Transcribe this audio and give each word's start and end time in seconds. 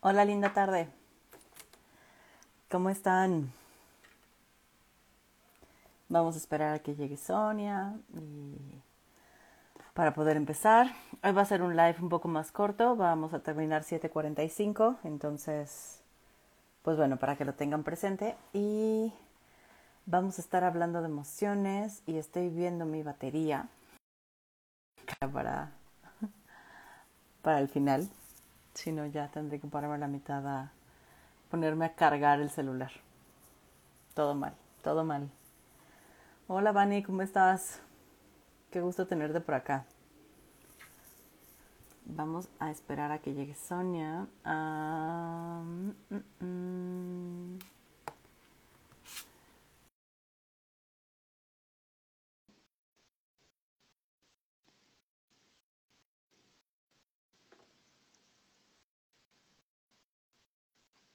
Hola, 0.00 0.24
linda 0.24 0.52
tarde. 0.52 0.88
¿Cómo 2.70 2.88
están? 2.88 3.52
Vamos 6.08 6.36
a 6.36 6.38
esperar 6.38 6.72
a 6.74 6.78
que 6.78 6.94
llegue 6.94 7.16
Sonia 7.16 7.98
y 8.14 8.80
para 9.94 10.14
poder 10.14 10.36
empezar. 10.36 10.94
Hoy 11.24 11.32
va 11.32 11.42
a 11.42 11.46
ser 11.46 11.62
un 11.62 11.76
live 11.76 11.96
un 12.00 12.10
poco 12.10 12.28
más 12.28 12.52
corto, 12.52 12.94
vamos 12.94 13.34
a 13.34 13.40
terminar 13.40 13.82
7:45, 13.82 14.98
entonces 15.02 16.00
pues 16.82 16.96
bueno, 16.96 17.16
para 17.16 17.34
que 17.36 17.44
lo 17.44 17.54
tengan 17.54 17.82
presente 17.82 18.36
y 18.52 19.12
vamos 20.06 20.38
a 20.38 20.42
estar 20.42 20.62
hablando 20.62 21.00
de 21.00 21.08
emociones 21.08 22.02
y 22.06 22.18
estoy 22.18 22.50
viendo 22.50 22.84
mi 22.84 23.02
batería 23.02 23.68
para 25.32 25.72
para 27.42 27.58
el 27.58 27.68
final. 27.68 28.08
Si 28.74 28.92
no, 28.92 29.06
ya 29.06 29.28
tendré 29.28 29.60
que 29.60 29.66
pararme 29.66 29.98
la 29.98 30.08
mitad 30.08 30.46
a 30.46 30.72
ponerme 31.50 31.86
a 31.86 31.94
cargar 31.94 32.40
el 32.40 32.50
celular. 32.50 32.92
Todo 34.14 34.34
mal, 34.34 34.54
todo 34.82 35.04
mal. 35.04 35.30
Hola, 36.46 36.72
Vani, 36.72 37.02
¿cómo 37.02 37.22
estás? 37.22 37.80
Qué 38.70 38.80
gusto 38.80 39.06
tenerte 39.06 39.40
por 39.40 39.54
acá. 39.54 39.84
Vamos 42.04 42.48
a 42.58 42.70
esperar 42.70 43.12
a 43.12 43.18
que 43.18 43.34
llegue 43.34 43.54
Sonia. 43.54 44.26
Ah, 44.44 45.62
mm, 46.10 46.44
mm, 46.44 47.58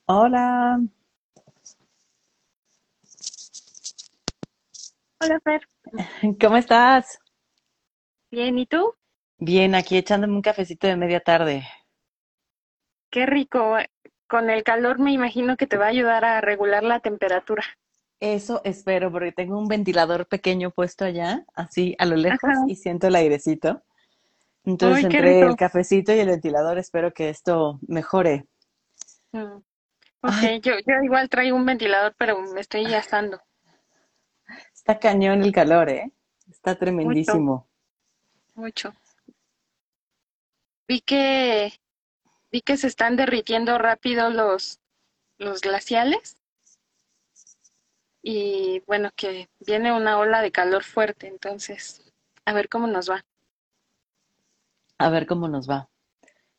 Hola, 0.05 0.79
Hola, 5.21 5.39
Fer. 5.39 5.61
¿cómo 6.41 6.57
estás? 6.57 7.19
Bien, 8.29 8.57
¿y 8.57 8.65
tú? 8.65 8.93
Bien, 9.37 9.75
aquí 9.75 9.97
echándome 9.97 10.33
un 10.33 10.41
cafecito 10.41 10.87
de 10.87 10.97
media 10.97 11.21
tarde. 11.21 11.63
Qué 13.09 13.25
rico. 13.25 13.77
Con 14.27 14.49
el 14.49 14.63
calor 14.63 14.99
me 14.99 15.13
imagino 15.13 15.55
que 15.55 15.67
te 15.67 15.77
va 15.77 15.85
a 15.85 15.89
ayudar 15.89 16.25
a 16.25 16.41
regular 16.41 16.83
la 16.83 16.99
temperatura. 16.99 17.63
Eso 18.19 18.61
espero, 18.63 19.11
porque 19.11 19.31
tengo 19.31 19.57
un 19.57 19.67
ventilador 19.67 20.27
pequeño 20.27 20.71
puesto 20.71 21.05
allá, 21.05 21.45
así 21.53 21.95
a 21.99 22.05
lo 22.05 22.15
lejos, 22.15 22.41
Ajá. 22.43 22.65
y 22.67 22.75
siento 22.75 23.07
el 23.07 23.15
airecito. 23.15 23.83
Entonces, 24.65 25.03
entre 25.05 25.41
el 25.41 25.55
cafecito 25.55 26.13
y 26.13 26.19
el 26.19 26.29
ventilador, 26.29 26.77
espero 26.77 27.13
que 27.13 27.29
esto 27.29 27.79
mejore. 27.87 28.45
Mm, 29.33 29.57
Ok, 30.23 30.61
yo, 30.61 30.73
yo 30.85 31.03
igual 31.03 31.29
traigo 31.29 31.55
un 31.57 31.65
ventilador, 31.65 32.15
pero 32.17 32.41
me 32.41 32.61
estoy 32.61 32.85
asando 32.93 33.41
está 34.83 34.99
cañón 34.99 35.43
el 35.43 35.53
calor, 35.53 35.89
¿eh? 35.89 36.11
Está 36.49 36.71
mucho, 36.71 36.79
tremendísimo. 36.79 37.67
mucho. 38.53 38.93
Vi 40.89 40.99
que, 40.99 41.71
vi 42.51 42.61
que 42.61 42.75
se 42.75 42.87
están 42.87 43.15
derritiendo 43.15 43.77
rápido 43.77 44.29
los, 44.29 44.81
los 45.37 45.61
glaciales 45.61 46.35
y 48.21 48.81
bueno, 48.85 49.11
que 49.15 49.47
viene 49.59 49.93
una 49.93 50.17
ola 50.19 50.41
de 50.41 50.51
calor 50.51 50.83
fuerte, 50.83 51.27
entonces, 51.27 52.11
a 52.45 52.51
ver 52.51 52.67
cómo 52.67 52.87
nos 52.87 53.09
va. 53.09 53.23
A 54.97 55.09
ver 55.09 55.25
cómo 55.25 55.47
nos 55.47 55.69
va. 55.69 55.89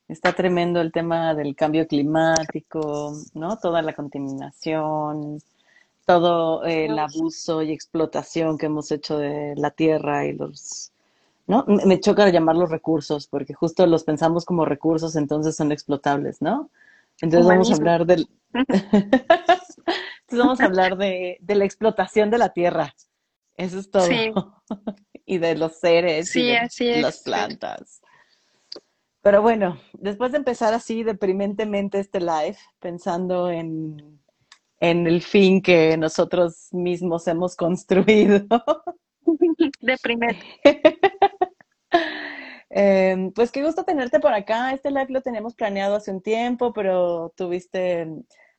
Está 0.07 0.33
tremendo 0.33 0.81
el 0.81 0.91
tema 0.91 1.33
del 1.33 1.55
cambio 1.55 1.87
climático, 1.87 3.13
¿no? 3.33 3.57
Toda 3.57 3.81
la 3.81 3.93
contaminación, 3.93 5.41
todo 6.05 6.63
el 6.63 6.97
abuso 6.99 7.63
y 7.63 7.71
explotación 7.71 8.57
que 8.57 8.67
hemos 8.67 8.91
hecho 8.91 9.17
de 9.17 9.55
la 9.55 9.71
tierra 9.71 10.25
y 10.25 10.33
los, 10.33 10.91
¿no? 11.47 11.65
Me 11.67 11.99
choca 11.99 12.29
llamarlos 12.29 12.69
recursos, 12.69 13.27
porque 13.27 13.55
justo 13.55 13.85
los 13.87 14.03
pensamos 14.03 14.45
como 14.45 14.65
recursos, 14.65 15.15
entonces 15.15 15.55
son 15.55 15.71
explotables, 15.71 16.41
¿no? 16.41 16.69
Entonces 17.21 17.47
vamos 17.47 17.71
a 17.71 17.75
hablar 17.75 18.05
del, 18.05 18.27
entonces 18.53 19.75
vamos 20.29 20.59
a 20.59 20.65
hablar 20.65 20.97
de, 20.97 21.37
de 21.41 21.55
la 21.55 21.65
explotación 21.65 22.29
de 22.29 22.37
la 22.37 22.49
tierra. 22.49 22.93
Eso 23.57 23.79
es 23.79 23.89
todo. 23.89 24.05
Sí, 24.05 24.31
Y 25.27 25.39
de 25.39 25.55
los 25.55 25.79
seres 25.79 26.27
y 26.35 26.39
sí, 26.39 26.45
de 26.45 26.57
así 26.59 26.95
las 27.01 27.15
es, 27.15 27.21
plantas. 27.23 28.01
Pero 29.25 29.41
bueno, 29.41 29.79
después 29.93 30.31
de 30.31 30.37
empezar 30.37 30.75
así 30.75 31.01
deprimentemente 31.01 31.99
este 31.99 32.19
live, 32.19 32.57
pensando 32.79 33.49
en, 33.49 34.21
en 34.79 35.07
el 35.07 35.23
fin 35.23 35.63
que 35.63 35.97
nosotros 35.97 36.67
mismos 36.71 37.27
hemos 37.27 37.55
construido, 37.55 38.45
Deprimente. 39.81 40.45
eh, 42.69 43.31
pues 43.33 43.51
qué 43.51 43.63
gusto 43.63 43.83
tenerte 43.83 44.19
por 44.19 44.31
acá. 44.31 44.71
Este 44.71 44.91
live 44.91 45.07
lo 45.09 45.21
teníamos 45.21 45.55
planeado 45.55 45.95
hace 45.95 46.11
un 46.11 46.21
tiempo, 46.21 46.71
pero 46.71 47.33
tuviste 47.35 48.07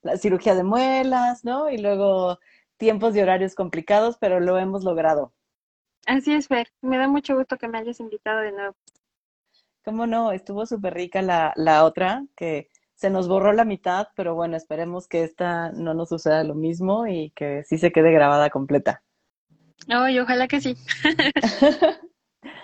la 0.03 0.17
cirugía 0.17 0.57
de 0.57 0.65
muelas, 0.65 1.45
¿no? 1.45 1.71
Y 1.71 1.79
luego 1.79 2.41
tiempos 2.77 3.15
y 3.15 3.21
horarios 3.21 3.55
complicados, 3.55 4.19
pero 4.19 4.41
lo 4.41 4.59
hemos 4.59 4.83
logrado. 4.83 5.33
Así 6.07 6.35
es, 6.35 6.49
Fer. 6.49 6.73
Me 6.83 6.99
da 6.99 7.07
mucho 7.07 7.37
gusto 7.37 7.57
que 7.57 7.69
me 7.69 7.79
hayas 7.79 8.01
invitado 8.01 8.41
de 8.41 8.51
nuevo. 8.51 8.75
¿Cómo 9.87 10.09
no? 10.09 10.33
Estuvo 10.33 10.67
súper 10.67 10.95
rica 10.95 11.23
la, 11.23 11.53
la 11.55 11.85
otra, 11.85 12.25
que 12.37 12.71
se 12.97 13.09
nos 13.09 13.29
borró 13.29 13.53
la 13.53 13.65
mitad, 13.65 14.09
pero 14.17 14.35
bueno, 14.35 14.57
esperemos 14.57 15.07
que 15.07 15.23
esta 15.23 15.71
no 15.71 15.95
nos 15.95 16.09
suceda 16.09 16.43
lo 16.43 16.57
mismo 16.57 17.07
y 17.07 17.31
que 17.37 17.63
sí 17.63 17.79
se 17.79 17.93
quede 17.93 18.11
grabada 18.11 18.51
completa. 18.51 19.05
Ay, 19.87 20.19
ojalá 20.19 20.49
que 20.49 20.61
sí. 20.61 20.77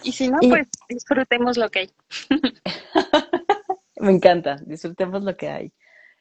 Y 0.05 0.11
si 0.11 0.29
no, 0.29 0.39
Y 0.41 0.49
pues 0.49 0.67
disfrutemos 0.89 1.57
lo 1.57 1.71
que 1.71 1.79
hay. 1.79 1.91
me 4.01 4.11
encanta, 4.11 4.57
disfrutemos 4.67 5.23
lo 5.23 5.37
que 5.37 5.49
hay. 5.49 5.73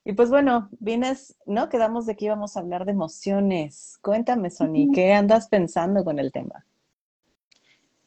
Y 0.05 0.13
pues 0.13 0.29
bueno, 0.29 0.69
vienes, 0.79 1.35
¿no? 1.47 1.67
Quedamos 1.67 2.05
de 2.05 2.15
que 2.15 2.25
íbamos 2.25 2.55
a 2.55 2.59
hablar 2.59 2.85
de 2.85 2.91
emociones. 2.91 3.97
Cuéntame, 4.03 4.51
Sony. 4.51 4.91
¿qué 4.93 5.13
andas 5.13 5.47
pensando 5.47 6.03
con 6.03 6.19
el 6.19 6.31
tema? 6.31 6.63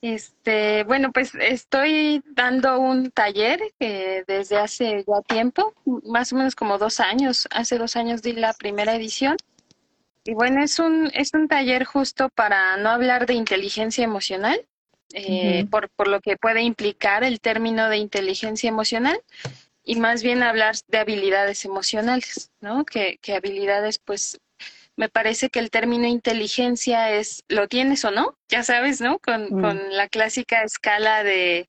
Este, 0.07 0.85
bueno, 0.85 1.13
pues 1.13 1.35
estoy 1.35 2.23
dando 2.27 2.79
un 2.79 3.11
taller 3.11 3.59
eh, 3.81 4.23
desde 4.27 4.59
hace 4.59 5.03
ya 5.09 5.23
tiempo, 5.27 5.73
más 6.05 6.31
o 6.31 6.37
menos 6.37 6.55
como 6.55 6.77
dos 6.77 7.01
años. 7.01 7.49
Hace 7.51 7.79
dos 7.79 7.97
años 7.97 8.21
di 8.21 8.35
la 8.35 8.53
primera 8.53 8.95
edición. 8.95 9.39
Y 10.23 10.35
bueno, 10.35 10.63
es 10.63 10.79
un, 10.79 11.11
es 11.15 11.33
un 11.33 11.49
taller 11.49 11.85
justo 11.87 12.29
para 12.29 12.77
no 12.77 12.91
hablar 12.91 13.25
de 13.25 13.33
inteligencia 13.33 14.05
emocional, 14.05 14.61
eh, 15.15 15.65
por, 15.71 15.89
por 15.89 16.09
lo 16.09 16.21
que 16.21 16.37
puede 16.37 16.61
implicar 16.61 17.25
el 17.25 17.41
término 17.41 17.89
de 17.89 17.97
inteligencia 17.97 18.69
emocional, 18.69 19.19
y 19.85 19.97
más 19.97 20.23
bien 20.23 20.43
hablar 20.43 20.75
de 20.87 20.99
habilidades 20.99 21.65
emocionales, 21.65 22.51
¿no? 22.61 22.85
Que, 22.85 23.17
que 23.23 23.37
habilidades, 23.37 23.99
pues, 24.01 24.39
me 24.97 25.09
parece 25.09 25.51
que 25.51 25.59
el 25.59 25.71
término 25.71 26.07
inteligencia 26.07 27.11
es, 27.13 27.45
¿lo 27.49 27.69
tienes 27.69 28.05
o 28.05 28.11
no? 28.11 28.39
Ya 28.49 28.63
sabes, 28.63 29.01
¿no? 29.01 29.19
Con, 29.19 29.47
mm, 29.47 29.61
con 29.61 29.97
la 29.97 30.09
clásica 30.09 30.63
escala 30.63 31.25
de, 31.25 31.69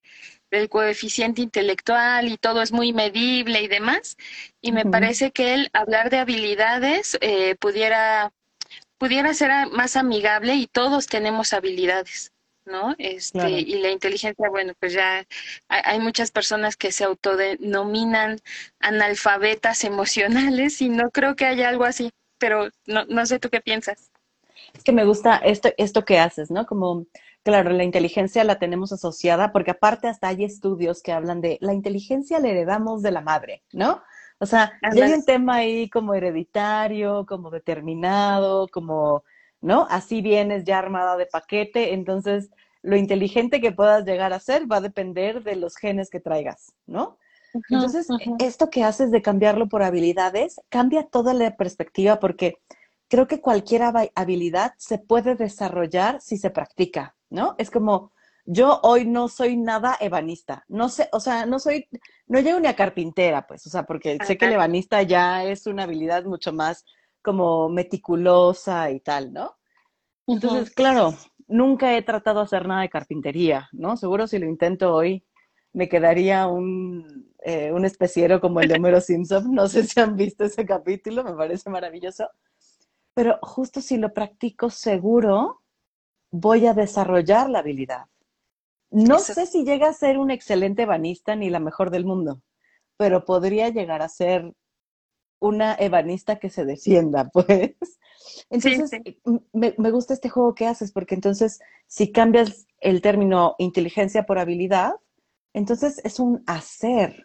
del 0.51 0.69
coeficiente 0.69 1.41
intelectual 1.41 2.27
y 2.27 2.37
todo 2.37 2.61
es 2.61 2.71
muy 2.71 2.93
medible 2.93 3.61
y 3.61 3.67
demás. 3.67 4.17
Y 4.61 4.71
me 4.71 4.85
parece 4.85 5.31
que 5.31 5.53
el 5.53 5.69
hablar 5.73 6.09
de 6.09 6.19
habilidades 6.19 7.17
eh, 7.21 7.55
pudiera 7.55 8.31
pudiera 8.97 9.33
ser 9.33 9.51
más 9.71 9.97
amigable 9.97 10.55
y 10.55 10.67
todos 10.67 11.07
tenemos 11.07 11.53
habilidades, 11.53 12.31
¿no? 12.65 12.95
Este, 12.97 13.39
claro. 13.39 13.57
y 13.57 13.75
la 13.79 13.91
inteligencia, 13.91 14.49
bueno, 14.49 14.73
pues 14.79 14.93
ya 14.93 15.25
hay 15.67 15.99
muchas 15.99 16.31
personas 16.31 16.77
que 16.77 16.93
se 16.93 17.03
autodenominan 17.03 18.39
analfabetas 18.79 19.83
emocionales 19.83 20.81
y 20.81 20.87
no 20.87 21.11
creo 21.11 21.35
que 21.35 21.45
haya 21.45 21.67
algo 21.67 21.83
así, 21.83 22.09
pero 22.45 22.69
no, 22.85 23.05
no 23.05 23.25
sé 23.25 23.39
tú 23.39 23.49
qué 23.49 23.59
piensas. 23.59 24.11
Es 24.75 24.83
que 24.83 24.91
me 24.91 25.03
gusta 25.03 25.37
esto, 25.37 25.69
esto 25.77 26.05
que 26.05 26.19
haces, 26.19 26.51
¿no? 26.51 26.67
Como, 26.67 27.07
claro, 27.41 27.71
la 27.71 27.83
inteligencia 27.83 28.43
la 28.43 28.59
tenemos 28.59 28.91
asociada, 28.91 29.51
porque 29.51 29.71
aparte 29.71 30.07
hasta 30.07 30.27
hay 30.27 30.43
estudios 30.43 31.01
que 31.01 31.11
hablan 31.11 31.41
de 31.41 31.57
la 31.59 31.73
inteligencia 31.73 32.37
la 32.39 32.49
heredamos 32.49 33.01
de 33.01 33.09
la 33.09 33.21
madre, 33.21 33.63
¿no? 33.73 34.03
O 34.37 34.45
sea, 34.45 34.73
ya 34.93 35.05
hay 35.05 35.13
un 35.13 35.25
tema 35.25 35.55
ahí 35.55 35.89
como 35.89 36.13
hereditario, 36.13 37.25
como 37.25 37.49
determinado, 37.49 38.67
como, 38.67 39.23
¿no? 39.59 39.87
Así 39.89 40.21
vienes 40.21 40.65
ya 40.65 40.77
armada 40.77 41.17
de 41.17 41.25
paquete, 41.25 41.95
entonces 41.95 42.51
lo 42.83 42.95
inteligente 42.95 43.59
que 43.59 43.71
puedas 43.71 44.05
llegar 44.05 44.33
a 44.33 44.39
ser 44.39 44.71
va 44.71 44.77
a 44.77 44.81
depender 44.81 45.41
de 45.41 45.55
los 45.55 45.77
genes 45.77 46.11
que 46.11 46.19
traigas, 46.19 46.73
¿no? 46.85 47.17
Entonces, 47.69 48.07
esto 48.39 48.69
que 48.69 48.83
haces 48.83 49.11
de 49.11 49.21
cambiarlo 49.21 49.67
por 49.67 49.83
habilidades 49.83 50.59
cambia 50.69 51.03
toda 51.03 51.33
la 51.33 51.55
perspectiva 51.55 52.19
porque 52.19 52.57
creo 53.07 53.27
que 53.27 53.41
cualquier 53.41 53.83
habilidad 54.15 54.73
se 54.77 54.97
puede 54.97 55.35
desarrollar 55.35 56.21
si 56.21 56.37
se 56.37 56.49
practica, 56.49 57.15
¿no? 57.29 57.55
Es 57.57 57.71
como, 57.71 58.11
yo 58.45 58.79
hoy 58.83 59.05
no 59.05 59.27
soy 59.27 59.57
nada 59.57 59.97
ebanista. 59.99 60.65
No 60.67 60.89
sé, 60.89 61.07
o 61.11 61.19
sea, 61.19 61.45
no 61.45 61.59
soy, 61.59 61.87
no 62.27 62.39
llego 62.39 62.59
ni 62.59 62.67
a 62.67 62.75
carpintera, 62.75 63.47
pues, 63.47 63.65
o 63.67 63.69
sea, 63.69 63.83
porque 63.83 64.17
sé 64.25 64.37
que 64.37 64.45
el 64.45 64.53
ebanista 64.53 65.01
ya 65.03 65.43
es 65.45 65.65
una 65.65 65.83
habilidad 65.83 66.25
mucho 66.25 66.51
más 66.51 66.85
como 67.21 67.69
meticulosa 67.69 68.91
y 68.91 68.99
tal, 68.99 69.33
¿no? 69.33 69.55
Entonces, 70.27 70.71
claro, 70.71 71.13
nunca 71.47 71.95
he 71.95 72.01
tratado 72.01 72.39
de 72.39 72.45
hacer 72.45 72.67
nada 72.67 72.81
de 72.81 72.89
carpintería, 72.89 73.69
¿no? 73.71 73.97
Seguro 73.97 74.27
si 74.27 74.39
lo 74.39 74.47
intento 74.47 74.93
hoy 74.93 75.25
me 75.73 75.89
quedaría 75.89 76.47
un, 76.47 77.33
eh, 77.47 77.71
un 77.71 77.85
especiero 77.85 78.41
como 78.41 78.59
el 78.59 78.67
de 78.67 78.75
Homero 78.75 78.99
Simpson. 79.01 79.53
No 79.53 79.67
sé 79.67 79.83
si 79.83 79.99
han 79.99 80.15
visto 80.15 80.45
ese 80.45 80.65
capítulo, 80.65 81.23
me 81.23 81.33
parece 81.33 81.69
maravilloso. 81.69 82.27
Pero 83.13 83.37
justo 83.43 83.81
si 83.81 83.97
lo 83.97 84.13
practico 84.13 84.71
seguro, 84.71 85.61
voy 86.31 86.65
a 86.65 86.73
desarrollar 86.73 87.49
la 87.49 87.59
habilidad. 87.59 88.05
No 88.89 89.19
sé 89.19 89.45
si 89.45 89.63
llega 89.63 89.89
a 89.89 89.93
ser 89.93 90.17
un 90.17 90.31
excelente 90.31 90.85
banista 90.85 91.35
ni 91.35 91.49
la 91.49 91.59
mejor 91.59 91.91
del 91.91 92.05
mundo, 92.05 92.41
pero 92.97 93.25
podría 93.25 93.69
llegar 93.69 94.01
a 94.01 94.09
ser 94.09 94.51
una 95.39 95.75
ebanista 95.75 96.37
que 96.39 96.49
se 96.49 96.65
defienda, 96.65 97.29
pues. 97.33 97.75
Entonces, 98.49 98.89
Me, 99.53 99.75
me, 99.77 99.91
gusta 99.91 100.15
este 100.15 100.29
juego 100.29 100.55
que 100.55 100.65
haces, 100.65 100.91
porque 100.91 101.13
entonces, 101.13 101.59
si 101.85 102.11
cambias 102.11 102.65
el 102.79 103.01
término 103.01 103.55
inteligencia 103.59 104.25
por 104.25 104.39
habilidad, 104.39 104.95
entonces 105.53 106.01
es 106.03 106.19
un 106.19 106.43
hacer, 106.47 107.24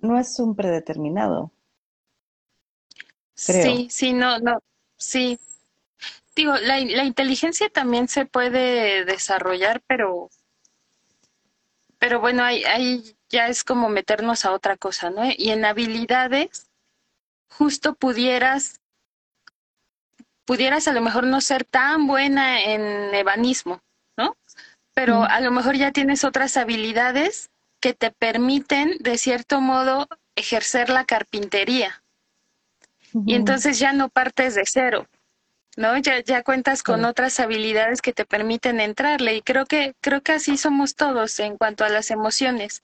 no 0.00 0.18
es 0.18 0.38
un 0.38 0.54
predeterminado. 0.54 1.52
Sí, 3.34 3.88
sí, 3.90 4.12
no, 4.12 4.38
no, 4.38 4.60
sí. 4.96 5.38
Digo, 6.36 6.54
la, 6.56 6.78
la 6.80 7.04
inteligencia 7.04 7.68
también 7.70 8.08
se 8.08 8.26
puede 8.26 9.04
desarrollar, 9.04 9.82
pero 9.86 10.30
pero 12.00 12.18
bueno, 12.18 12.42
ahí, 12.42 12.64
ahí 12.64 13.14
ya 13.28 13.48
es 13.48 13.62
como 13.62 13.90
meternos 13.90 14.46
a 14.46 14.52
otra 14.52 14.76
cosa, 14.78 15.10
¿no? 15.10 15.22
Y 15.36 15.50
en 15.50 15.66
habilidades, 15.66 16.70
justo 17.50 17.94
pudieras, 17.94 18.80
pudieras 20.46 20.88
a 20.88 20.92
lo 20.92 21.02
mejor 21.02 21.26
no 21.26 21.42
ser 21.42 21.64
tan 21.64 22.06
buena 22.06 22.62
en 22.62 23.14
ebanismo, 23.14 23.82
¿no? 24.16 24.34
Pero 24.94 25.22
a 25.24 25.40
lo 25.40 25.50
mejor 25.50 25.76
ya 25.76 25.92
tienes 25.92 26.24
otras 26.24 26.56
habilidades 26.56 27.50
que 27.80 27.94
te 27.94 28.10
permiten, 28.10 28.96
de 29.00 29.18
cierto 29.18 29.60
modo, 29.60 30.08
ejercer 30.36 30.90
la 30.90 31.04
carpintería. 31.04 32.02
Y 33.26 33.34
entonces 33.34 33.78
ya 33.78 33.92
no 33.92 34.08
partes 34.08 34.54
de 34.54 34.62
cero, 34.66 35.08
¿no? 35.76 35.98
Ya, 35.98 36.22
ya 36.22 36.42
cuentas 36.44 36.84
con 36.84 37.04
otras 37.04 37.40
habilidades 37.40 38.02
que 38.02 38.12
te 38.12 38.24
permiten 38.24 38.78
entrarle 38.78 39.34
y 39.34 39.42
creo 39.42 39.66
que, 39.66 39.94
creo 40.00 40.20
que 40.20 40.32
así 40.32 40.56
somos 40.56 40.94
todos 40.94 41.40
en 41.40 41.56
cuanto 41.56 41.84
a 41.84 41.88
las 41.88 42.12
emociones. 42.12 42.82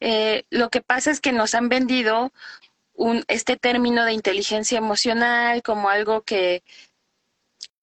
Eh, 0.00 0.44
lo 0.50 0.70
que 0.70 0.80
pasa 0.80 1.12
es 1.12 1.20
que 1.20 1.30
nos 1.30 1.54
han 1.54 1.68
vendido 1.68 2.32
un, 2.94 3.24
este 3.28 3.56
término 3.56 4.04
de 4.04 4.12
inteligencia 4.12 4.78
emocional 4.78 5.62
como 5.62 5.88
algo 5.88 6.22
que, 6.22 6.64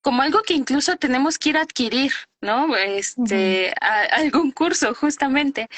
como 0.01 0.23
algo 0.23 0.41
que 0.43 0.55
incluso 0.55 0.97
tenemos 0.97 1.37
que 1.37 1.49
ir 1.49 1.57
a 1.57 1.61
adquirir, 1.61 2.11
¿no? 2.41 2.75
Este, 2.75 3.73
algún 3.79 4.51
curso, 4.51 4.93
justamente 4.93 5.69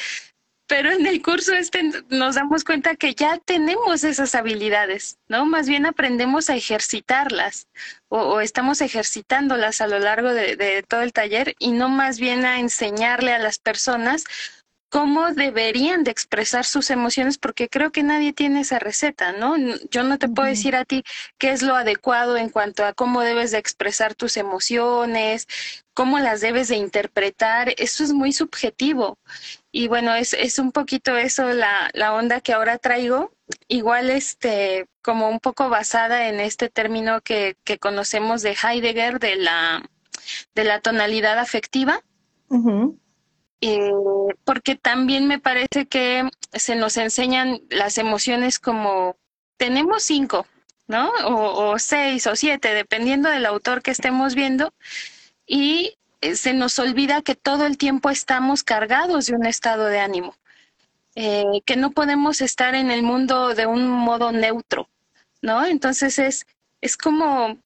pero 0.70 0.92
en 0.92 1.08
el 1.08 1.24
curso 1.24 1.54
este 1.54 1.82
nos 2.10 2.36
damos 2.36 2.64
cuenta 2.64 2.96
que 2.96 3.16
ya 3.16 3.40
tenemos 3.40 4.04
esas 4.04 4.36
habilidades, 4.36 5.18
¿no? 5.28 5.46
Más 5.46 5.68
bien 5.68 5.88
aprendemos 5.88 6.52
a 6.52 6.56
ejercitarlas 6.56 7.68
o, 8.08 8.40
estamos 8.40 8.80
ejercitándolas 8.82 9.82
a 9.82 9.88
lo 9.88 9.98
largo 9.98 10.32
de, 10.32 10.56
de, 10.56 10.84
todo 10.84 11.02
el 11.02 11.12
taller 11.12 11.56
y 11.58 11.72
no 11.72 11.90
más 11.90 12.20
bien 12.20 12.46
a 12.46 12.60
enseñarle 12.60 13.34
a 13.34 13.40
las 13.40 13.58
personas 13.58 14.26
cómo 14.90 15.32
deberían 15.34 16.04
de 16.04 16.12
expresar 16.12 16.66
sus 16.66 16.90
emociones, 16.90 17.38
porque 17.38 17.70
creo 17.70 17.92
que 17.92 18.04
nadie 18.04 18.34
tiene 18.34 18.62
esa 18.62 18.80
receta, 18.80 19.32
¿no? 19.32 19.56
Yo 19.92 20.04
no 20.04 20.18
te 20.18 20.28
puedo 20.28 20.48
decir 20.48 20.76
a 20.76 20.86
ti 20.86 21.04
qué 21.38 21.52
es 21.52 21.62
lo 21.62 21.76
adecuado 21.76 22.38
en 22.38 22.50
cuanto 22.50 22.84
a 22.86 22.94
cómo 22.94 23.22
debes 23.22 23.52
de 23.52 23.60
expresar 23.60 24.16
tus 24.16 24.36
emociones, 24.36 25.48
cómo 25.94 26.20
las 26.20 26.42
debes 26.42 26.70
de 26.70 26.78
interpretar, 26.78 27.74
eso 27.78 28.04
es 28.04 28.14
muy 28.14 28.34
subjetivo. 28.34 29.18
Y 29.72 29.88
bueno, 29.88 30.16
es, 30.16 30.34
es 30.34 30.58
un 30.58 30.72
poquito 30.72 31.16
eso 31.16 31.50
la, 31.50 31.92
la 31.94 32.14
onda 32.14 32.42
que 32.42 32.54
ahora 32.54 32.80
traigo, 32.80 33.32
igual 33.68 34.10
este, 34.10 34.88
como 35.04 35.30
un 35.30 35.40
poco 35.40 35.70
basada 35.70 36.28
en 36.28 36.40
este 36.40 36.70
término 36.70 37.22
que, 37.22 37.56
que 37.64 37.78
conocemos 37.78 38.42
de 38.42 38.56
Heidegger, 38.62 39.20
de 39.20 39.36
la, 39.36 39.88
de 40.56 40.64
la 40.64 40.82
tonalidad 40.82 41.38
afectiva. 41.38 42.02
Eh, 43.62 43.92
porque 44.44 44.76
también 44.76 45.28
me 45.28 45.38
parece 45.38 45.86
que 45.86 46.28
se 46.54 46.76
nos 46.76 46.98
enseñan 46.98 47.62
las 47.70 48.00
emociones 48.00 48.58
como 48.58 49.18
tenemos 49.58 50.02
cinco, 50.02 50.48
¿no? 50.88 51.12
O, 51.26 51.70
o, 51.70 51.78
seis 51.78 52.26
o 52.26 52.36
siete, 52.36 52.74
dependiendo 52.74 53.30
del 53.30 53.46
autor 53.46 53.84
que 53.84 53.92
estemos 53.92 54.34
viendo, 54.34 54.74
y 55.46 55.99
se 56.22 56.54
nos 56.54 56.80
olvida 56.80 57.22
que 57.22 57.36
todo 57.36 57.66
el 57.66 57.78
tiempo 57.78 58.10
estamos 58.10 58.64
cargados 58.64 59.28
de 59.28 59.36
un 59.36 59.46
estado 59.46 59.86
de 59.86 60.00
ánimo, 60.00 60.36
eh, 61.16 61.62
que 61.66 61.76
no 61.76 61.92
podemos 61.92 62.42
estar 62.42 62.76
en 62.76 62.92
el 62.92 63.04
mundo 63.04 63.56
de 63.56 63.66
un 63.66 63.88
modo 63.88 64.32
neutro, 64.32 64.90
¿no? 65.42 65.66
Entonces 65.66 66.20
es, 66.20 66.46
es 66.82 66.98
como 66.98 67.58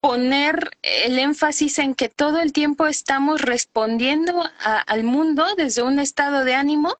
poner 0.00 0.70
el 0.82 1.18
énfasis 1.18 1.78
en 1.78 1.94
que 1.94 2.08
todo 2.08 2.40
el 2.40 2.52
tiempo 2.52 2.86
estamos 2.86 3.40
respondiendo 3.42 4.44
al 4.86 5.02
mundo 5.04 5.44
desde 5.56 5.82
un 5.82 5.98
estado 5.98 6.44
de 6.44 6.54
ánimo 6.54 6.96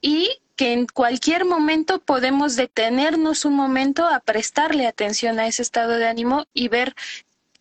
y 0.00 0.30
que 0.56 0.72
en 0.72 0.86
cualquier 0.86 1.44
momento 1.44 2.00
podemos 2.00 2.56
detenernos 2.56 3.44
un 3.44 3.54
momento 3.54 4.06
a 4.06 4.20
prestarle 4.20 4.86
atención 4.86 5.38
a 5.38 5.46
ese 5.46 5.62
estado 5.62 5.98
de 5.98 6.08
ánimo 6.08 6.46
y 6.54 6.68
ver, 6.68 6.94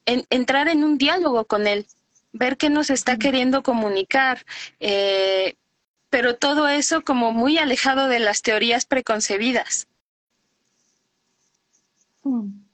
entrar 0.06 0.70
en 0.70 0.84
un 0.84 0.98
diálogo 0.98 1.46
con 1.46 1.68
él, 1.68 1.86
ver 2.36 2.58
qué 2.58 2.70
nos 2.70 2.90
está 2.90 3.18
queriendo 3.18 3.64
comunicar, 3.64 4.46
eh, 4.80 5.56
pero 6.10 6.36
todo 6.36 6.68
eso 6.68 7.02
como 7.04 7.32
muy 7.32 7.58
alejado 7.58 8.08
de 8.08 8.20
las 8.20 8.42
teorías 8.42 8.86
preconcebidas. 8.86 9.88
Hmm. 12.24 12.66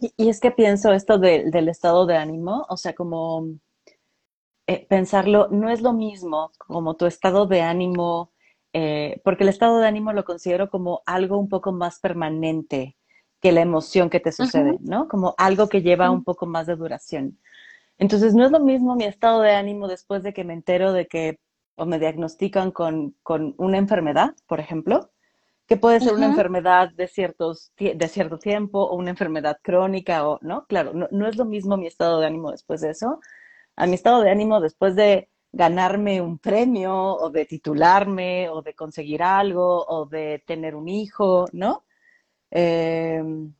Y, 0.00 0.28
es 0.28 0.40
que 0.40 0.50
pienso 0.50 0.92
esto 0.92 1.18
del 1.18 1.68
estado 1.68 2.04
de 2.04 2.16
ánimo, 2.16 2.66
o 2.68 2.76
sea, 2.76 2.94
como 2.94 3.46
eh, 4.66 4.86
pensarlo, 4.88 5.48
no 5.50 5.70
es 5.70 5.80
lo 5.80 5.92
mismo 5.92 6.50
como 6.58 6.94
tu 6.94 7.06
estado 7.06 7.46
de 7.46 7.62
ánimo, 7.62 8.32
eh, 8.72 9.20
porque 9.24 9.44
el 9.44 9.50
estado 9.50 9.78
de 9.78 9.86
ánimo 9.86 10.12
lo 10.12 10.24
considero 10.24 10.68
como 10.68 11.02
algo 11.06 11.38
un 11.38 11.48
poco 11.48 11.72
más 11.72 12.00
permanente 12.00 12.96
que 13.40 13.52
la 13.52 13.60
emoción 13.60 14.10
que 14.10 14.20
te 14.20 14.32
sucede, 14.32 14.78
¿no? 14.80 15.06
Como 15.06 15.34
algo 15.38 15.68
que 15.68 15.82
lleva 15.82 16.10
un 16.10 16.24
poco 16.24 16.46
más 16.46 16.66
de 16.66 16.76
duración. 16.76 17.38
Entonces, 17.98 18.34
no 18.34 18.44
es 18.44 18.50
lo 18.50 18.60
mismo 18.60 18.96
mi 18.96 19.04
estado 19.04 19.40
de 19.40 19.52
ánimo 19.52 19.88
después 19.88 20.22
de 20.22 20.32
que 20.32 20.44
me 20.44 20.54
entero 20.54 20.92
de 20.92 21.06
que 21.06 21.38
o 21.76 21.86
me 21.86 21.98
diagnostican 21.98 22.70
con, 22.70 23.16
con 23.22 23.54
una 23.58 23.78
enfermedad, 23.78 24.34
por 24.46 24.60
ejemplo, 24.60 25.10
que 25.66 25.76
puede 25.76 26.00
ser 26.00 26.14
una 26.14 26.26
enfermedad 26.26 26.90
de, 26.92 27.08
ciertos, 27.08 27.72
de 27.78 28.08
cierto 28.08 28.38
tiempo 28.38 28.82
o 28.82 28.96
una 28.96 29.10
enfermedad 29.10 29.58
crónica 29.62 30.28
o, 30.28 30.38
¿no? 30.42 30.66
Claro, 30.66 30.92
no, 30.92 31.08
no, 31.10 31.26
es 31.26 31.36
lo 31.36 31.46
mismo 31.46 31.76
mi 31.76 31.86
estado 31.86 32.20
de 32.20 32.26
ánimo 32.26 32.50
después 32.50 32.80
de 32.82 32.90
eso, 32.90 33.20
a 33.76 33.86
mi 33.86 33.94
estado 33.94 34.20
de 34.22 34.30
ánimo 34.30 34.60
después 34.60 34.94
de 34.94 35.30
ganarme 35.52 36.20
un 36.20 36.38
premio 36.38 36.94
o 36.94 37.30
de 37.30 37.46
titularme 37.46 38.48
o 38.50 38.60
de 38.62 38.74
conseguir 38.74 39.22
algo 39.22 39.84
o 39.86 40.06
de 40.06 40.42
tener 40.46 40.74
un 40.74 40.88
hijo, 40.88 41.46
¿no? 41.52 41.84
Em, 42.50 43.54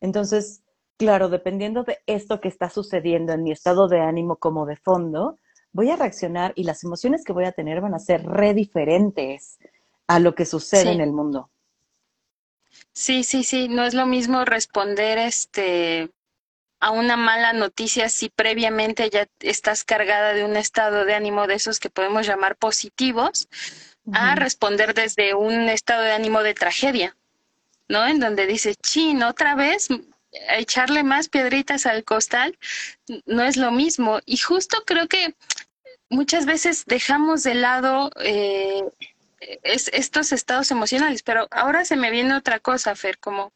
entonces, 0.00 0.61
claro, 1.02 1.28
dependiendo 1.28 1.82
de 1.82 1.98
esto 2.06 2.40
que 2.40 2.46
está 2.46 2.70
sucediendo 2.70 3.32
en 3.32 3.42
mi 3.42 3.50
estado 3.50 3.88
de 3.88 3.98
ánimo 3.98 4.36
como 4.36 4.66
de 4.66 4.76
fondo, 4.76 5.36
voy 5.72 5.90
a 5.90 5.96
reaccionar 5.96 6.52
y 6.54 6.62
las 6.62 6.84
emociones 6.84 7.24
que 7.24 7.32
voy 7.32 7.44
a 7.44 7.50
tener 7.50 7.80
van 7.80 7.92
a 7.92 7.98
ser 7.98 8.22
re 8.22 8.54
diferentes 8.54 9.58
a 10.06 10.20
lo 10.20 10.36
que 10.36 10.46
sucede 10.46 10.92
en 10.92 11.00
el 11.00 11.10
mundo. 11.10 11.50
Sí, 12.92 13.24
sí, 13.24 13.42
sí, 13.42 13.66
no 13.66 13.82
es 13.84 13.94
lo 13.94 14.06
mismo 14.06 14.44
responder 14.44 15.18
este 15.18 16.08
a 16.78 16.92
una 16.92 17.16
mala 17.16 17.52
noticia 17.52 18.08
si 18.08 18.28
previamente 18.28 19.10
ya 19.10 19.26
estás 19.40 19.82
cargada 19.82 20.34
de 20.34 20.44
un 20.44 20.56
estado 20.56 21.04
de 21.04 21.14
ánimo 21.14 21.48
de 21.48 21.54
esos 21.54 21.80
que 21.80 21.90
podemos 21.90 22.28
llamar 22.28 22.54
positivos, 22.54 23.48
a 24.12 24.36
responder 24.36 24.94
desde 24.94 25.34
un 25.34 25.68
estado 25.68 26.02
de 26.02 26.12
ánimo 26.12 26.44
de 26.44 26.54
tragedia, 26.54 27.16
¿no? 27.88 28.06
En 28.06 28.20
donde 28.20 28.46
dices, 28.46 28.76
chin, 28.78 29.24
otra 29.24 29.56
vez 29.56 29.88
echarle 30.32 31.02
más 31.02 31.28
piedritas 31.28 31.86
al 31.86 32.04
costal, 32.04 32.58
no 33.26 33.42
es 33.42 33.56
lo 33.56 33.70
mismo. 33.70 34.20
Y 34.26 34.38
justo 34.38 34.82
creo 34.86 35.08
que 35.08 35.34
muchas 36.08 36.46
veces 36.46 36.84
dejamos 36.86 37.42
de 37.42 37.54
lado 37.54 38.10
eh, 38.20 38.82
es, 39.62 39.88
estos 39.92 40.32
estados 40.32 40.70
emocionales, 40.70 41.22
pero 41.22 41.48
ahora 41.50 41.84
se 41.84 41.96
me 41.96 42.10
viene 42.10 42.34
otra 42.34 42.60
cosa, 42.60 42.94
Fer, 42.94 43.18
como 43.18 43.52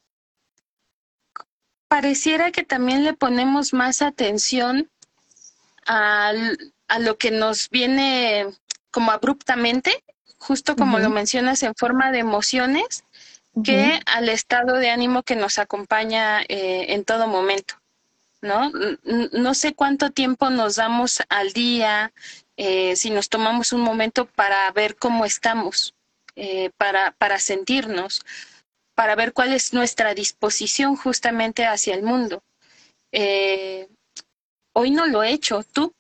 pareciera 1.88 2.50
que 2.50 2.64
también 2.64 3.04
le 3.04 3.14
ponemos 3.14 3.72
más 3.72 4.02
atención 4.02 4.90
al, 5.86 6.72
a 6.88 6.98
lo 6.98 7.16
que 7.16 7.30
nos 7.30 7.70
viene 7.70 8.46
como 8.90 9.12
abruptamente, 9.12 10.04
justo 10.38 10.76
como 10.76 10.98
lo 10.98 11.10
mencionas, 11.10 11.62
en 11.62 11.74
forma 11.74 12.10
de 12.10 12.18
emociones, 12.18 13.04
que 13.64 14.00
al 14.06 14.28
estado 14.28 14.76
de 14.76 14.90
ánimo 14.90 15.22
que 15.22 15.36
nos 15.36 15.58
acompaña 15.58 16.42
eh, 16.42 16.92
en 16.94 17.04
todo 17.04 17.26
momento. 17.26 17.74
¿no? 18.42 18.70
No 19.32 19.54
sé 19.54 19.74
cuánto 19.74 20.10
tiempo 20.10 20.50
nos 20.50 20.76
damos 20.76 21.22
al 21.28 21.52
día, 21.52 22.12
eh, 22.56 22.96
si 22.96 23.10
nos 23.10 23.28
tomamos 23.28 23.72
un 23.72 23.80
momento 23.80 24.26
para 24.26 24.70
ver 24.72 24.96
cómo 24.96 25.24
estamos, 25.24 25.94
eh, 26.36 26.70
para, 26.76 27.12
para 27.12 27.38
sentirnos, 27.38 28.24
para 28.94 29.14
ver 29.14 29.32
cuál 29.32 29.52
es 29.52 29.72
nuestra 29.72 30.14
disposición 30.14 30.96
justamente 30.96 31.66
hacia 31.66 31.94
el 31.94 32.02
mundo. 32.02 32.42
Eh, 33.12 33.88
hoy 34.72 34.90
no 34.90 35.06
lo 35.06 35.22
he 35.22 35.30
hecho, 35.30 35.62
¿tú? 35.64 35.92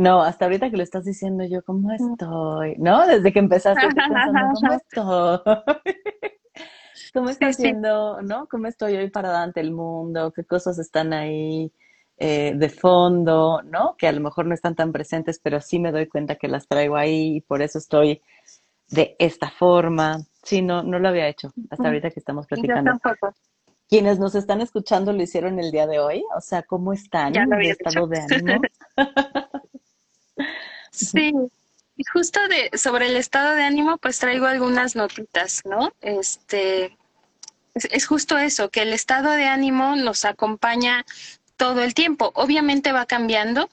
No, 0.00 0.22
hasta 0.22 0.46
ahorita 0.46 0.70
que 0.70 0.78
lo 0.78 0.82
estás 0.82 1.04
diciendo 1.04 1.44
yo, 1.44 1.62
¿cómo 1.62 1.92
estoy? 1.92 2.74
¿No? 2.78 3.06
Desde 3.06 3.34
que 3.34 3.38
empezaste 3.38 3.86
pensando, 3.94 4.40
¿cómo 4.54 4.72
estoy? 4.72 5.54
¿Cómo 7.12 7.28
está 7.28 7.48
haciendo, 7.48 8.22
no? 8.22 8.48
¿Cómo 8.48 8.66
estoy 8.66 8.96
hoy 8.96 9.10
parada 9.10 9.42
ante 9.42 9.60
el 9.60 9.72
mundo? 9.72 10.32
¿Qué 10.32 10.44
cosas 10.44 10.78
están 10.78 11.12
ahí 11.12 11.70
eh, 12.16 12.54
de 12.56 12.68
fondo, 12.70 13.60
no? 13.62 13.94
Que 13.98 14.08
a 14.08 14.12
lo 14.12 14.22
mejor 14.22 14.46
no 14.46 14.54
están 14.54 14.74
tan 14.74 14.90
presentes, 14.90 15.38
pero 15.38 15.60
sí 15.60 15.78
me 15.78 15.92
doy 15.92 16.06
cuenta 16.06 16.36
que 16.36 16.48
las 16.48 16.66
traigo 16.66 16.96
ahí 16.96 17.36
y 17.36 17.40
por 17.42 17.60
eso 17.60 17.76
estoy 17.76 18.22
de 18.88 19.16
esta 19.18 19.50
forma. 19.50 20.16
Sí, 20.42 20.62
no, 20.62 20.82
no 20.82 20.98
lo 20.98 21.08
había 21.08 21.28
hecho 21.28 21.52
hasta 21.68 21.88
ahorita 21.88 22.10
que 22.10 22.20
estamos 22.20 22.46
platicando. 22.46 22.92
Quienes 23.86 24.18
nos 24.18 24.34
están 24.34 24.62
escuchando 24.62 25.12
lo 25.12 25.22
hicieron 25.22 25.58
el 25.58 25.70
día 25.70 25.86
de 25.86 25.98
hoy, 25.98 26.24
o 26.34 26.40
sea, 26.40 26.62
¿cómo 26.62 26.94
están? 26.94 27.34
¿De 27.34 27.68
estado 27.68 28.06
de 28.06 28.20
ánimo? 28.20 28.62
Sí, 30.90 31.32
y 31.96 32.04
justo 32.04 32.40
de 32.48 32.78
sobre 32.78 33.08
el 33.08 33.16
estado 33.16 33.54
de 33.54 33.62
ánimo, 33.62 33.98
pues 33.98 34.18
traigo 34.18 34.46
algunas 34.46 34.96
notitas, 34.96 35.62
¿no? 35.66 35.92
Este, 36.00 36.96
es, 37.74 38.06
justo 38.06 38.38
eso, 38.38 38.70
que 38.70 38.80
el 38.82 38.92
estado 38.92 39.32
de 39.32 39.44
ánimo 39.44 39.96
nos 39.96 40.24
acompaña 40.24 41.04
todo 41.58 41.82
el 41.82 41.92
tiempo. 41.92 42.32
Obviamente 42.34 42.92
va 42.92 43.04
cambiando, 43.04 43.68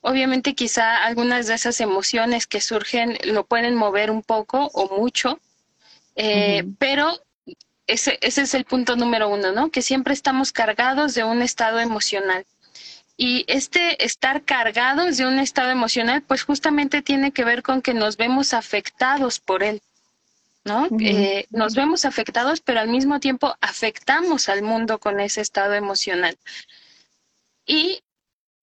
obviamente 0.00 0.54
quizá 0.54 1.04
algunas 1.04 1.46
de 1.46 1.54
esas 1.54 1.80
emociones 1.80 2.46
que 2.46 2.62
surgen 2.62 3.18
lo 3.24 3.44
pueden 3.44 3.74
mover 3.74 4.10
un 4.10 4.22
poco 4.22 4.70
o 4.72 4.98
mucho, 4.98 5.38
eh, 6.16 6.64
pero 6.78 7.20
ese, 7.86 8.18
ese 8.22 8.42
es 8.42 8.54
el 8.54 8.64
punto 8.64 8.96
número 8.96 9.28
uno, 9.28 9.52
¿no? 9.52 9.70
Que 9.70 9.82
siempre 9.82 10.14
estamos 10.14 10.52
cargados 10.52 11.14
de 11.14 11.24
un 11.24 11.42
estado 11.42 11.80
emocional. 11.80 12.46
Y 13.20 13.44
este 13.48 14.04
estar 14.04 14.44
cargados 14.44 15.16
de 15.16 15.26
un 15.26 15.40
estado 15.40 15.70
emocional, 15.70 16.22
pues 16.22 16.44
justamente 16.44 17.02
tiene 17.02 17.32
que 17.32 17.44
ver 17.44 17.64
con 17.64 17.82
que 17.82 17.92
nos 17.92 18.16
vemos 18.16 18.54
afectados 18.54 19.40
por 19.40 19.64
él. 19.64 19.82
¿no? 20.64 20.86
Eh, 21.00 21.46
nos 21.50 21.74
vemos 21.74 22.04
afectados, 22.04 22.60
pero 22.60 22.78
al 22.78 22.88
mismo 22.88 23.18
tiempo 23.18 23.56
afectamos 23.60 24.48
al 24.48 24.62
mundo 24.62 24.98
con 24.98 25.18
ese 25.18 25.40
estado 25.40 25.74
emocional. 25.74 26.38
Y 27.66 28.04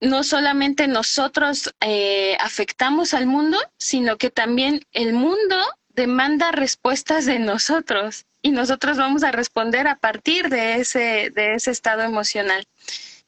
no 0.00 0.24
solamente 0.24 0.88
nosotros 0.88 1.74
eh, 1.80 2.36
afectamos 2.40 3.12
al 3.12 3.26
mundo, 3.26 3.58
sino 3.76 4.16
que 4.16 4.30
también 4.30 4.86
el 4.92 5.12
mundo 5.12 5.56
demanda 5.88 6.50
respuestas 6.50 7.26
de 7.26 7.40
nosotros 7.40 8.24
y 8.40 8.52
nosotros 8.52 8.96
vamos 8.96 9.22
a 9.22 9.32
responder 9.32 9.86
a 9.86 9.96
partir 9.96 10.48
de 10.48 10.76
ese, 10.76 11.30
de 11.34 11.54
ese 11.56 11.72
estado 11.72 12.02
emocional. 12.02 12.66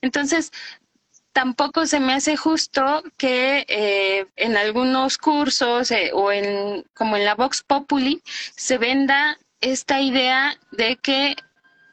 Entonces, 0.00 0.52
tampoco 1.32 1.86
se 1.86 2.00
me 2.00 2.14
hace 2.14 2.36
justo 2.36 3.02
que 3.16 3.64
eh, 3.68 4.26
en 4.36 4.56
algunos 4.56 5.18
cursos 5.18 5.90
eh, 5.90 6.10
o 6.12 6.32
en 6.32 6.84
como 6.94 7.16
en 7.16 7.24
la 7.24 7.34
Vox 7.34 7.62
Populi 7.62 8.22
se 8.56 8.78
venda 8.78 9.38
esta 9.60 10.00
idea 10.00 10.56
de 10.72 10.96
que 10.96 11.36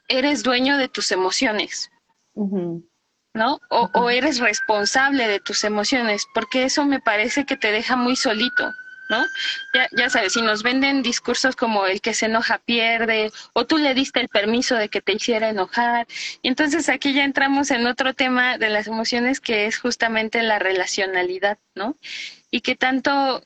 eres 0.07 0.43
dueño 0.43 0.77
de 0.77 0.87
tus 0.87 1.11
emociones, 1.11 1.89
¿no? 2.33 3.59
O, 3.69 3.89
o, 3.93 4.09
eres 4.09 4.39
responsable 4.39 5.27
de 5.27 5.39
tus 5.39 5.63
emociones, 5.63 6.25
porque 6.33 6.63
eso 6.63 6.85
me 6.85 6.99
parece 6.99 7.45
que 7.45 7.57
te 7.57 7.71
deja 7.71 7.95
muy 7.95 8.15
solito. 8.15 8.71
¿No? 9.09 9.25
Ya, 9.73 9.87
ya 9.91 10.09
sabes, 10.09 10.33
si 10.33 10.41
nos 10.41 10.63
venden 10.63 11.03
discursos 11.03 11.55
como 11.55 11.85
el 11.85 12.01
que 12.01 12.13
se 12.13 12.25
enoja 12.25 12.59
pierde, 12.59 13.31
o 13.53 13.65
tú 13.65 13.77
le 13.77 13.93
diste 13.93 14.19
el 14.19 14.29
permiso 14.29 14.75
de 14.75 14.89
que 14.89 15.01
te 15.01 15.13
hiciera 15.13 15.49
enojar, 15.49 16.07
y 16.41 16.47
entonces 16.47 16.89
aquí 16.89 17.13
ya 17.13 17.23
entramos 17.23 17.71
en 17.71 17.85
otro 17.87 18.13
tema 18.13 18.57
de 18.57 18.69
las 18.69 18.87
emociones 18.87 19.39
que 19.39 19.65
es 19.65 19.77
justamente 19.77 20.41
la 20.43 20.59
relacionalidad, 20.59 21.57
¿no? 21.75 21.97
Y 22.51 22.61
que 22.61 22.75
tanto 22.75 23.43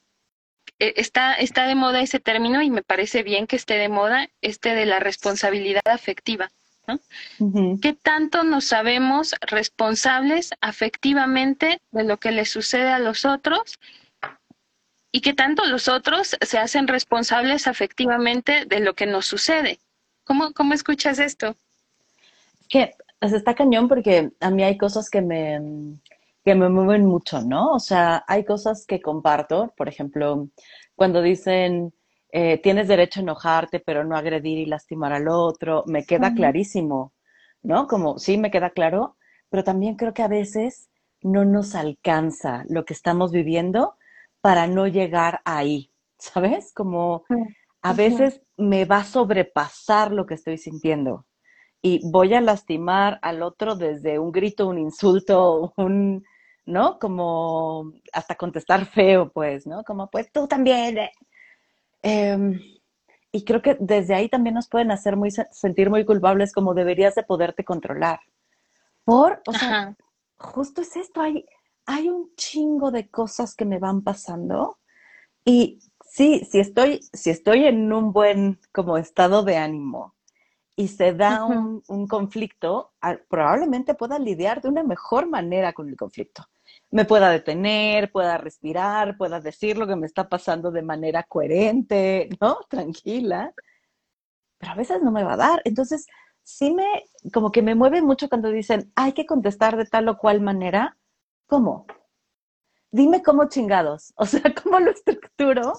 eh, 0.80 0.94
está, 0.96 1.34
está 1.34 1.68
de 1.68 1.76
moda 1.76 2.02
ese 2.02 2.20
término 2.20 2.62
y 2.62 2.70
me 2.70 2.84
parece 2.84 3.24
bien 3.24 3.48
que 3.48 3.58
esté 3.58 3.76
de 3.76 3.90
moda 3.90 4.30
este 4.42 4.74
de 4.76 4.86
la 4.86 5.00
responsabilidad 5.00 5.88
afectiva. 5.88 6.52
¿no? 6.88 7.78
¿Qué 7.82 7.94
tanto 7.94 8.44
nos 8.44 8.66
sabemos 8.66 9.36
responsables 9.42 10.52
afectivamente 10.60 11.82
de 11.92 12.04
lo 12.04 12.18
que 12.18 12.32
le 12.32 12.46
sucede 12.46 12.90
a 12.90 12.98
los 12.98 13.26
otros 13.26 13.80
y 15.12 15.22
que 15.22 15.34
tanto 15.34 15.66
los 15.66 15.88
otros 15.88 16.38
se 16.40 16.58
hacen 16.58 16.88
responsables 16.88 17.68
afectivamente 17.68 18.66
de 18.66 18.80
lo 18.80 18.94
que 18.94 19.06
nos 19.06 19.26
sucede. 19.26 19.80
¿Cómo, 20.24 20.54
cómo 20.54 20.74
escuchas 20.74 21.20
esto? 21.20 21.56
Que 22.68 22.94
pues, 23.20 23.34
está 23.34 23.56
cañón 23.56 23.88
porque 23.88 24.32
a 24.40 24.52
mí 24.52 24.64
hay 24.64 24.78
cosas 24.78 25.10
que 25.10 25.22
me, 25.22 25.60
que 26.46 26.56
me 26.56 26.70
mueven 26.70 27.06
mucho, 27.06 27.42
¿no? 27.42 27.72
O 27.72 27.80
sea, 27.80 28.24
hay 28.28 28.46
cosas 28.46 28.86
que 28.86 29.02
comparto, 29.02 29.74
por 29.76 29.90
ejemplo, 29.90 30.50
cuando 30.96 31.22
dicen, 31.22 31.94
eh, 32.32 32.60
tienes 32.60 32.88
derecho 32.88 33.20
a 33.20 33.24
enojarte, 33.24 33.80
pero 33.80 34.04
no 34.04 34.16
agredir 34.16 34.60
y 34.60 34.66
lastimar 34.66 35.14
al 35.14 35.28
otro, 35.28 35.84
me 35.88 36.06
queda 36.06 36.34
clarísimo, 36.36 37.14
¿no? 37.64 37.88
Como, 37.88 38.20
sí, 38.20 38.38
me 38.38 38.52
queda 38.52 38.70
claro, 38.70 39.18
pero 39.50 39.64
también 39.64 39.96
creo 39.96 40.14
que 40.14 40.22
a 40.22 40.28
veces 40.28 40.90
no 41.22 41.44
nos 41.44 41.74
alcanza 41.74 42.64
lo 42.70 42.86
que 42.86 42.94
estamos 42.94 43.32
viviendo 43.32 43.96
para 44.42 44.68
no 44.68 44.88
llegar 44.88 45.42
ahí, 45.46 45.92
¿sabes? 46.18 46.74
Como 46.74 47.26
a 47.82 47.94
veces 47.94 48.42
me 48.58 48.86
va 48.86 48.98
a 48.98 49.04
sobrepasar 49.06 50.12
lo 50.12 50.26
que 50.26 50.34
estoy 50.36 50.58
sintiendo 50.58 51.26
y 51.82 52.02
voy 52.10 52.34
a 52.34 52.42
lastimar 52.42 53.20
al 53.22 53.42
otro 53.42 53.76
desde 53.76 54.20
un 54.20 54.32
grito, 54.32 54.68
un 54.68 54.80
insulto, 54.80 55.74
un, 55.78 56.26
¿no? 56.66 57.00
Como 57.00 57.94
hasta 58.12 58.36
contestar 58.36 58.86
feo, 58.86 59.32
pues, 59.32 59.66
¿no? 59.66 59.84
Como, 59.84 60.10
pues 60.10 60.32
tú 60.32 60.48
también. 60.48 60.98
Eh". 60.98 61.12
Em, 62.02 62.60
y 63.32 63.44
creo 63.44 63.62
que 63.62 63.78
desde 63.80 64.16
ahí 64.16 64.28
también 64.28 64.56
nos 64.56 64.68
pueden 64.68 64.92
hacer 64.92 65.16
muy, 65.16 65.30
sentir 65.32 65.90
muy 65.90 66.04
culpables 66.06 66.52
como 66.52 66.74
deberías 66.74 67.16
de 67.16 67.24
poderte 67.24 67.64
controlar. 67.64 68.20
Por, 69.06 69.42
o 69.48 69.54
sea, 69.54 69.96
justo 70.38 70.82
es 70.82 70.96
esto, 70.96 71.22
hay, 71.22 71.46
hay 71.90 72.08
un 72.08 72.36
chingo 72.36 72.92
de 72.92 73.10
cosas 73.10 73.56
que 73.56 73.66
me 73.66 73.80
van 73.80 74.04
pasando 74.04 74.78
y 75.44 75.80
sí, 76.06 76.46
si 76.48 76.60
estoy, 76.60 77.00
si 77.14 77.32
estoy 77.32 77.66
en 77.66 77.92
un 77.92 78.14
buen 78.14 78.60
como 78.72 78.98
estado 78.98 79.42
de 79.42 79.58
ánimo 79.58 80.16
y 80.76 80.90
se 80.90 81.14
da 81.14 81.44
un, 81.46 82.08
conflicto, 82.08 82.94
probablemente 83.28 83.96
pueda 83.96 84.20
lidiar 84.20 84.62
de 84.62 84.70
una 84.70 84.84
mejor 84.84 85.28
manera 85.28 85.74
con 85.74 85.90
el 85.90 85.98
conflicto. 85.98 86.46
Me 86.92 87.06
pueda 87.06 87.32
detener, 87.32 88.12
pueda 88.12 88.38
respirar, 88.38 89.18
pueda 89.18 89.42
decir 89.42 89.76
lo 89.76 89.88
que 89.88 89.96
me 89.96 90.06
está 90.06 90.30
pasando 90.30 90.70
de 90.70 90.84
manera 90.84 91.24
coherente, 91.24 92.30
¿no? 92.40 92.60
Tranquila. 92.70 93.52
Pero 94.60 94.72
a 94.72 94.76
veces 94.76 95.02
no 95.02 95.12
me 95.12 95.24
va 95.24 95.34
a 95.34 95.38
dar. 95.38 95.62
Entonces, 95.66 96.06
sí 96.44 96.72
me, 96.72 96.86
como 97.34 97.52
que 97.52 97.64
me 97.64 97.74
mueve 97.74 98.04
mucho 98.04 98.30
cuando 98.30 98.50
dicen, 98.52 98.92
hay 98.96 99.14
que 99.14 99.26
contestar 99.26 99.76
de 99.76 99.86
tal 99.86 100.08
o 100.08 100.18
cual 100.18 100.40
manera 100.40 100.99
¿Cómo? 101.50 101.88
Dime 102.92 103.24
cómo 103.24 103.50
chingados, 103.50 104.14
o 104.18 104.26
sea, 104.26 104.54
cómo 104.64 104.80
lo 104.80 104.92
estructuro 104.92 105.74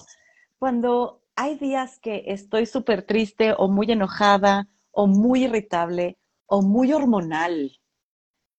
cuando 0.59 1.23
hay 1.35 1.57
días 1.57 1.97
que 1.99 2.25
estoy 2.27 2.65
súper 2.65 3.03
triste 3.03 3.53
o 3.57 3.69
muy 3.69 3.89
enojada 3.89 4.67
o 4.91 5.07
muy 5.07 5.45
irritable 5.45 6.17
o 6.45 6.61
muy 6.61 6.91
hormonal, 6.91 7.79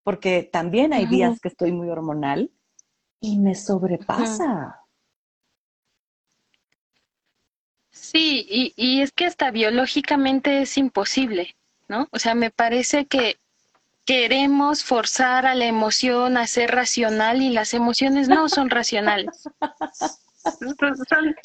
porque 0.02 0.48
también 0.50 0.94
hay 0.94 1.04
días 1.06 1.38
que 1.38 1.48
estoy 1.48 1.70
muy 1.70 1.90
hormonal 1.90 2.50
y 3.20 3.38
me 3.38 3.54
sobrepasa. 3.54 4.80
Sí, 7.90 8.46
y, 8.48 8.72
y, 8.74 9.02
es 9.02 9.12
que 9.12 9.26
hasta 9.26 9.50
biológicamente 9.50 10.62
es 10.62 10.78
imposible, 10.78 11.56
¿no? 11.88 12.08
O 12.10 12.18
sea, 12.18 12.34
me 12.34 12.50
parece 12.50 13.06
que 13.06 13.36
queremos 14.04 14.84
forzar 14.84 15.46
a 15.46 15.54
la 15.54 15.66
emoción 15.66 16.36
a 16.36 16.46
ser 16.46 16.70
racional 16.70 17.42
y 17.42 17.50
las 17.50 17.74
emociones 17.74 18.28
no 18.28 18.48
son 18.48 18.70
racionales. 18.70 19.48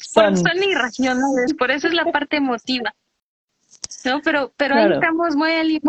Son, 0.00 0.36
son, 0.36 0.62
irracionales, 0.62 1.54
por 1.56 1.70
eso 1.70 1.86
es 1.86 1.94
la 1.94 2.10
parte 2.10 2.36
emotiva. 2.36 2.92
¿no? 4.04 4.20
Pero, 4.22 4.52
pero 4.56 4.74
ahí 4.74 4.92
estamos 4.92 5.36
muy 5.36 5.52
al 5.52 5.80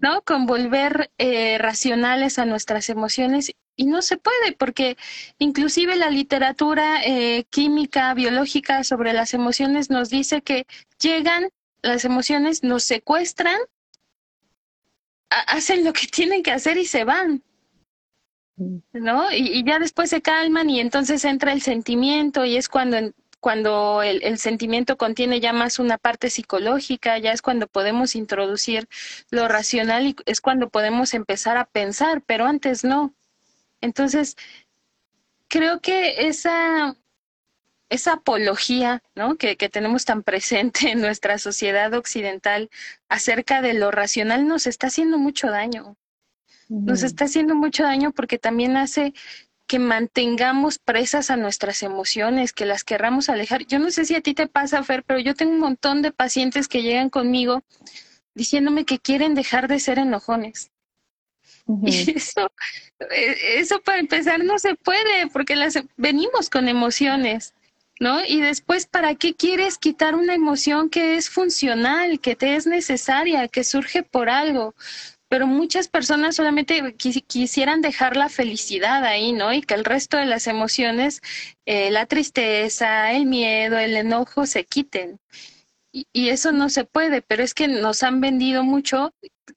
¿no? 0.00 0.22
Con 0.22 0.46
volver 0.46 1.10
eh, 1.18 1.56
racionales 1.58 2.38
a 2.38 2.44
nuestras 2.44 2.90
emociones 2.90 3.52
y 3.76 3.86
no 3.86 4.02
se 4.02 4.16
puede 4.16 4.52
porque 4.58 4.96
inclusive 5.38 5.96
la 5.96 6.10
literatura 6.10 7.02
eh, 7.04 7.44
química, 7.50 8.12
biológica 8.14 8.84
sobre 8.84 9.12
las 9.12 9.34
emociones 9.34 9.88
nos 9.88 10.10
dice 10.10 10.42
que 10.42 10.66
llegan 11.00 11.48
las 11.82 12.04
emociones, 12.04 12.64
nos 12.64 12.82
secuestran, 12.82 13.58
hacen 15.30 15.84
lo 15.84 15.92
que 15.92 16.06
tienen 16.06 16.42
que 16.42 16.52
hacer 16.52 16.78
y 16.78 16.86
se 16.86 17.04
van. 17.04 17.42
¿No? 18.92 19.30
Y, 19.30 19.64
ya 19.64 19.78
después 19.78 20.10
se 20.10 20.20
calman 20.20 20.68
y 20.68 20.80
entonces 20.80 21.24
entra 21.24 21.52
el 21.52 21.62
sentimiento 21.62 22.44
y 22.44 22.56
es 22.56 22.68
cuando 22.68 22.96
cuando 23.40 24.02
el, 24.02 24.20
el, 24.24 24.36
sentimiento 24.38 24.96
contiene 24.96 25.38
ya 25.38 25.52
más 25.52 25.78
una 25.78 25.96
parte 25.96 26.28
psicológica, 26.28 27.18
ya 27.18 27.30
es 27.32 27.40
cuando 27.40 27.68
podemos 27.68 28.16
introducir 28.16 28.88
lo 29.30 29.46
racional 29.46 30.06
y 30.06 30.16
es 30.26 30.40
cuando 30.40 30.70
podemos 30.70 31.14
empezar 31.14 31.56
a 31.56 31.64
pensar, 31.64 32.20
pero 32.26 32.46
antes 32.46 32.82
no. 32.82 33.14
Entonces, 33.80 34.36
creo 35.48 35.80
que 35.80 36.26
esa, 36.28 36.96
esa 37.90 38.14
apología 38.14 39.02
¿no? 39.14 39.36
que, 39.36 39.56
que 39.56 39.68
tenemos 39.68 40.04
tan 40.04 40.22
presente 40.22 40.90
en 40.90 41.00
nuestra 41.00 41.38
sociedad 41.38 41.92
occidental 41.94 42.70
acerca 43.08 43.62
de 43.62 43.74
lo 43.74 43.90
racional 43.90 44.46
nos 44.46 44.66
está 44.66 44.88
haciendo 44.88 45.18
mucho 45.18 45.50
daño. 45.50 45.96
Nos 46.70 47.02
está 47.02 47.24
haciendo 47.24 47.54
mucho 47.54 47.82
daño 47.82 48.12
porque 48.12 48.38
también 48.38 48.76
hace 48.76 49.14
que 49.66 49.78
mantengamos 49.78 50.78
presas 50.78 51.30
a 51.30 51.36
nuestras 51.36 51.82
emociones, 51.82 52.52
que 52.52 52.66
las 52.66 52.84
querramos 52.84 53.28
alejar. 53.28 53.66
Yo 53.66 53.78
no 53.78 53.90
sé 53.90 54.04
si 54.04 54.14
a 54.14 54.20
ti 54.20 54.34
te 54.34 54.48
pasa, 54.48 54.82
Fer, 54.82 55.02
pero 55.02 55.18
yo 55.18 55.34
tengo 55.34 55.52
un 55.52 55.60
montón 55.60 56.02
de 56.02 56.12
pacientes 56.12 56.68
que 56.68 56.82
llegan 56.82 57.10
conmigo 57.10 57.62
diciéndome 58.34 58.84
que 58.84 58.98
quieren 58.98 59.34
dejar 59.34 59.68
de 59.68 59.80
ser 59.80 59.98
enojones. 59.98 60.70
Y 61.84 62.10
eso, 62.16 62.50
e, 63.10 63.60
eso 63.60 63.80
para 63.82 63.98
empezar 63.98 64.42
no 64.42 64.58
se 64.58 64.74
puede, 64.74 65.26
porque 65.32 65.56
las 65.56 65.78
venimos 65.96 66.48
con 66.48 66.68
emociones, 66.68 67.54
¿no? 68.00 68.24
Y 68.24 68.40
después, 68.40 68.86
¿para 68.86 69.14
qué 69.14 69.34
quieres 69.34 69.78
quitar 69.78 70.14
una 70.14 70.34
emoción 70.34 70.90
que 70.90 71.16
es 71.16 71.30
funcional, 71.30 72.20
que 72.20 72.36
te 72.36 72.56
es 72.56 72.66
necesaria, 72.66 73.48
que 73.48 73.64
surge 73.64 74.02
por 74.02 74.28
algo? 74.30 74.74
pero 75.28 75.46
muchas 75.46 75.88
personas 75.88 76.36
solamente 76.36 76.94
quisieran 76.94 77.82
dejar 77.82 78.16
la 78.16 78.28
felicidad 78.30 79.04
ahí, 79.04 79.32
¿no? 79.32 79.52
Y 79.52 79.60
que 79.62 79.74
el 79.74 79.84
resto 79.84 80.16
de 80.16 80.24
las 80.26 80.46
emociones, 80.46 81.20
eh, 81.66 81.90
la 81.90 82.06
tristeza, 82.06 83.12
el 83.12 83.26
miedo, 83.26 83.78
el 83.78 83.96
enojo, 83.96 84.46
se 84.46 84.64
quiten. 84.64 85.20
Y, 85.92 86.28
eso 86.30 86.52
no 86.52 86.68
se 86.68 86.84
puede, 86.84 87.22
pero 87.22 87.42
es 87.42 87.54
que 87.54 87.68
nos 87.68 88.02
han 88.02 88.20
vendido 88.20 88.62
mucho 88.64 89.12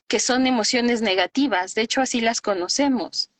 que 0.07 0.19
son 0.19 0.48
emociones 0.48 1.01
negativas, 1.01 1.75
de 1.75 1.83
hecho 1.83 2.01
así 2.01 2.21
las 2.21 2.41
conocemos. 2.41 3.30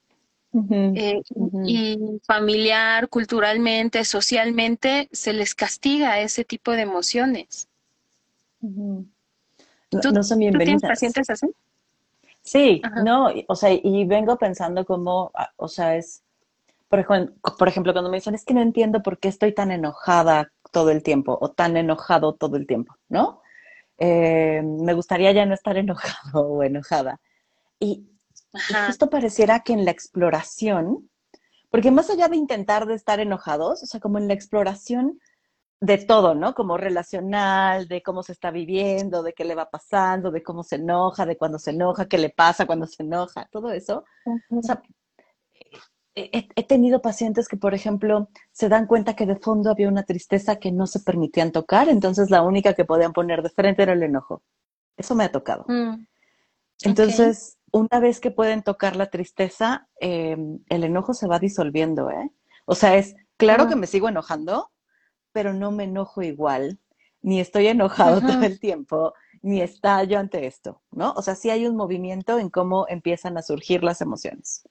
Eh, 0.54 1.22
y 1.66 2.20
familiar, 2.26 3.08
culturalmente, 3.08 4.04
socialmente, 4.04 5.08
se 5.12 5.32
les 5.32 5.56
castiga 5.56 6.20
ese 6.20 6.44
tipo 6.44 6.72
de 6.72 6.82
emociones. 6.82 7.70
no, 8.60 9.06
no, 9.92 10.24
son 10.24 10.40
bienvenidas. 10.40 10.52
¿tú 10.52 10.66
tienes 10.66 10.82
pacientes 10.82 11.30
así? 11.30 11.48
Sí, 12.44 12.82
no, 13.04 13.30
o 13.48 13.56
sea, 13.56 13.70
y 13.72 14.06
vengo 14.06 14.38
pensando 14.38 14.84
como, 14.84 15.32
ah, 15.36 15.52
o 15.58 15.68
sea, 15.68 15.96
es, 15.96 16.24
por 16.90 17.00
ejemplo, 17.00 17.36
por 17.58 17.68
ejemplo, 17.68 17.94
cuando 17.94 18.10
me 18.10 18.18
dicen, 18.18 18.36
es 18.36 18.44
que 18.44 18.54
no 18.54 18.62
entiendo 18.62 19.02
por 19.04 19.20
qué 19.20 19.30
estoy 19.30 19.54
tan 19.54 19.72
enojada 19.72 20.52
todo 20.72 20.90
el 20.90 21.04
tiempo 21.04 21.38
o 21.40 21.52
tan 21.52 21.78
enojado 21.78 22.34
todo 22.34 22.58
el 22.58 22.66
tiempo, 22.66 22.96
¿no? 23.10 23.42
Eh, 24.00 24.64
me 24.64 24.94
gustaría 24.94 25.32
ya 25.32 25.46
no 25.46 25.54
estar 25.54 25.78
enojado 25.78 26.42
o 26.42 26.64
enojada. 26.64 27.20
Y, 27.80 28.06
y, 28.54 28.74
justo 28.88 29.10
pareciera 29.10 29.62
que 29.62 29.74
en 29.74 29.86
la 29.86 29.92
exploración, 29.92 31.10
porque 31.70 31.92
más 31.92 32.10
allá 32.10 32.28
de 32.28 32.38
intentar 32.38 32.86
de 32.86 32.96
estar 32.96 33.20
enojados, 33.20 33.84
o 33.84 33.86
sea, 33.86 34.00
como 34.00 34.18
en 34.18 34.28
la 34.28 34.34
exploración 34.34 35.20
de 35.80 35.98
todo, 35.98 36.36
¿no? 36.36 36.54
Como 36.54 36.78
relacional, 36.78 37.88
de 37.88 38.04
cómo 38.04 38.22
se 38.22 38.34
está 38.34 38.52
viviendo, 38.52 39.24
de 39.24 39.34
qué 39.34 39.44
le 39.44 39.56
va 39.56 39.70
pasando, 39.70 40.30
de 40.30 40.44
cómo 40.44 40.64
se 40.64 40.76
enoja, 40.76 41.26
de 41.26 41.38
cuándo 41.38 41.58
se 41.58 41.72
enoja, 41.72 42.08
qué 42.08 42.20
le 42.20 42.30
pasa 42.30 42.68
cuando 42.68 42.86
se 42.86 43.02
enoja, 43.02 43.48
todo 43.52 43.72
eso. 43.72 44.06
O 44.50 44.62
sea, 44.62 44.82
he, 46.14 46.64
tenido 46.64 47.02
pacientes 47.02 47.48
que, 47.48 47.58
por 47.58 47.74
ejemplo, 47.74 48.30
se 48.52 48.70
dan 48.70 48.86
cuenta 48.86 49.16
que 49.16 49.26
de 49.26 49.38
fondo 49.38 49.72
había 49.72 49.88
una 49.88 50.04
tristeza 50.04 50.58
que 50.58 50.72
no 50.72 50.86
se 50.86 51.00
permitían 51.00 51.52
tocar, 51.52 51.90
entonces 51.90 52.30
la 52.30 52.44
única 52.44 52.74
que 52.74 52.86
podían 52.86 53.14
poner 53.14 53.42
de 53.42 53.50
frente 53.50 53.84
era 53.84 53.94
el 53.94 54.04
enojo. 54.04 54.44
Eso 54.98 55.16
me 55.16 55.24
ha 55.24 55.32
tocado. 55.32 55.66
Mm, 55.68 56.06
entonces, 56.84 57.58
una 57.72 58.00
vez 58.00 58.20
que 58.20 58.32
pueden 58.32 58.64
tocar 58.64 58.96
la 58.96 59.10
tristeza, 59.10 59.88
em, 60.00 60.60
el 60.70 60.84
enojo 60.84 61.14
se 61.14 61.28
va 61.28 61.40
disolviendo, 61.40 62.10
¿eh? 62.10 62.32
O 62.66 62.76
sea, 62.76 62.98
es 62.98 63.16
claro 63.38 63.68
que 63.68 63.76
me 63.76 63.88
sigo 63.88 64.10
enojando, 64.10 64.72
pero 65.32 65.54
no 65.54 65.72
me 65.72 65.86
enojo 65.86 66.22
igual, 66.22 66.80
ni 67.22 67.40
estoy 67.40 67.68
enojado 67.68 68.22
todo 68.44 68.44
el 68.44 68.60
tiempo, 68.60 69.14
ni 69.42 69.62
estallo 69.62 70.20
ante 70.20 70.46
esto, 70.48 70.82
¿no? 70.92 71.14
O 71.14 71.22
sea, 71.22 71.36
sí 71.36 71.50
hay 71.50 71.66
un 71.66 71.76
movimiento 71.76 72.40
en 72.40 72.50
cómo 72.50 72.86
empiezan 72.88 73.38
a 73.38 73.42
surgir 73.42 73.84
las 73.84 74.02
emociones. 74.02 74.64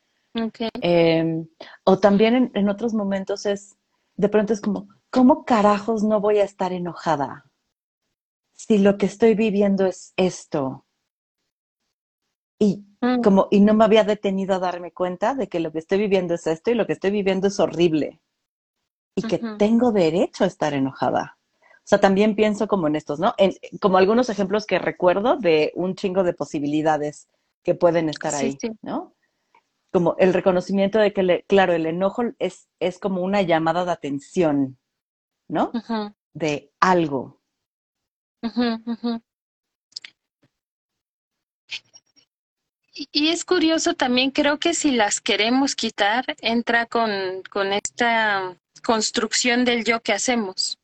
Em, 0.81 1.49
o 1.85 1.99
también 1.99 2.53
en, 2.55 2.69
otros 2.69 2.95
momentos 2.95 3.47
es, 3.47 3.77
de 4.15 4.29
pronto 4.29 4.53
es 4.53 4.61
como, 4.61 4.89
¿cómo 5.11 5.45
carajos 5.45 6.05
no 6.05 6.21
voy 6.21 6.39
a 6.39 6.45
estar 6.45 6.73
enojada? 6.73 7.51
Si 8.53 8.79
lo 8.79 8.97
que 8.97 9.07
estoy 9.07 9.35
viviendo 9.35 9.87
es 9.87 10.13
esto. 10.17 10.85
Y 12.59 12.85
mm. 13.01 13.23
como, 13.23 13.49
y 13.51 13.61
no 13.61 13.75
me 13.75 13.85
había 13.85 14.05
detenido 14.05 14.55
a 14.55 14.59
darme 14.59 14.93
cuenta 14.93 15.35
de 15.35 15.49
que 15.49 15.61
lo 15.61 15.73
que 15.73 15.79
estoy 15.79 15.99
viviendo 15.99 16.35
es 16.35 16.47
esto 16.47 16.71
y 16.71 16.75
lo 16.75 16.87
que 16.87 16.93
estoy 16.93 17.11
viviendo 17.11 17.49
es 17.49 17.61
horrible 17.61 18.21
y 19.15 19.23
que 19.23 19.41
tengo 19.59 19.93
derecho 19.93 20.45
a 20.45 20.47
estar 20.47 20.75
enojada. 20.75 21.39
O 21.79 21.89
sea, 21.91 22.01
también 22.01 22.37
pienso 22.37 22.69
como 22.69 22.87
en 22.87 22.97
estos, 22.97 23.19
¿no? 23.19 23.35
En, 23.37 23.53
como 23.81 23.99
algunos 23.99 24.29
ejemplos 24.29 24.67
que 24.67 24.79
recuerdo 24.79 25.37
de 25.37 25.73
un 25.75 25.95
chingo 25.95 26.23
de 26.23 26.35
posibilidades 26.35 27.29
que 27.65 27.75
pueden 27.75 28.09
estar 28.09 28.35
ahí, 28.35 28.57
¿no? 28.83 29.15
Como 29.93 30.15
el 30.19 30.33
reconocimiento 30.33 30.99
de 30.99 31.13
que, 31.13 31.45
claro, 31.49 31.73
el 31.73 31.87
enojo 31.87 32.23
es, 32.39 32.69
es 32.79 32.99
como 32.99 33.23
una 33.23 33.43
llamada 33.43 33.85
de 33.85 33.91
atención, 33.91 34.79
¿no? 35.49 35.73
De 36.33 36.71
algo. 36.79 37.41
Y 43.13 43.29
es 43.29 43.47
curioso 43.47 43.95
también, 43.95 44.31
creo 44.31 44.59
que 44.59 44.75
si 44.75 44.91
las 44.91 45.23
queremos 45.23 45.75
quitar, 45.75 46.25
entra 46.41 46.85
con, 46.85 47.43
con 47.51 47.73
esta 47.73 48.57
construcción 48.83 49.65
del 49.65 49.85
yo 49.85 50.01
que 50.01 50.13
hacemos. 50.13 50.79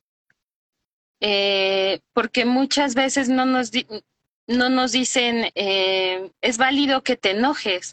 Eh, 1.21 2.01
porque 2.15 2.47
muchas 2.47 2.95
veces 2.95 3.29
no 3.29 3.45
nos, 3.45 3.71
no 4.47 4.69
nos 4.71 4.93
dicen, 4.93 5.51
eh, 5.55 6.31
es 6.41 6.57
válido 6.57 7.03
que 7.03 7.17
te 7.17 7.33
enojes. 7.33 7.93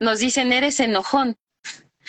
Nos 0.00 0.18
dicen, 0.18 0.52
eres 0.52 0.80
enojón. 0.80 1.36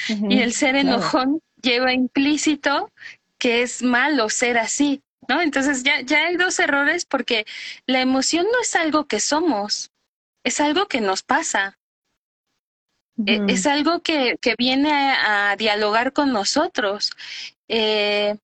y 0.07 0.39
el 0.39 0.53
ser 0.53 0.75
enojón 0.75 1.39
lleva 1.61 1.93
implícito 1.93 2.91
que 3.37 3.61
es 3.61 3.83
malo 3.83 4.29
ser 4.29 4.57
así, 4.57 5.03
¿no? 5.27 5.39
Entonces 5.39 5.83
ya, 5.83 6.01
ya 6.01 6.25
hay 6.25 6.35
dos 6.35 6.57
errores 6.59 7.05
porque 7.05 7.45
la 7.85 8.01
emoción 8.01 8.47
no 8.51 8.59
es 8.61 8.75
algo 8.75 9.05
que 9.05 9.19
somos, 9.19 9.91
es 10.43 10.59
algo 10.59 10.87
que 10.87 11.01
nos 11.01 11.23
pasa. 11.23 11.77
E, 13.25 13.41
es 13.47 13.67
algo 13.67 14.01
que, 14.01 14.37
que 14.41 14.55
viene 14.57 14.91
a, 14.91 15.55
dialogar 15.57 16.13
con 16.13 16.33
nosotros. 16.33 17.11
Eh, 17.67 18.35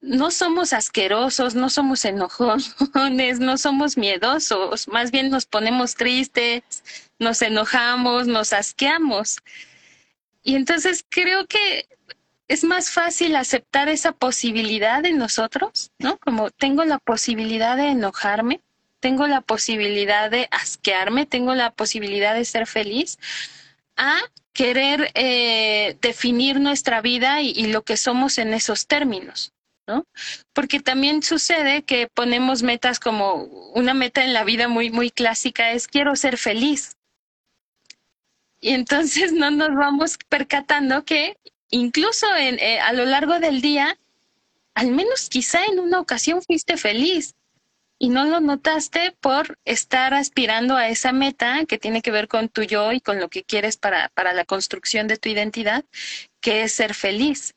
no 0.00 0.30
somos 0.30 0.72
asquerosos, 0.72 1.54
no 1.54 1.70
somos 1.70 2.04
enojones, 2.04 2.74
no 3.40 3.56
somos 3.56 3.96
miedosos, 3.96 4.86
más 4.88 5.10
bien 5.10 5.30
nos 5.30 5.46
ponemos 5.46 5.94
tristes, 5.94 6.62
nos 7.18 7.40
enojamos, 7.40 8.26
nos 8.26 8.52
asqueamos. 8.52 9.38
Y 10.42 10.56
entonces 10.56 11.06
creo 11.08 11.46
que 11.46 11.88
es 12.48 12.64
más 12.64 12.90
fácil 12.90 13.34
aceptar 13.36 13.88
esa 13.88 14.12
posibilidad 14.12 15.04
en 15.06 15.16
nosotros, 15.16 15.90
¿no? 15.98 16.18
Como 16.18 16.50
tengo 16.50 16.84
la 16.84 16.98
posibilidad 16.98 17.76
de 17.76 17.88
enojarme, 17.88 18.60
tengo 19.04 19.26
la 19.26 19.42
posibilidad 19.42 20.30
de 20.30 20.48
asquearme, 20.50 21.26
tengo 21.26 21.54
la 21.54 21.70
posibilidad 21.72 22.34
de 22.34 22.46
ser 22.46 22.66
feliz, 22.66 23.18
a 23.98 24.18
querer 24.54 25.10
eh, 25.12 25.98
definir 26.00 26.58
nuestra 26.58 27.02
vida 27.02 27.42
y, 27.42 27.66
lo 27.66 27.82
que 27.82 27.98
somos 27.98 28.38
en 28.38 28.54
esos 28.54 28.86
términos, 28.86 29.52
¿no? 29.86 30.06
Porque 30.54 30.80
también 30.80 31.22
sucede 31.22 31.82
que 31.82 32.08
ponemos 32.14 32.62
metas 32.62 32.98
como 32.98 33.42
una 33.74 33.92
meta 33.92 34.24
en 34.24 34.32
la 34.32 34.42
vida 34.42 34.68
muy, 34.68 34.90
muy 34.90 35.10
clásica 35.10 35.72
es 35.72 35.86
quiero 35.86 36.16
ser 36.16 36.38
feliz. 36.38 36.96
Y 38.58 38.70
entonces 38.70 39.34
no 39.34 39.50
nos 39.50 39.74
vamos 39.74 40.16
percatando 40.30 41.04
que 41.04 41.36
incluso 41.68 42.26
en, 42.34 42.58
eh, 42.58 42.80
a 42.80 42.94
lo 42.94 43.04
largo 43.04 43.38
del 43.38 43.60
día, 43.60 43.98
al 44.72 44.92
menos 44.92 45.28
quizá 45.28 45.62
en 45.66 45.78
una 45.78 46.00
ocasión 46.00 46.40
fuiste 46.40 46.78
feliz 46.78 47.34
y 48.04 48.10
no 48.10 48.26
lo 48.26 48.40
notaste 48.40 49.16
por 49.18 49.58
estar 49.64 50.12
aspirando 50.12 50.76
a 50.76 50.88
esa 50.88 51.12
meta 51.12 51.64
que 51.66 51.78
tiene 51.78 52.02
que 52.02 52.10
ver 52.10 52.28
con 52.28 52.50
tu 52.50 52.62
yo 52.62 52.92
y 52.92 53.00
con 53.00 53.18
lo 53.18 53.30
que 53.30 53.44
quieres 53.44 53.78
para, 53.78 54.10
para 54.10 54.34
la 54.34 54.44
construcción 54.44 55.08
de 55.08 55.16
tu 55.16 55.30
identidad, 55.30 55.86
que 56.42 56.64
es 56.64 56.72
ser 56.72 56.92
feliz. 56.92 57.54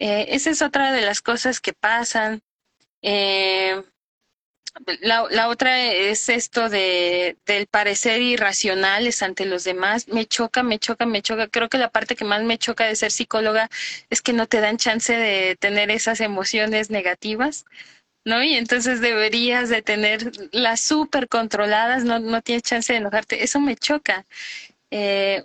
Eh, 0.00 0.26
esa 0.30 0.50
es 0.50 0.62
otra 0.62 0.90
de 0.90 1.02
las 1.02 1.22
cosas 1.22 1.60
que 1.60 1.74
pasan. 1.74 2.42
Eh, 3.02 3.80
la, 5.00 5.26
la, 5.30 5.48
otra 5.48 5.92
es 5.92 6.28
esto 6.28 6.68
de, 6.68 7.36
del 7.46 7.68
parecer 7.68 8.20
irracionales 8.20 9.22
ante 9.22 9.46
los 9.46 9.62
demás. 9.62 10.08
Me 10.08 10.26
choca, 10.26 10.64
me 10.64 10.80
choca, 10.80 11.06
me 11.06 11.22
choca. 11.22 11.46
Creo 11.46 11.68
que 11.68 11.78
la 11.78 11.90
parte 11.90 12.16
que 12.16 12.24
más 12.24 12.42
me 12.42 12.58
choca 12.58 12.84
de 12.86 12.96
ser 12.96 13.12
psicóloga 13.12 13.70
es 14.10 14.22
que 14.22 14.32
no 14.32 14.48
te 14.48 14.60
dan 14.60 14.76
chance 14.76 15.16
de 15.16 15.54
tener 15.54 15.92
esas 15.92 16.20
emociones 16.20 16.90
negativas, 16.90 17.64
¿no? 18.28 18.42
Y 18.42 18.54
entonces 18.54 19.00
deberías 19.00 19.70
de 19.70 19.82
tener 19.82 20.30
las 20.52 20.80
súper 20.80 21.28
controladas, 21.28 22.04
no, 22.04 22.18
no 22.20 22.42
tienes 22.42 22.62
chance 22.62 22.92
de 22.92 22.98
enojarte. 22.98 23.42
Eso 23.42 23.58
me 23.58 23.74
choca. 23.74 24.26
Eh, 24.90 25.44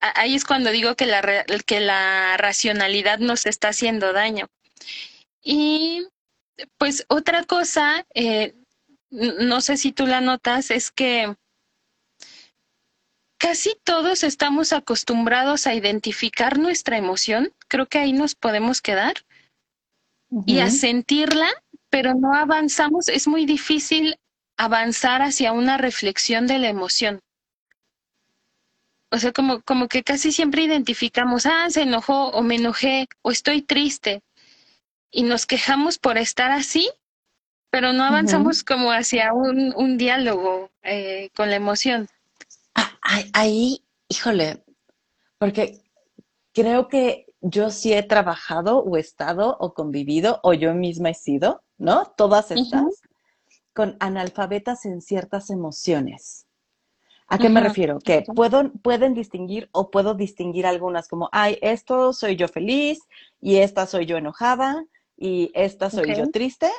ahí 0.00 0.34
es 0.34 0.44
cuando 0.44 0.70
digo 0.70 0.96
que 0.96 1.06
la, 1.06 1.44
que 1.64 1.80
la 1.80 2.36
racionalidad 2.36 3.20
nos 3.20 3.46
está 3.46 3.68
haciendo 3.68 4.12
daño. 4.12 4.48
Y 5.42 6.06
pues 6.76 7.06
otra 7.08 7.44
cosa, 7.44 8.04
eh, 8.14 8.54
no 9.10 9.60
sé 9.60 9.76
si 9.76 9.92
tú 9.92 10.06
la 10.06 10.20
notas, 10.20 10.72
es 10.72 10.90
que 10.90 11.36
casi 13.38 13.76
todos 13.84 14.24
estamos 14.24 14.72
acostumbrados 14.72 15.68
a 15.68 15.74
identificar 15.74 16.58
nuestra 16.58 16.98
emoción, 16.98 17.52
creo 17.68 17.86
que 17.86 17.98
ahí 17.98 18.12
nos 18.12 18.34
podemos 18.34 18.82
quedar 18.82 19.14
y 20.46 20.58
a 20.58 20.70
sentirla, 20.70 21.48
pero 21.90 22.14
no 22.14 22.34
avanzamos, 22.34 23.08
es 23.08 23.26
muy 23.26 23.46
difícil 23.46 24.18
avanzar 24.56 25.22
hacia 25.22 25.52
una 25.52 25.78
reflexión 25.78 26.46
de 26.46 26.58
la 26.58 26.68
emoción. 26.68 27.20
O 29.10 29.18
sea, 29.18 29.32
como, 29.32 29.62
como 29.62 29.88
que 29.88 30.02
casi 30.02 30.32
siempre 30.32 30.62
identificamos, 30.62 31.46
ah, 31.46 31.70
se 31.70 31.82
enojó 31.82 32.28
o 32.28 32.42
me 32.42 32.56
enojé 32.56 33.08
o 33.22 33.30
estoy 33.30 33.62
triste, 33.62 34.22
y 35.10 35.22
nos 35.22 35.46
quejamos 35.46 35.98
por 35.98 36.18
estar 36.18 36.50
así, 36.50 36.90
pero 37.70 37.92
no 37.92 38.04
avanzamos 38.04 38.62
como 38.62 38.92
hacia 38.92 39.32
un, 39.32 39.74
un 39.76 39.98
diálogo 39.98 40.70
eh, 40.82 41.30
con 41.34 41.50
la 41.50 41.56
emoción. 41.56 42.08
Ah, 42.74 42.92
ahí, 43.32 43.82
híjole, 44.08 44.62
porque 45.38 45.82
creo 46.52 46.88
que 46.88 47.26
yo 47.40 47.70
sí 47.70 47.92
he 47.92 48.02
trabajado 48.02 48.78
o 48.78 48.96
estado 48.96 49.56
o 49.60 49.74
convivido 49.74 50.40
o 50.42 50.54
yo 50.54 50.74
misma 50.74 51.10
he 51.10 51.14
sido, 51.14 51.62
¿no? 51.78 52.06
Todas 52.16 52.50
estas 52.50 53.02
con 53.72 53.96
analfabetas 54.00 54.84
en 54.86 55.00
ciertas 55.00 55.50
emociones. 55.50 56.46
¿A 57.28 57.38
qué 57.38 57.48
me 57.48 57.60
refiero? 57.60 57.98
Que 58.00 58.24
puedo, 58.34 58.72
pueden 58.82 59.14
distinguir 59.14 59.68
o 59.70 59.90
puedo 59.90 60.14
distinguir 60.14 60.66
algunas 60.66 61.08
como, 61.08 61.28
ay, 61.30 61.58
esto 61.60 62.12
soy 62.12 62.36
yo 62.36 62.48
feliz 62.48 63.00
y 63.40 63.58
esta 63.58 63.86
soy 63.86 64.06
yo 64.06 64.16
enojada 64.16 64.84
y 65.16 65.50
esta 65.54 65.90
soy 65.90 66.16
yo 66.16 66.30
triste, 66.30 66.70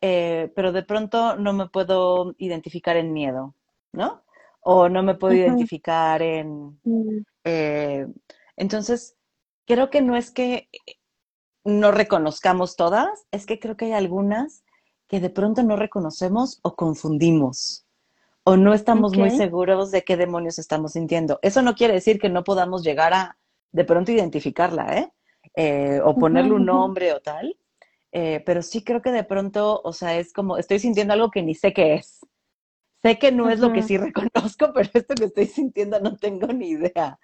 eh, 0.00 0.52
pero 0.54 0.72
de 0.72 0.84
pronto 0.84 1.36
no 1.36 1.52
me 1.52 1.68
puedo 1.68 2.34
identificar 2.38 2.96
en 2.96 3.12
miedo, 3.12 3.54
¿no? 3.92 4.22
O 4.60 4.88
no 4.88 5.02
me 5.02 5.16
puedo 5.16 5.34
identificar 5.34 6.22
en... 6.22 6.78
Mm. 6.84 7.18
Eh, 7.42 8.06
entonces, 8.56 9.16
creo 9.66 9.90
que 9.90 10.02
no 10.02 10.16
es 10.16 10.30
que 10.30 10.68
no 11.64 11.92
reconozcamos 11.92 12.76
todas, 12.76 13.26
es 13.30 13.46
que 13.46 13.58
creo 13.58 13.76
que 13.76 13.86
hay 13.86 13.92
algunas 13.92 14.64
que 15.08 15.20
de 15.20 15.30
pronto 15.30 15.62
no 15.62 15.76
reconocemos 15.76 16.60
o 16.62 16.76
confundimos 16.76 17.84
o 18.44 18.56
no 18.56 18.74
estamos 18.74 19.16
muy 19.16 19.30
seguros 19.30 19.90
de 19.90 20.04
qué 20.04 20.16
demonios 20.16 20.58
estamos 20.58 20.92
sintiendo. 20.92 21.38
Eso 21.42 21.62
no 21.62 21.74
quiere 21.74 21.94
decir 21.94 22.18
que 22.18 22.28
no 22.28 22.44
podamos 22.44 22.82
llegar 22.84 23.14
a 23.14 23.38
de 23.72 23.84
pronto 23.84 24.12
identificarla, 24.12 24.98
¿eh? 24.98 25.12
Eh, 25.56 26.00
o 26.04 26.14
ponerle 26.14 26.52
un 26.52 26.66
nombre 26.66 27.12
o 27.12 27.20
tal, 27.20 27.56
eh, 28.12 28.42
pero 28.44 28.62
sí 28.62 28.84
creo 28.84 29.02
que 29.02 29.12
de 29.12 29.24
pronto, 29.24 29.80
o 29.82 29.92
sea, 29.92 30.16
es 30.18 30.32
como, 30.32 30.58
estoy 30.58 30.78
sintiendo 30.78 31.14
algo 31.14 31.30
que 31.30 31.42
ni 31.42 31.54
sé 31.54 31.72
qué 31.72 31.94
es. 31.94 32.20
Sé 33.02 33.18
que 33.18 33.32
no 33.32 33.50
es 33.50 33.60
lo 33.60 33.72
que 33.72 33.82
sí 33.82 33.96
reconozco, 33.98 34.72
pero 34.74 34.90
esto 34.92 35.14
que 35.14 35.24
estoy 35.24 35.46
sintiendo 35.46 35.98
no 36.00 36.16
tengo 36.16 36.46
ni 36.48 36.68
idea. 36.68 37.18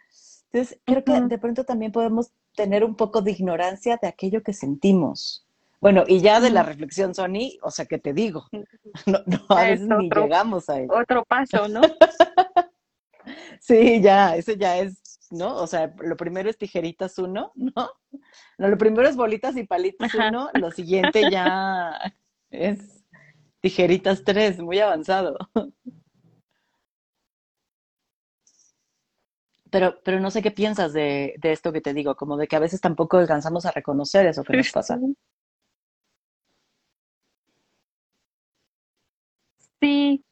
Entonces, 0.52 0.80
creo 0.84 1.04
que 1.04 1.20
de 1.20 1.38
pronto 1.38 1.64
también 1.64 1.92
podemos 1.92 2.32
tener 2.54 2.84
un 2.84 2.96
poco 2.96 3.22
de 3.22 3.32
ignorancia 3.32 3.98
de 4.00 4.08
aquello 4.08 4.42
que 4.42 4.52
sentimos. 4.52 5.46
Bueno, 5.80 6.04
y 6.06 6.20
ya 6.20 6.40
de 6.40 6.50
la 6.50 6.62
reflexión, 6.62 7.14
Sony, 7.14 7.58
o 7.62 7.70
sea, 7.70 7.86
que 7.86 7.98
te 7.98 8.12
digo, 8.12 8.46
no, 9.06 9.18
a 9.48 9.62
veces 9.62 9.88
ni 9.88 10.08
llegamos 10.10 10.68
a 10.68 10.80
eso. 10.80 10.92
Otro 10.92 11.24
paso, 11.24 11.68
¿no? 11.68 11.80
sí, 13.60 14.00
ya, 14.02 14.36
eso 14.36 14.52
ya 14.52 14.78
es 14.78 15.00
¿no? 15.30 15.56
O 15.56 15.66
sea, 15.66 15.94
lo 16.00 16.16
primero 16.16 16.50
es 16.50 16.58
tijeritas 16.58 17.18
uno, 17.18 17.52
¿no? 17.54 17.72
No, 18.58 18.68
lo 18.68 18.76
primero 18.76 19.08
es 19.08 19.16
bolitas 19.16 19.56
y 19.56 19.64
palitos 19.64 20.12
uno, 20.14 20.50
lo 20.54 20.70
siguiente 20.70 21.30
ya 21.30 21.98
es 22.50 23.04
tijeritas 23.60 24.24
tres, 24.24 24.58
muy 24.58 24.80
avanzado. 24.80 25.38
Pero, 29.70 30.00
pero 30.04 30.20
no 30.20 30.30
sé 30.30 30.42
qué 30.42 30.50
piensas 30.50 30.92
de, 30.92 31.34
de 31.38 31.52
esto 31.52 31.72
que 31.72 31.80
te 31.80 31.94
digo, 31.94 32.16
como 32.16 32.36
de 32.36 32.48
que 32.48 32.56
a 32.56 32.60
veces 32.60 32.80
tampoco 32.80 33.18
alcanzamos 33.18 33.66
a 33.66 33.70
reconocer 33.70 34.26
eso 34.26 34.42
que 34.42 34.56
nos 34.56 34.70
pasa. 34.70 34.98
Sí, 39.80 40.24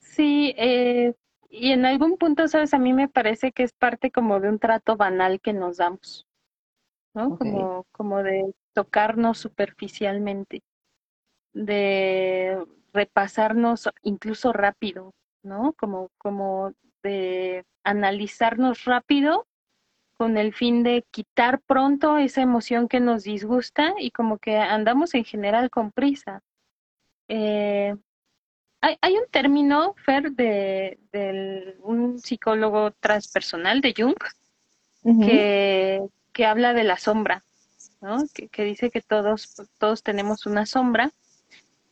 sí, 0.00 0.54
eh, 0.56 1.14
y 1.48 1.72
en 1.72 1.84
algún 1.84 2.16
punto, 2.16 2.46
sabes, 2.46 2.74
a 2.74 2.78
mí 2.78 2.92
me 2.92 3.08
parece 3.08 3.52
que 3.52 3.64
es 3.64 3.72
parte 3.72 4.10
como 4.10 4.38
de 4.38 4.48
un 4.48 4.58
trato 4.58 4.96
banal 4.96 5.40
que 5.40 5.52
nos 5.52 5.78
damos, 5.78 6.26
¿no? 7.14 7.36
Como, 7.36 7.86
como 7.90 8.22
de 8.22 8.54
tocarnos 8.72 9.38
superficialmente, 9.38 10.62
de 11.52 12.64
repasarnos 12.92 13.88
incluso 14.02 14.52
rápido, 14.52 15.12
¿no? 15.42 15.72
Como, 15.72 16.10
como 16.18 16.72
de 17.02 17.64
analizarnos 17.84 18.84
rápido 18.84 19.46
con 20.16 20.36
el 20.36 20.52
fin 20.52 20.82
de 20.82 21.04
quitar 21.10 21.60
pronto 21.60 22.18
esa 22.18 22.42
emoción 22.42 22.88
que 22.88 23.00
nos 23.00 23.24
disgusta 23.24 23.94
y 23.98 24.10
como 24.10 24.38
que 24.38 24.58
andamos 24.58 25.14
en 25.14 25.24
general 25.24 25.70
con 25.70 25.92
prisa. 25.92 26.42
Eh, 27.28 27.96
hay, 28.82 28.96
hay 29.00 29.16
un 29.16 29.24
término, 29.30 29.94
Fer, 30.04 30.32
de, 30.32 30.98
un 31.82 32.18
psicólogo 32.18 32.90
transpersonal 32.92 33.80
de 33.80 33.94
Jung 33.96 34.16
que, 35.02 36.02
que, 36.32 36.46
habla 36.46 36.74
de 36.74 36.84
la 36.84 36.98
sombra, 36.98 37.42
¿no? 38.02 38.18
Que, 38.34 38.48
que, 38.48 38.64
dice 38.64 38.90
que 38.90 39.00
todos, 39.00 39.54
todos 39.78 40.02
tenemos 40.02 40.44
una 40.44 40.66
sombra 40.66 41.12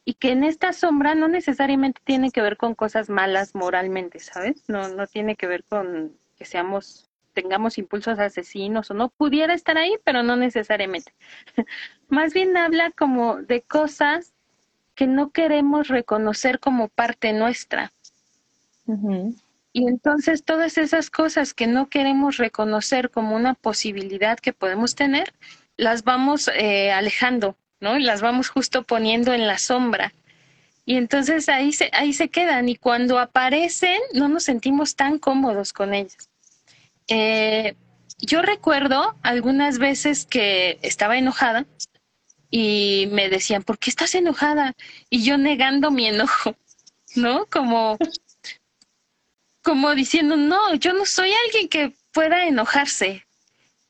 y 0.08 0.14
que 0.14 0.30
en 0.32 0.42
esta 0.42 0.72
sombra 0.72 1.14
no 1.14 1.28
necesariamente 1.28 2.00
tiene 2.02 2.30
que 2.30 2.40
ver 2.40 2.56
con 2.56 2.74
cosas 2.74 3.10
malas 3.10 3.54
moralmente, 3.54 4.20
¿sabes? 4.20 4.64
No, 4.66 4.88
no 4.88 5.06
tiene 5.06 5.36
que 5.36 5.46
ver 5.46 5.64
con 5.64 6.16
que 6.38 6.46
seamos 6.46 7.10
tengamos 7.34 7.76
impulsos 7.76 8.18
asesinos 8.18 8.90
o 8.90 8.94
no 8.94 9.10
pudiera 9.10 9.52
estar 9.52 9.76
ahí, 9.76 9.96
pero 10.04 10.22
no 10.22 10.34
necesariamente. 10.34 11.12
Más 12.08 12.32
bien 12.32 12.56
habla 12.56 12.90
como 12.90 13.42
de 13.42 13.60
cosas 13.60 14.32
que 14.94 15.06
no 15.06 15.28
queremos 15.28 15.88
reconocer 15.88 16.58
como 16.58 16.88
parte 16.88 17.34
nuestra. 17.34 17.92
Y 19.74 19.88
entonces 19.88 20.42
todas 20.42 20.78
esas 20.78 21.10
cosas 21.10 21.52
que 21.52 21.66
no 21.66 21.90
queremos 21.90 22.38
reconocer 22.38 23.10
como 23.10 23.36
una 23.36 23.52
posibilidad 23.52 24.38
que 24.38 24.54
podemos 24.54 24.94
tener, 24.94 25.34
las 25.76 26.02
vamos 26.02 26.48
eh, 26.48 26.92
alejando, 26.92 27.56
¿no? 27.80 27.98
Las 27.98 28.20
vamos 28.20 28.48
justo 28.48 28.82
poniendo 28.82 29.32
en 29.32 29.46
la 29.46 29.58
sombra. 29.58 30.12
Y 30.84 30.96
entonces 30.96 31.48
ahí 31.48 31.72
se, 31.72 31.90
ahí 31.92 32.12
se 32.14 32.30
quedan 32.30 32.68
y 32.68 32.76
cuando 32.76 33.18
aparecen 33.18 34.00
no 34.14 34.28
nos 34.28 34.44
sentimos 34.44 34.96
tan 34.96 35.18
cómodos 35.18 35.72
con 35.72 35.92
ellas. 35.92 36.30
Eh, 37.08 37.74
yo 38.18 38.42
recuerdo 38.42 39.14
algunas 39.22 39.78
veces 39.78 40.26
que 40.26 40.78
estaba 40.82 41.18
enojada 41.18 41.66
y 42.50 43.08
me 43.12 43.28
decían, 43.28 43.62
¿por 43.62 43.78
qué 43.78 43.90
estás 43.90 44.14
enojada? 44.14 44.74
Y 45.10 45.22
yo 45.22 45.36
negando 45.36 45.90
mi 45.90 46.06
enojo, 46.06 46.56
¿no? 47.14 47.46
Como, 47.46 47.98
como 49.62 49.94
diciendo, 49.94 50.36
no, 50.36 50.74
yo 50.76 50.94
no 50.94 51.04
soy 51.04 51.30
alguien 51.46 51.68
que 51.68 51.92
pueda 52.12 52.46
enojarse. 52.46 53.26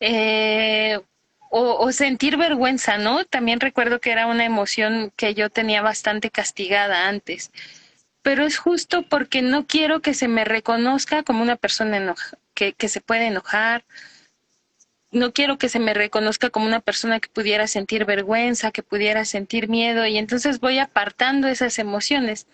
Eh, 0.00 1.00
o, 1.50 1.90
sentir 1.92 2.36
vergüenza, 2.36 2.98
¿no? 2.98 3.24
También 3.24 3.60
recuerdo 3.60 4.00
que 4.00 4.10
era 4.12 4.26
una 4.26 4.44
emoción 4.44 5.12
que 5.16 5.34
yo 5.34 5.50
tenía 5.50 5.82
bastante 5.82 6.30
castigada 6.30 7.08
antes. 7.08 7.50
Pero 8.22 8.44
es 8.44 8.58
justo 8.58 9.02
porque 9.02 9.42
no 9.42 9.66
quiero 9.66 10.00
que 10.00 10.14
se 10.14 10.28
me 10.28 10.44
reconozca 10.44 11.22
como 11.22 11.42
una 11.42 11.56
persona 11.56 12.14
que, 12.54 12.72
que 12.74 12.88
se 12.88 13.00
puede 13.00 13.26
enojar 13.26 13.84
no 15.10 15.32
quiero 15.32 15.58
que 15.58 15.68
se 15.68 15.78
me 15.78 15.94
reconozca 15.94 16.50
como 16.50 16.66
una 16.66 16.80
persona 16.80 17.20
que 17.20 17.28
pudiera 17.28 17.66
sentir 17.66 18.04
vergüenza, 18.04 18.70
que 18.70 18.82
pudiera 18.82 19.24
sentir 19.24 19.68
miedo 19.68 20.06
y 20.06 20.18
entonces 20.18 20.60
voy 20.60 20.78
apartando 20.78 21.48
esas 21.48 21.78
emociones. 21.78 22.46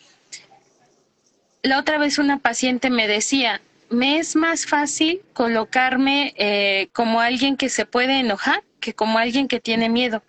La 1.62 1.78
otra 1.78 1.98
vez 1.98 2.18
una 2.18 2.38
paciente 2.38 2.90
me 2.90 3.08
decía, 3.08 3.60
me 3.90 4.18
es 4.18 4.36
más 4.36 4.66
fácil 4.66 5.22
colocarme 5.32 6.34
eh, 6.36 6.88
como 6.92 7.20
alguien 7.20 7.56
que 7.56 7.68
se 7.68 7.86
puede 7.86 8.20
enojar 8.20 8.62
que 8.84 8.94
como 8.94 9.18
alguien 9.18 9.48
que 9.48 9.60
tiene 9.60 9.88
miedo, 9.88 10.22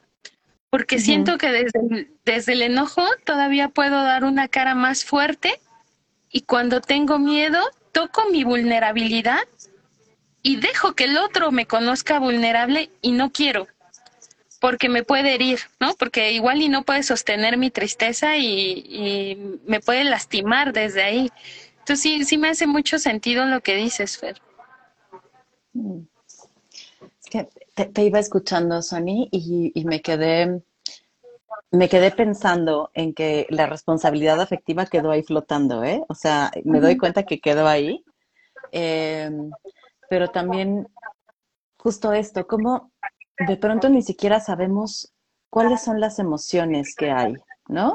porque 0.70 1.00
siento 1.00 1.38
que 1.38 1.52
desde 1.52 2.08
desde 2.24 2.54
el 2.54 2.62
enojo 2.62 3.04
todavía 3.26 3.68
puedo 3.68 4.02
dar 4.02 4.24
una 4.24 4.48
cara 4.48 4.76
más 4.76 5.04
fuerte 5.04 5.62
y 6.32 6.42
cuando 6.42 6.80
tengo 6.80 7.20
miedo 7.20 7.60
toco 7.92 8.30
mi 8.32 8.46
vulnerabilidad 8.46 9.44
y 10.42 10.56
dejo 10.56 10.94
que 10.94 11.04
el 11.04 11.18
otro 11.18 11.52
me 11.52 11.66
conozca 11.66 12.20
vulnerable 12.20 12.92
y 13.02 13.12
no 13.12 13.32
quiero, 13.32 13.68
porque 14.62 14.90
me 14.90 15.04
puede 15.04 15.34
herir, 15.34 15.60
¿no? 15.80 15.94
Porque 15.96 16.32
igual 16.32 16.62
y 16.62 16.70
no 16.70 16.84
puede 16.84 17.04
sostener 17.04 17.58
mi 17.58 17.72
tristeza 17.72 18.38
y, 18.38 19.60
me 19.66 19.80
puede 19.82 20.04
lastimar 20.04 20.72
desde 20.72 21.04
ahí. 21.04 21.32
Entonces 21.80 22.02
sí, 22.02 22.24
sí 22.26 22.38
me 22.38 22.50
hace 22.50 22.68
mucho 22.68 23.00
sentido 23.00 23.46
lo 23.46 23.62
que 23.62 23.76
dices, 23.76 24.18
Fer. 24.18 24.42
Mm. 25.74 26.02
Es 27.24 27.30
que 27.30 27.48
te, 27.76 28.04
iba 28.04 28.20
escuchando, 28.20 28.82
Sony, 28.82 29.28
y, 29.32 29.72
y, 29.74 29.86
me 29.86 30.02
quedé 30.02 30.64
me 31.72 31.90
quedé 31.90 32.12
pensando 32.12 32.90
en 32.94 33.14
que 33.14 33.48
la 33.50 33.66
responsabilidad 33.66 34.40
afectiva 34.42 34.86
quedó 34.86 35.12
ahí 35.12 35.24
flotando, 35.24 35.84
¿eh? 35.84 36.04
O 36.08 36.16
sea, 36.16 36.52
me 36.64 36.80
doy 36.80 36.98
cuenta 36.98 37.24
que 37.24 37.40
quedó 37.40 37.68
ahí. 37.68 38.04
Eh, 38.72 39.30
pero 40.10 40.30
también 40.30 40.88
justo 41.78 42.14
esto, 42.14 42.48
como 42.48 42.92
de 43.48 43.58
pronto 43.58 43.90
ni 43.90 44.02
siquiera 44.02 44.40
sabemos 44.40 45.14
cuáles 45.50 45.84
son 45.84 46.00
las 46.00 46.20
emociones 46.20 46.96
que 46.96 47.12
hay, 47.12 47.36
¿no? 47.68 47.94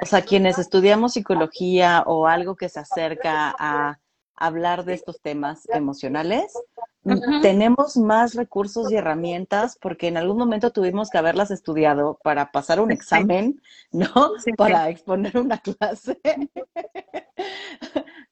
O 0.00 0.06
sea, 0.06 0.22
quienes 0.22 0.58
estudiamos 0.58 1.14
psicología 1.14 2.02
o 2.06 2.26
algo 2.26 2.56
que 2.56 2.68
se 2.68 2.80
acerca 2.80 3.54
a 3.58 3.98
hablar 4.34 4.84
de 4.84 4.94
estos 4.94 5.20
temas 5.20 5.66
emocionales, 5.70 6.52
tenemos 7.42 7.96
más 7.96 8.34
recursos 8.34 8.90
y 8.90 8.96
herramientas 8.96 9.78
porque 9.80 10.08
en 10.08 10.16
algún 10.16 10.38
momento 10.38 10.70
tuvimos 10.70 11.10
que 11.10 11.18
haberlas 11.18 11.50
estudiado 11.50 12.18
para 12.22 12.50
pasar 12.50 12.80
un 12.80 12.90
examen, 12.90 13.60
¿no? 13.92 14.32
para 14.56 14.88
exponer 14.88 15.38
una 15.38 15.58
clase 15.58 16.18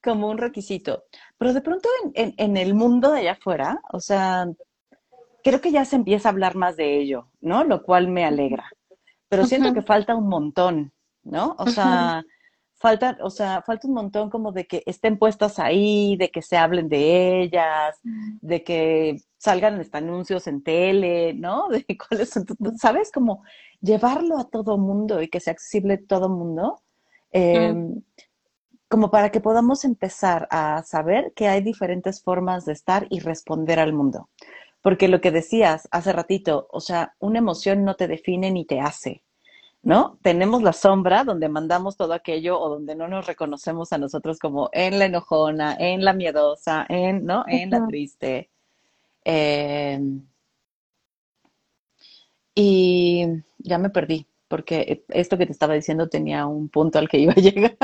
como 0.02 0.28
un 0.28 0.38
requisito. 0.38 1.04
Pero 1.38 1.52
de 1.52 1.60
pronto 1.60 1.88
en, 2.14 2.34
en, 2.36 2.56
el 2.56 2.74
mundo 2.74 3.12
de 3.12 3.20
allá 3.20 3.32
afuera, 3.32 3.80
o 3.92 4.00
sea, 4.00 4.46
creo 5.42 5.60
que 5.60 5.72
ya 5.72 5.84
se 5.84 5.96
empieza 5.96 6.28
a 6.28 6.32
hablar 6.32 6.56
más 6.56 6.76
de 6.76 6.98
ello, 6.98 7.28
¿no? 7.40 7.64
Lo 7.64 7.82
cual 7.82 8.08
me 8.08 8.24
alegra. 8.24 8.70
Pero 9.28 9.46
siento 9.46 9.72
que 9.72 9.82
falta 9.82 10.14
un 10.14 10.28
montón, 10.28 10.92
¿no? 11.22 11.56
O 11.58 11.66
sea, 11.66 12.24
falta, 12.84 13.16
o 13.22 13.30
sea, 13.30 13.62
falta 13.62 13.88
un 13.88 13.94
montón 13.94 14.28
como 14.28 14.52
de 14.52 14.66
que 14.66 14.82
estén 14.84 15.16
puestas 15.16 15.58
ahí, 15.58 16.18
de 16.18 16.30
que 16.30 16.42
se 16.42 16.58
hablen 16.58 16.90
de 16.90 17.40
ellas, 17.40 17.98
de 18.42 18.62
que 18.62 19.16
salgan 19.38 19.80
estos 19.80 20.02
anuncios 20.02 20.46
en 20.46 20.62
tele, 20.62 21.32
¿no? 21.32 21.68
De 21.70 21.86
cuáles 21.96 22.28
son, 22.28 22.44
¿sabes? 22.76 23.10
Como 23.10 23.42
llevarlo 23.80 24.36
a 24.38 24.50
todo 24.50 24.76
mundo 24.76 25.22
y 25.22 25.28
que 25.28 25.40
sea 25.40 25.54
accesible 25.54 25.94
a 25.94 26.06
todo 26.06 26.28
mundo. 26.28 26.82
Eh, 27.32 27.74
como 28.86 29.10
para 29.10 29.30
que 29.30 29.40
podamos 29.40 29.86
empezar 29.86 30.46
a 30.50 30.82
saber 30.82 31.32
que 31.34 31.48
hay 31.48 31.62
diferentes 31.62 32.22
formas 32.22 32.66
de 32.66 32.74
estar 32.74 33.06
y 33.08 33.20
responder 33.20 33.80
al 33.80 33.94
mundo. 33.94 34.28
Porque 34.82 35.08
lo 35.08 35.22
que 35.22 35.30
decías 35.30 35.88
hace 35.90 36.12
ratito, 36.12 36.68
o 36.70 36.80
sea, 36.80 37.14
una 37.18 37.38
emoción 37.38 37.82
no 37.82 37.96
te 37.96 38.08
define 38.08 38.50
ni 38.50 38.66
te 38.66 38.80
hace, 38.80 39.22
¿no? 39.84 40.18
Tenemos 40.22 40.62
la 40.62 40.72
sombra 40.72 41.24
donde 41.24 41.48
mandamos 41.48 41.96
todo 41.96 42.14
aquello 42.14 42.58
o 42.58 42.70
donde 42.70 42.96
no 42.96 43.06
nos 43.06 43.26
reconocemos 43.26 43.92
a 43.92 43.98
nosotros 43.98 44.38
como 44.38 44.70
en 44.72 44.98
la 44.98 45.04
enojona, 45.04 45.76
en 45.78 46.04
la 46.04 46.14
miedosa, 46.14 46.86
en, 46.88 47.24
¿no? 47.24 47.44
En 47.46 47.70
la 47.70 47.86
triste. 47.86 48.50
Eh, 49.24 50.00
y 52.54 53.26
ya 53.58 53.78
me 53.78 53.90
perdí, 53.90 54.26
porque 54.48 55.04
esto 55.08 55.36
que 55.36 55.46
te 55.46 55.52
estaba 55.52 55.74
diciendo 55.74 56.08
tenía 56.08 56.46
un 56.46 56.68
punto 56.68 56.98
al 56.98 57.08
que 57.08 57.18
iba 57.18 57.32
a 57.32 57.40
llegar. 57.40 57.76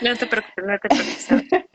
No 0.00 0.16
te 0.16 0.26
preocupes, 0.26 0.64
no 0.64 0.78
te 0.78 0.88
preocupes. 0.88 1.28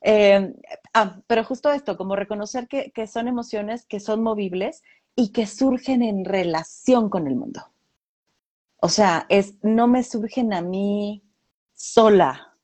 Eh, 0.00 0.54
ah, 0.94 1.20
pero 1.26 1.42
justo 1.42 1.72
esto, 1.72 1.96
como 1.96 2.14
reconocer 2.14 2.68
que, 2.68 2.92
que, 2.92 3.08
son 3.08 3.26
emociones 3.26 3.84
que 3.84 3.98
son 3.98 4.22
movibles 4.22 4.82
y 5.20 5.30
que 5.32 5.48
surgen 5.48 6.02
en 6.02 6.24
relación 6.24 7.10
con 7.10 7.26
el 7.26 7.34
mundo. 7.34 7.72
O 8.76 8.88
sea, 8.88 9.26
es, 9.28 9.54
no 9.62 9.88
me 9.88 10.04
surgen 10.04 10.52
a 10.52 10.62
mí 10.62 11.24
sola, 11.74 12.56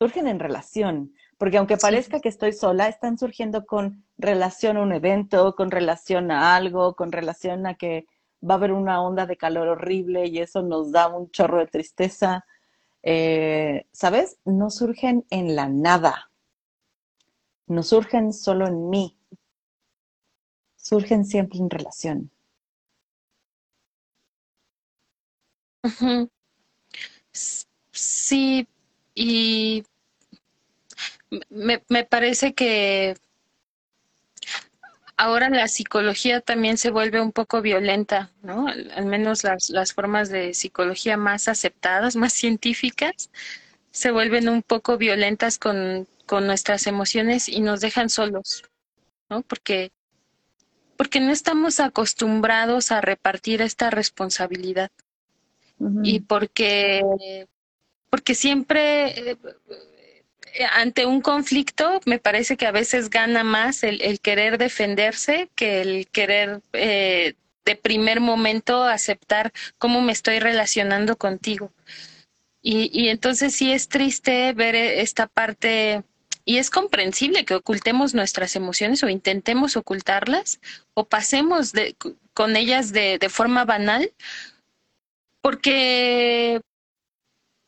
surgen 0.00 0.26
en 0.26 0.40
relación, 0.40 1.14
porque 1.38 1.56
aunque 1.56 1.76
parezca 1.76 2.18
que 2.18 2.30
estoy 2.30 2.52
sola, 2.52 2.88
están 2.88 3.16
surgiendo 3.16 3.64
con 3.64 4.04
relación 4.16 4.76
a 4.76 4.82
un 4.82 4.92
evento, 4.92 5.54
con 5.54 5.70
relación 5.70 6.32
a 6.32 6.56
algo, 6.56 6.96
con 6.96 7.12
relación 7.12 7.64
a 7.68 7.74
que 7.74 8.06
va 8.42 8.54
a 8.54 8.56
haber 8.56 8.72
una 8.72 9.00
onda 9.00 9.26
de 9.26 9.36
calor 9.36 9.68
horrible 9.68 10.26
y 10.26 10.40
eso 10.40 10.62
nos 10.62 10.90
da 10.90 11.06
un 11.06 11.30
chorro 11.30 11.58
de 11.58 11.68
tristeza. 11.68 12.44
Eh, 13.04 13.86
¿sabes? 13.92 14.40
No 14.44 14.70
surgen 14.70 15.26
en 15.30 15.54
la 15.54 15.68
nada, 15.68 16.32
no 17.68 17.84
surgen 17.84 18.32
solo 18.32 18.66
en 18.66 18.90
mí, 18.90 19.17
surgen 20.88 21.24
siempre 21.24 21.58
en 21.58 21.70
relación. 21.70 22.30
Sí, 27.92 28.66
y 29.14 29.84
me, 31.50 31.80
parece 32.04 32.54
que 32.54 33.16
ahora 35.16 35.50
la 35.50 35.68
psicología 35.68 36.40
también 36.40 36.78
se 36.78 36.90
vuelve 36.90 37.20
un 37.20 37.32
poco 37.32 37.60
violenta, 37.60 38.30
¿no? 38.42 38.68
Al, 38.68 39.06
menos 39.06 39.44
las, 39.44 39.70
las, 39.70 39.92
formas 39.92 40.30
de 40.30 40.54
psicología 40.54 41.16
más 41.16 41.48
aceptadas, 41.48 42.16
más 42.16 42.32
científicas, 42.32 43.30
se 43.90 44.10
vuelven 44.10 44.48
un 44.48 44.62
poco 44.62 44.96
violentas 44.96 45.58
con, 45.58 46.06
con 46.26 46.46
nuestras 46.46 46.86
emociones 46.86 47.48
y 47.48 47.60
nos 47.60 47.80
dejan 47.80 48.08
solos, 48.08 48.62
¿no? 49.28 49.42
Porque, 49.42 49.92
porque 50.98 51.20
no 51.20 51.30
estamos 51.30 51.78
acostumbrados 51.78 52.90
a 52.90 53.00
repartir 53.00 53.62
esta 53.62 53.88
responsabilidad. 53.88 54.90
Y 56.02 56.18
porque, 56.18 57.02
porque 58.10 58.34
siempre 58.34 59.30
eh, 59.30 59.36
eh, 60.54 60.64
ante 60.72 61.06
un 61.06 61.20
conflicto 61.20 62.00
me 62.04 62.18
parece 62.18 62.56
que 62.56 62.66
a 62.66 62.72
veces 62.72 63.10
gana 63.10 63.44
más 63.44 63.84
el, 63.84 64.18
querer 64.18 64.58
defenderse 64.58 65.48
que 65.54 65.82
el 65.82 66.08
querer 66.08 66.62
eh, 66.72 67.34
de 67.64 67.76
primer 67.76 68.18
momento 68.18 68.82
aceptar 68.82 69.52
cómo 69.78 70.00
me 70.00 70.10
estoy 70.10 70.40
relacionando 70.40 71.14
contigo. 71.14 71.70
Y, 72.60 72.90
y 72.92 73.08
entonces 73.08 73.54
sí 73.54 73.70
es 73.70 73.86
triste 73.86 74.52
ver 74.52 74.74
esta 74.74 75.28
parte 75.28 76.02
y 76.48 76.56
es 76.56 76.70
comprensible 76.70 77.44
que 77.44 77.54
ocultemos 77.54 78.14
nuestras 78.14 78.56
emociones 78.56 79.02
o 79.02 79.10
intentemos 79.10 79.76
ocultarlas 79.76 80.60
o 80.94 81.04
pasemos 81.04 81.74
de, 81.74 81.94
con 82.32 82.56
ellas 82.56 82.90
de, 82.90 83.18
de 83.18 83.28
forma 83.28 83.66
banal 83.66 84.14
porque 85.42 86.62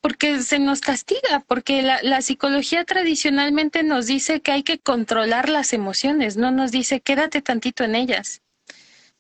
porque 0.01 0.40
se 0.40 0.59
nos 0.59 0.81
castiga, 0.81 1.45
porque 1.47 1.83
la, 1.83 2.01
la, 2.03 2.23
psicología 2.23 2.87
tradicionalmente 2.87 3.83
nos 3.83 4.07
dice 4.07 4.40
que 4.40 4.53
hay 4.53 4.62
que 4.62 4.79
controlar 4.79 5.51
las 5.51 5.75
emociones, 5.75 6.38
no 6.38 6.51
nos 6.51 6.73
dice 6.73 7.03
quédate 7.03 7.43
tantito 7.43 7.85
en 7.85 7.95
ellas. 7.95 8.40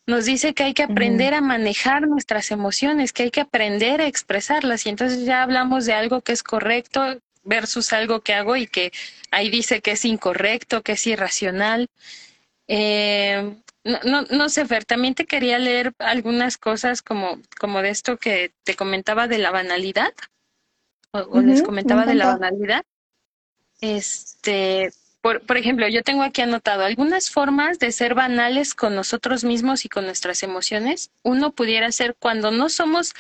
Nos 0.06 0.24
dice 0.24 0.54
que 0.54 0.62
hay 0.62 0.72
que 0.72 0.84
aprender 0.84 1.34
a 1.34 1.42
manejar 1.42 2.08
nuestras 2.08 2.50
emociones, 2.50 3.12
que 3.12 3.24
hay 3.24 3.30
que 3.30 3.42
aprender 3.42 4.00
a 4.00 4.06
expresarlas. 4.06 4.86
Y 4.86 4.88
entonces 4.88 5.26
ya 5.26 5.42
hablamos 5.42 5.84
de 5.84 5.92
algo 5.92 6.22
que 6.22 6.32
es 6.32 6.42
correcto 6.42 7.20
versus 7.42 7.92
algo 7.92 8.20
que 8.20 8.34
hago 8.34 8.56
y 8.56 8.66
que 8.66 8.92
ahí 9.30 9.50
dice 9.50 9.80
que 9.80 9.92
es 9.92 10.04
incorrecto, 10.04 10.82
que 10.82 10.92
es 10.92 11.06
irracional. 11.06 11.88
Eh, 12.68 13.54
no, 13.84 13.98
no, 14.04 14.22
no 14.22 14.48
sé, 14.48 14.66
Fer, 14.66 14.84
también 14.84 15.14
te 15.14 15.26
quería 15.26 15.58
leer 15.58 15.92
algunas 15.98 16.58
cosas 16.58 17.02
como, 17.02 17.40
como 17.58 17.82
de 17.82 17.90
esto 17.90 18.18
que 18.18 18.52
te 18.62 18.74
comentaba 18.74 19.26
de 19.26 19.38
la 19.38 19.50
banalidad 19.50 20.12
o, 21.12 21.40
les 21.40 21.62
comentaba 21.62 22.06
de 22.06 22.14
la 22.14 22.36
banalidad. 22.36 22.84
Este, 23.80 24.92
por, 25.20 25.44
por 25.44 25.56
ejemplo, 25.56 25.88
yo 25.88 26.02
tengo 26.02 26.22
aquí 26.22 26.42
anotado 26.42 26.84
algunas 26.84 27.30
formas 27.30 27.78
de 27.78 27.90
ser 27.90 28.14
banales 28.14 28.74
con 28.74 28.94
nosotros 28.94 29.42
mismos 29.42 29.84
y 29.84 29.88
con 29.88 30.04
nuestras 30.04 30.42
emociones. 30.42 31.10
Uno 31.22 31.52
pudiera 31.52 31.90
ser 31.90 32.14
cuando 32.18 32.50
no 32.50 32.68
somos 32.68 33.14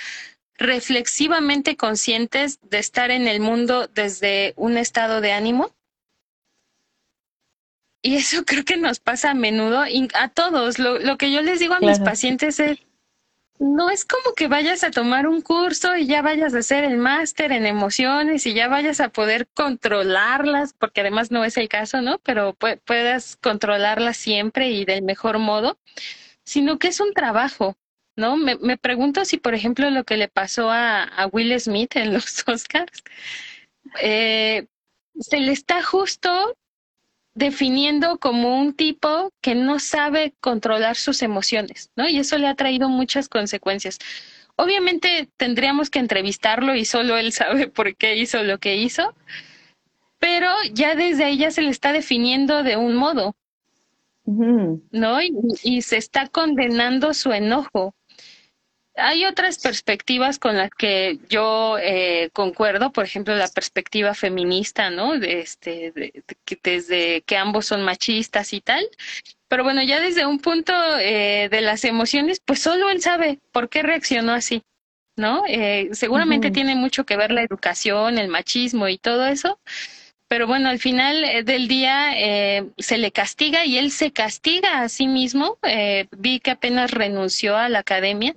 reflexivamente 0.60 1.76
conscientes 1.76 2.60
de 2.60 2.78
estar 2.78 3.10
en 3.10 3.26
el 3.26 3.40
mundo 3.40 3.88
desde 3.88 4.52
un 4.56 4.76
estado 4.76 5.20
de 5.20 5.32
ánimo. 5.32 5.74
y 8.02 8.16
eso 8.16 8.44
creo 8.46 8.64
que 8.64 8.76
nos 8.76 9.00
pasa 9.00 9.30
a 9.30 9.34
menudo, 9.34 9.82
a 10.14 10.28
todos. 10.28 10.78
Lo, 10.78 10.98
lo 10.98 11.18
que 11.18 11.32
yo 11.32 11.42
les 11.42 11.58
digo 11.58 11.74
a 11.74 11.80
mis 11.80 11.98
pacientes 11.98 12.60
es, 12.60 12.78
no 13.58 13.90
es 13.90 14.04
como 14.06 14.34
que 14.34 14.48
vayas 14.48 14.84
a 14.84 14.90
tomar 14.90 15.26
un 15.26 15.42
curso 15.42 15.96
y 15.96 16.06
ya 16.06 16.22
vayas 16.22 16.54
a 16.54 16.58
hacer 16.58 16.84
el 16.84 16.96
máster 16.96 17.52
en 17.52 17.66
emociones 17.66 18.46
y 18.46 18.54
ya 18.54 18.68
vayas 18.68 19.00
a 19.00 19.10
poder 19.10 19.48
controlarlas, 19.54 20.72
porque 20.72 21.02
además 21.02 21.30
no 21.30 21.44
es 21.44 21.56
el 21.58 21.68
caso, 21.68 22.00
¿no? 22.00 22.18
Pero 22.18 22.54
puedas 22.54 23.36
controlarlas 23.36 24.16
siempre 24.16 24.70
y 24.70 24.86
del 24.86 25.02
mejor 25.02 25.38
modo, 25.38 25.78
sino 26.44 26.78
que 26.78 26.88
es 26.88 27.00
un 27.00 27.12
trabajo, 27.12 27.76
¿no? 28.20 28.36
Me, 28.36 28.56
me 28.56 28.76
pregunto 28.76 29.24
si, 29.24 29.38
por 29.38 29.54
ejemplo, 29.54 29.90
lo 29.90 30.04
que 30.04 30.16
le 30.16 30.28
pasó 30.28 30.70
a, 30.70 31.02
a 31.02 31.26
Will 31.26 31.58
Smith 31.58 31.96
en 31.96 32.12
los 32.12 32.44
Oscars, 32.46 33.02
eh, 34.00 34.66
se 35.18 35.40
le 35.40 35.52
está 35.52 35.82
justo 35.82 36.56
definiendo 37.34 38.18
como 38.18 38.60
un 38.60 38.74
tipo 38.74 39.32
que 39.40 39.54
no 39.54 39.78
sabe 39.78 40.34
controlar 40.40 40.96
sus 40.96 41.22
emociones, 41.22 41.90
¿no? 41.96 42.08
Y 42.08 42.18
eso 42.18 42.38
le 42.38 42.48
ha 42.48 42.54
traído 42.54 42.88
muchas 42.88 43.28
consecuencias. 43.28 43.98
Obviamente 44.56 45.28
tendríamos 45.36 45.88
que 45.88 46.00
entrevistarlo 46.00 46.74
y 46.74 46.84
solo 46.84 47.16
él 47.16 47.32
sabe 47.32 47.68
por 47.76 47.96
qué 47.96 48.16
hizo 48.16 48.42
lo 48.42 48.58
que 48.58 48.76
hizo, 48.76 49.14
pero 50.18 50.50
ya 50.72 50.94
desde 50.94 51.24
ahí 51.24 51.38
ya 51.38 51.50
se 51.50 51.62
le 51.62 51.70
está 51.70 51.92
definiendo 51.92 52.62
de 52.62 52.76
un 52.76 52.94
modo, 52.94 53.34
¿no? 54.26 55.22
Y, 55.22 55.32
y 55.62 55.82
se 55.82 55.96
está 55.96 56.28
condenando 56.28 57.14
su 57.14 57.32
enojo 57.32 57.94
hay 59.00 59.24
otras 59.24 59.58
perspectivas 59.58 60.38
con 60.38 60.56
las 60.56 60.70
que 60.70 61.18
yo 61.28 61.78
eh, 61.78 62.30
concuerdo, 62.32 62.92
por 62.92 63.04
ejemplo, 63.04 63.34
la 63.34 63.48
perspectiva 63.48 64.14
feminista, 64.14 64.90
¿no? 64.90 65.18
De 65.18 65.40
este, 65.40 65.92
desde 66.62 67.22
que 67.22 67.36
ambos 67.36 67.66
son 67.66 67.82
machistas 67.82 68.52
y 68.52 68.60
tal. 68.60 68.86
Pero 69.48 69.64
bueno, 69.64 69.82
ya 69.82 70.00
desde 70.00 70.26
un 70.26 70.38
punto 70.38 70.72
eh, 70.98 71.48
de 71.50 71.60
las 71.60 71.84
emociones, 71.84 72.40
pues 72.44 72.60
solo 72.60 72.88
él 72.90 73.02
sabe 73.02 73.40
por 73.52 73.68
qué 73.68 73.82
reaccionó 73.82 74.32
así, 74.32 74.62
¿no? 75.16 75.42
Eh, 75.48 75.90
seguramente 75.92 76.50
tiene 76.50 76.76
mucho 76.76 77.04
que 77.04 77.16
ver 77.16 77.32
la 77.32 77.42
educación, 77.42 78.18
el 78.18 78.28
machismo 78.28 78.88
y 78.88 78.98
todo 78.98 79.26
eso, 79.26 79.58
pero 80.30 80.46
bueno, 80.46 80.68
al 80.68 80.78
final 80.78 81.24
eh, 81.24 81.42
del 81.42 81.66
día 81.66 82.12
eh, 82.16 82.70
se 82.78 82.98
le 82.98 83.10
castiga 83.10 83.64
y 83.66 83.78
él 83.78 83.90
se 83.90 84.12
castiga 84.12 84.80
a 84.80 84.88
sí 84.88 85.08
mismo. 85.08 85.58
Eh, 85.64 86.06
vi 86.16 86.38
que 86.38 86.52
apenas 86.52 86.92
renunció 86.92 87.56
a 87.56 87.68
la 87.68 87.80
academia 87.80 88.32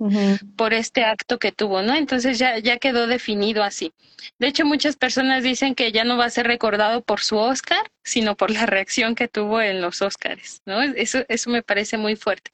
por 0.56 0.74
este 0.74 1.04
acto 1.04 1.38
que 1.38 1.52
tuvo, 1.52 1.82
¿no? 1.82 1.94
Entonces 1.94 2.36
ya, 2.36 2.58
ya 2.58 2.78
quedó 2.78 3.06
definido 3.06 3.62
así. 3.62 3.92
De 4.40 4.48
hecho, 4.48 4.66
muchas 4.66 4.96
personas 4.96 5.44
dicen 5.44 5.76
que 5.76 5.92
ya 5.92 6.02
no 6.02 6.16
va 6.16 6.24
a 6.24 6.30
ser 6.30 6.48
recordado 6.48 7.00
por 7.00 7.20
su 7.20 7.36
Oscar, 7.36 7.88
sino 8.02 8.34
por 8.34 8.50
la 8.50 8.66
reacción 8.66 9.14
que 9.14 9.28
tuvo 9.28 9.60
en 9.60 9.80
los 9.80 10.02
Oscars, 10.02 10.62
¿no? 10.66 10.82
Eso, 10.82 11.20
eso 11.28 11.48
me 11.50 11.62
parece 11.62 11.96
muy 11.96 12.16
fuerte. 12.16 12.50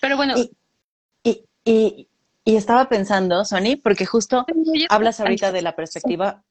Pero 0.00 0.16
bueno. 0.16 0.34
Y, 0.34 1.44
y, 1.62 2.08
y, 2.42 2.56
estaba 2.56 2.88
pensando, 2.88 3.44
Sony, 3.44 3.76
porque 3.82 4.06
justo 4.06 4.46
hablas 4.88 5.20
ahorita 5.20 5.52
de 5.52 5.60
la 5.60 5.76
perspectiva. 5.76 6.42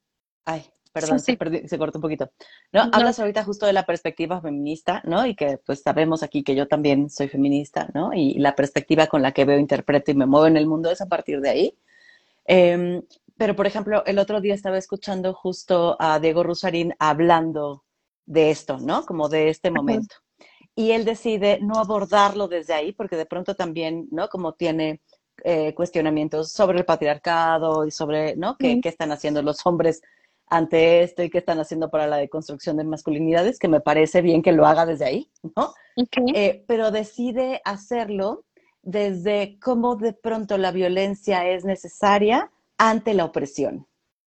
Ay, 0.44 0.70
perdón, 1.00 1.20
Se, 1.20 1.78
cortó 1.78 1.98
un 1.98 2.02
poquito. 2.02 2.30
¿No? 2.72 2.88
Hablas 2.90 3.18
ahorita 3.18 3.44
justo 3.44 3.66
de 3.66 3.74
la 3.74 3.84
perspectiva 3.84 4.40
feminista, 4.40 5.02
¿no? 5.04 5.26
Y 5.26 5.34
que 5.34 5.58
pues 5.58 5.82
sabemos 5.82 6.22
aquí 6.22 6.42
que 6.42 6.54
yo 6.54 6.68
también 6.68 7.10
soy 7.10 7.28
feminista, 7.28 7.90
¿no? 7.92 8.14
Y 8.14 8.38
la 8.38 8.54
perspectiva 8.54 9.06
con 9.06 9.20
la 9.20 9.32
que 9.32 9.44
veo, 9.44 9.58
interpreto 9.58 10.10
y 10.10 10.14
me 10.14 10.24
muevo 10.24 10.46
en 10.46 10.56
el 10.56 10.66
mundo 10.66 10.90
es 10.90 11.02
a 11.02 11.06
partir 11.06 11.40
de 11.42 11.50
ahí. 11.50 11.78
Em, 12.46 13.02
pero, 13.36 13.54
por 13.54 13.66
ejemplo, 13.66 14.04
el 14.06 14.18
otro 14.18 14.40
día 14.40 14.54
estaba 14.54 14.78
escuchando 14.78 15.34
justo 15.34 15.96
a 15.98 16.18
Diego 16.18 16.42
Rusarín 16.42 16.94
hablando 16.98 17.84
de 18.24 18.50
esto, 18.50 18.78
¿no? 18.78 19.04
Como 19.04 19.28
de 19.28 19.50
este 19.50 19.70
momento. 19.70 20.16
Y 20.74 20.92
él 20.92 21.04
decide 21.04 21.58
no 21.60 21.78
abordarlo 21.78 22.48
desde 22.48 22.72
ahí, 22.72 22.92
porque 22.92 23.16
de 23.16 23.26
pronto 23.26 23.54
también, 23.54 24.08
¿no? 24.10 24.28
Como 24.28 24.54
tiene 24.54 25.02
eh, 25.44 25.74
cuestionamientos 25.74 26.52
sobre 26.52 26.78
el 26.78 26.86
patriarcado 26.86 27.86
y 27.86 27.90
sobre, 27.90 28.34
¿no? 28.36 28.56
¿Qué, 28.56 28.80
¿Qué, 28.80 28.88
están 28.88 29.12
haciendo 29.12 29.42
los 29.42 29.66
hombres 29.66 30.00
ante 30.48 31.02
esto 31.02 31.22
y 31.22 31.30
qué 31.30 31.38
están 31.38 31.58
haciendo 31.58 31.90
para 31.90 32.06
la 32.06 32.16
deconstrucción 32.18 32.76
de 32.76 32.84
masculinidades, 32.84 33.58
que 33.58 33.68
me 33.68 33.80
parece 33.80 34.22
bien 34.22 34.42
que 34.42 34.52
lo 34.52 34.66
haga 34.66 34.86
desde 34.86 35.04
ahí, 35.04 35.30
¿no? 35.56 35.74
Eh, 36.34 36.64
pero 36.68 36.90
decide 36.90 37.60
hacerlo 37.64 38.44
desde 38.82 39.58
cómo 39.60 39.96
de 39.96 40.12
pronto 40.12 40.58
la 40.58 40.70
violencia 40.70 41.48
es 41.48 41.64
necesaria 41.64 42.50
ante 42.78 43.14
la 43.14 43.24
opresión, 43.24 43.86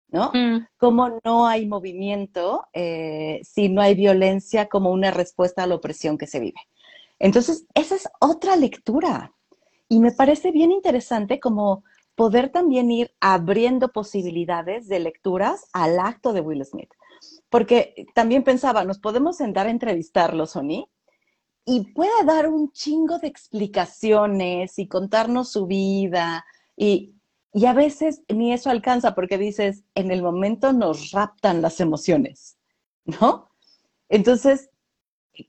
¿no? 0.09 0.33
Mm. 0.35 0.67
Cómo 0.79 1.21
no 1.25 1.47
hay 1.47 1.67
movimiento 1.67 2.67
eh, 2.73 3.41
si 3.45 3.69
no 3.69 3.81
hay 3.81 3.95
violencia 3.95 4.69
como 4.69 4.91
una 4.91 5.11
respuesta 5.11 5.63
a 5.63 5.67
la 5.67 5.77
opresión 5.77 6.19
que 6.19 6.27
se 6.27 6.41
vive. 6.41 6.61
Entonces, 7.21 7.67
esa 7.75 7.95
es 7.95 8.09
otra 8.21 8.57
lectura. 8.57 9.33
Y 9.89 10.01
me 10.01 10.13
parece 10.13 10.51
bien 10.51 10.71
interesante 10.71 11.41
como 11.41 11.85
poder 12.19 12.49
también 12.49 12.91
ir 12.91 13.15
abriendo 13.21 13.93
posibilidades 13.93 14.89
de 14.89 14.99
lecturas 14.99 15.69
al 15.73 16.01
acto 16.01 16.33
de 16.33 16.41
Will 16.41 16.65
Smith. 16.65 16.91
Porque 17.49 18.07
también 18.13 18.43
pensaba, 18.43 18.83
nos 18.83 18.99
podemos 18.99 19.37
sentar 19.37 19.69
a 19.69 19.71
entrevistarlo, 19.71 20.47
Sony, 20.47 20.89
y 21.65 21.93
puede 21.93 22.25
dar 22.27 22.49
un 22.49 22.73
chingo 22.73 23.21
de 23.21 23.29
explicaciones 23.29 24.81
y 24.81 24.89
contarnos 24.89 25.53
su 25.53 25.69
vida. 25.69 26.45
Y, 26.77 27.15
y 27.53 27.67
a 27.67 27.73
veces 27.73 28.23
ni 28.29 28.53
eso 28.53 28.69
alcanza 28.69 29.15
porque 29.15 29.39
dices, 29.39 29.85
en 29.95 30.11
el 30.11 30.21
momento 30.21 30.73
nos 30.73 31.13
raptan 31.13 31.63
las 31.63 31.79
emociones, 31.79 32.59
¿no? 33.05 33.49
Entonces, 34.09 34.71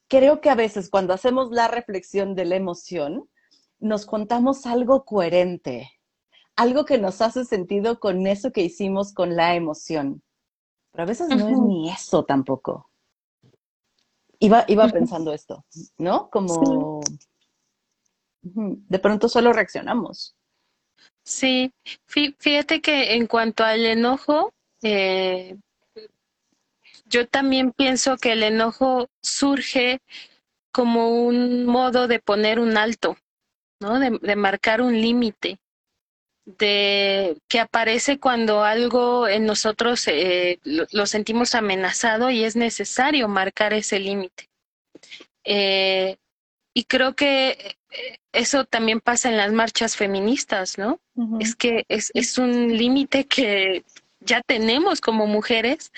creo 0.07 0.39
que 0.39 0.51
a 0.51 0.55
veces 0.55 0.91
cuando 0.91 1.15
hacemos 1.15 1.49
la 1.49 1.67
reflexión 1.67 2.35
de 2.35 2.45
la 2.45 2.57
emoción, 2.57 3.27
nos 3.79 4.05
contamos 4.05 4.67
algo 4.67 5.03
coherente, 5.03 5.89
algo 6.55 6.85
que 6.85 6.97
nos 6.97 7.21
hace 7.21 7.45
sentido 7.45 7.99
con 7.99 8.27
eso 8.27 8.51
que 8.51 8.61
hicimos 8.61 9.13
con 9.13 9.35
la 9.35 9.55
emoción. 9.55 10.21
Pero 10.91 11.03
a 11.03 11.07
veces 11.07 11.29
no 11.29 11.47
es 11.47 11.57
ni 11.59 11.89
eso 11.89 12.25
tampoco. 12.25 12.89
Iba, 14.39 14.65
iba 14.67 14.87
pensando 14.87 15.33
esto, 15.33 15.65
¿no? 15.97 16.29
Como 16.29 17.01
de 18.41 18.99
pronto 18.99 19.29
solo 19.29 19.53
reaccionamos. 19.53 20.35
Sí, 21.23 21.71
fíjate 22.07 22.81
que 22.81 23.15
en 23.15 23.27
cuanto 23.27 23.63
al 23.63 23.85
enojo, 23.85 24.53
eh, 24.81 25.57
yo 27.05 27.27
también 27.27 27.71
pienso 27.71 28.17
que 28.17 28.31
el 28.31 28.43
enojo 28.43 29.07
surge 29.21 30.01
como 30.71 31.09
un 31.09 31.65
modo 31.65 32.07
de 32.07 32.19
poner 32.19 32.59
un 32.59 32.77
alto, 32.77 33.17
¿no? 33.79 33.99
de 33.99 34.35
marcar 34.35 34.81
un 34.81 34.99
límite 34.99 35.59
de 36.57 37.37
que 37.47 37.59
aparece 37.59 38.19
cuando 38.19 38.63
algo 38.63 39.27
en 39.27 39.45
nosotros 39.45 40.07
eh, 40.07 40.59
lo, 40.63 41.05
sentimos 41.05 41.53
amenazado 41.53 42.31
y 42.31 42.43
es 42.43 42.55
necesario 42.55 43.27
marcar 43.27 43.73
ese 43.73 43.99
límite. 43.99 44.49
Eh, 45.43 46.17
y 46.73 46.83
creo 46.85 47.15
que 47.15 47.75
eh, 47.91 48.17
eso 48.31 48.65
también 48.65 48.99
pasa 48.99 49.29
en 49.29 49.37
las 49.37 49.51
marchas 49.51 49.95
feministas, 49.95 50.77
¿no? 50.77 50.99
Es 51.39 51.55
que 51.55 51.85
es, 51.89 52.11
es 52.13 52.37
un 52.37 52.75
límite 52.77 53.25
que 53.25 53.83
ya 54.21 54.41
tenemos 54.41 55.01
como 55.01 55.27
mujeres 55.27 55.91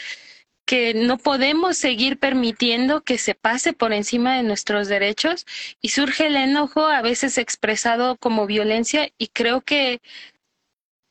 que 0.65 0.93
no 0.93 1.17
podemos 1.17 1.77
seguir 1.77 2.17
permitiendo 2.17 3.01
que 3.01 3.17
se 3.17 3.35
pase 3.35 3.73
por 3.73 3.93
encima 3.93 4.37
de 4.37 4.43
nuestros 4.43 4.87
derechos 4.87 5.45
y 5.81 5.89
surge 5.89 6.27
el 6.27 6.35
enojo 6.35 6.85
a 6.87 7.01
veces 7.01 7.37
expresado 7.37 8.15
como 8.15 8.45
violencia 8.47 9.11
y 9.17 9.27
creo 9.27 9.61
que 9.61 10.01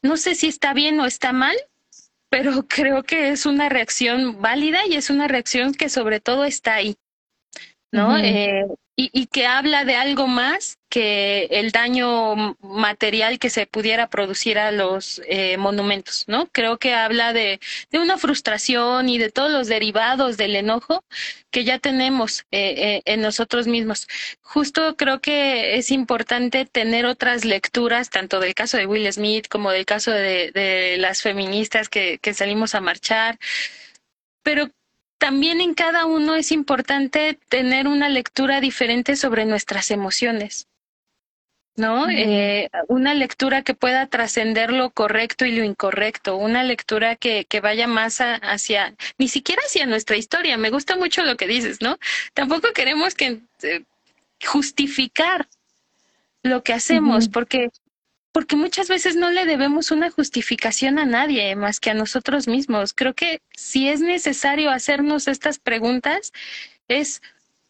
no 0.03 0.17
sé 0.17 0.35
si 0.35 0.49
está 0.49 0.75
bien 0.75 0.99
o 1.01 1.07
está 1.07 1.33
mal, 1.33 1.57
pero 2.29 2.53
creo 2.69 3.03
que 3.03 3.31
es 3.31 3.47
una 3.47 3.69
reacción 3.69 4.41
válida 4.41 4.87
y 4.87 4.95
es 4.95 5.11
una 5.11 5.29
reacción 5.29 5.75
que 5.75 5.89
sobre 5.89 6.21
todo 6.21 6.45
está 6.45 6.75
ahí, 6.75 6.97
¿no? 7.93 8.17
Y, 9.13 9.27
que 9.27 9.47
habla 9.47 9.85
de 9.85 9.97
algo 9.97 10.27
más 10.27 10.79
que 10.89 11.45
el 11.51 11.71
daño 11.71 12.57
material 12.61 13.39
que 13.39 13.49
se 13.49 13.67
pudiera 13.67 14.11
producir 14.11 14.59
a 14.59 14.73
los 14.73 15.23
eh, 15.27 15.57
monumentos, 15.57 16.25
¿no? 16.27 16.47
Creo 16.49 16.79
que 16.79 16.95
habla 16.95 17.33
de, 17.33 17.61
de, 17.91 17.99
una 17.99 18.19
frustración 18.19 19.09
y 19.09 19.19
de 19.19 19.31
todos 19.31 19.51
los 19.51 19.69
derivados 19.69 20.37
del 20.37 20.57
enojo 20.57 21.05
que 21.51 21.65
ya 21.65 21.79
tenemos 21.79 22.41
eh, 22.51 22.75
eh, 22.77 23.03
en 23.07 23.23
nosotros 23.23 23.67
mismos. 23.67 24.09
Justo 24.43 24.97
creo 24.97 25.21
que 25.21 25.77
es 25.77 25.91
importante 25.91 26.67
tener 26.67 27.07
otras 27.07 27.45
lecturas, 27.45 28.11
tanto 28.11 28.41
del 28.41 28.55
caso 28.55 28.77
de 28.77 28.87
Will 28.87 29.11
Smith 29.13 29.49
como 29.49 29.71
del 29.71 29.87
caso 29.87 30.11
de, 30.11 30.97
las 30.99 31.23
feministas 31.23 31.89
que 31.89 32.35
salimos 32.35 32.75
a 32.75 32.81
marchar, 32.81 33.39
pero 34.43 34.71
también 35.21 35.61
en 35.61 35.75
cada 35.75 36.07
uno 36.07 36.35
es 36.35 36.51
importante 36.51 37.39
tener 37.51 37.87
una 37.87 38.09
lectura 38.09 38.61
diferente 38.61 39.17
sobre 39.17 39.45
nuestras 39.45 39.91
emociones. 39.91 40.67
¿no? 41.77 42.09
Eh, 42.11 42.69
una 42.89 43.15
lectura 43.15 43.63
que 43.63 43.75
pueda 43.75 44.07
trascender 44.07 44.73
lo 44.73 44.91
correcto 44.91 45.45
y 45.45 45.53
lo 45.53 45.63
incorrecto, 45.63 46.37
una 46.37 46.65
lectura 46.65 47.17
que, 47.17 47.45
que 47.45 47.61
vaya 47.61 47.87
más 47.87 48.19
hacia, 48.21 48.95
ni 49.19 49.29
siquiera 49.29 49.63
hacia 49.65 49.87
nuestra 49.87 50.17
historia. 50.17 50.57
Me 50.57 50.71
gusta 50.71 50.97
mucho 50.97 51.23
lo 51.23 51.37
que 51.37 51.47
dices, 51.47 51.81
¿no? 51.81 51.99
Tampoco 52.35 52.73
queremos 52.75 53.15
que 53.15 53.41
eh, 53.63 53.85
justificar 54.45 55.49
lo 56.43 56.63
que 56.63 56.73
hacemos, 56.73 57.29
porque 57.29 57.69
porque 58.33 58.57
muchas 58.57 58.89
veces 58.89 59.17
no 59.17 59.31
le 59.31 59.45
debemos 59.45 59.91
una 59.91 60.11
justificación 60.11 60.99
a 60.99 61.05
nadie 61.05 61.55
más 61.57 61.81
que 61.81 61.91
a 61.91 61.95
nosotros 61.95 62.47
mismos. 62.47 62.93
Creo 62.95 63.15
que 63.15 63.41
si 63.57 63.89
es 63.89 64.01
necesario 64.01 64.71
hacernos 64.71 65.29
estas 65.29 65.59
preguntas, 65.59 66.33
es 66.89 67.23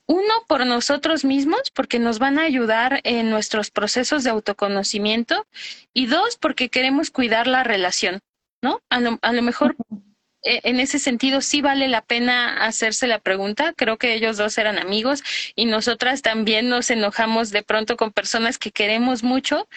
uno 0.07 0.35
por 0.49 0.67
nosotros 0.67 1.25
mismos, 1.25 1.71
porque 1.73 2.01
nos 2.01 2.19
van 2.19 2.39
a 2.39 2.43
ayudar 2.43 3.01
en 3.05 3.31
nuestros 3.31 3.71
procesos 3.71 4.25
de 4.25 4.31
autoconocimiento, 4.31 5.47
y 5.95 6.07
dos, 6.07 6.37
porque 6.37 6.69
queremos 6.69 7.11
cuidar 7.11 7.47
la 7.47 7.63
relación, 7.63 8.19
¿no? 8.61 8.81
A 8.91 8.99
lo, 8.99 9.19
a 9.23 9.33
lo 9.33 9.43
mejor 9.43 9.77
en 10.43 10.81
ese 10.81 10.99
sentido 10.99 11.41
sí 11.41 11.61
vale 11.61 11.89
la 11.89 12.03
pena 12.03 12.65
hacerse 12.65 13.07
la 13.07 13.19
pregunta. 13.19 13.75
Creo 13.77 13.99
que 13.99 14.15
ellos 14.15 14.37
dos 14.37 14.57
eran 14.59 14.79
amigos 14.79 15.23
y 15.55 15.67
nosotras 15.67 16.23
también 16.23 16.69
nos 16.69 16.91
enojamos 16.91 17.51
de 17.51 17.63
pronto 17.63 17.97
con 17.97 18.13
personas 18.13 18.59
que 18.59 18.71
queremos 18.71 19.23
mucho 19.23 19.69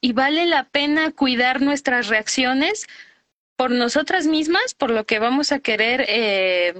y 0.00 0.12
vale 0.12 0.46
la 0.46 0.64
pena 0.64 1.12
cuidar 1.12 1.60
nuestras 1.60 2.08
reacciones 2.08 2.86
por 3.56 3.70
nosotras 3.72 4.26
mismas, 4.26 4.74
por 4.74 4.90
lo 4.90 5.04
que 5.04 5.18
vamos 5.18 5.50
a 5.50 5.58
querer 5.58 6.04
eh, 6.08 6.74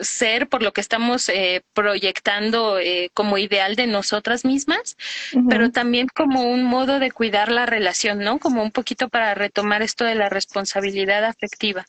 ser, 0.00 0.48
por 0.48 0.62
lo 0.62 0.72
que 0.72 0.82
estamos 0.82 1.28
eh, 1.30 1.62
proyectando 1.72 2.78
eh, 2.78 3.10
como 3.14 3.38
ideal 3.38 3.74
de 3.74 3.86
nosotras 3.86 4.44
mismas, 4.44 4.96
pero 5.48 5.70
también 5.70 6.06
como 6.14 6.42
un 6.42 6.62
modo 6.62 6.98
de 6.98 7.10
cuidar 7.10 7.50
la 7.50 7.64
relación, 7.64 8.18
¿no? 8.18 8.38
Como 8.38 8.62
un 8.62 8.70
poquito 8.70 9.08
para 9.08 9.34
retomar 9.34 9.80
esto 9.80 10.04
de 10.04 10.14
la 10.14 10.28
responsabilidad 10.28 11.24
afectiva 11.24 11.86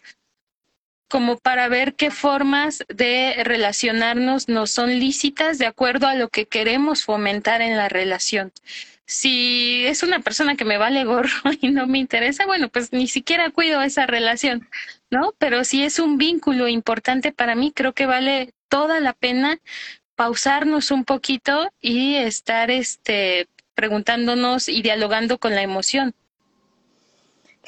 como 1.10 1.38
para 1.38 1.68
ver 1.68 1.95
qué 1.95 2.12
formas 2.12 2.86
de 2.88 3.41
relacionarnos 3.43 4.47
nos 4.47 4.72
son 4.72 4.99
lícitas 4.99 5.57
de 5.57 5.66
acuerdo 5.66 6.07
a 6.07 6.16
lo 6.16 6.30
que 6.30 6.45
queremos 6.45 7.03
fomentar 7.03 7.62
en 7.62 7.76
la 7.76 7.89
relación. 7.89 8.53
Si 9.05 9.86
es 9.88 10.03
una 10.03 10.20
persona 10.20 10.55
que 10.55 10.66
me 10.66 10.78
vale 10.78 11.03
gorro 11.03 11.30
y 11.62 11.70
no 11.70 11.88
me 11.88 11.97
interesa, 11.97 12.45
bueno, 12.45 12.70
pues 12.70 12.93
ni 12.93 13.07
siquiera 13.07 13.49
cuido 13.49 13.82
esa 13.82 14.05
relación, 14.05 14.70
¿no? 15.10 15.34
Pero 15.39 15.64
si 15.64 15.84
es 15.84 15.97
un 15.97 16.18
vínculo 16.18 16.68
importante 16.68 17.32
para 17.32 17.55
mí, 17.55 17.72
creo 17.76 17.93
que 17.93 18.05
vale 18.05 18.53
toda 18.70 18.99
la 18.99 19.14
pena 19.14 19.60
pausarnos 20.16 20.91
un 20.91 21.05
poquito 21.05 21.72
y 21.82 22.16
estar 22.16 22.70
este 22.70 23.47
preguntándonos 23.74 24.70
y 24.70 24.82
dialogando 24.84 25.39
con 25.39 25.55
la 25.55 25.64
emoción 25.64 26.14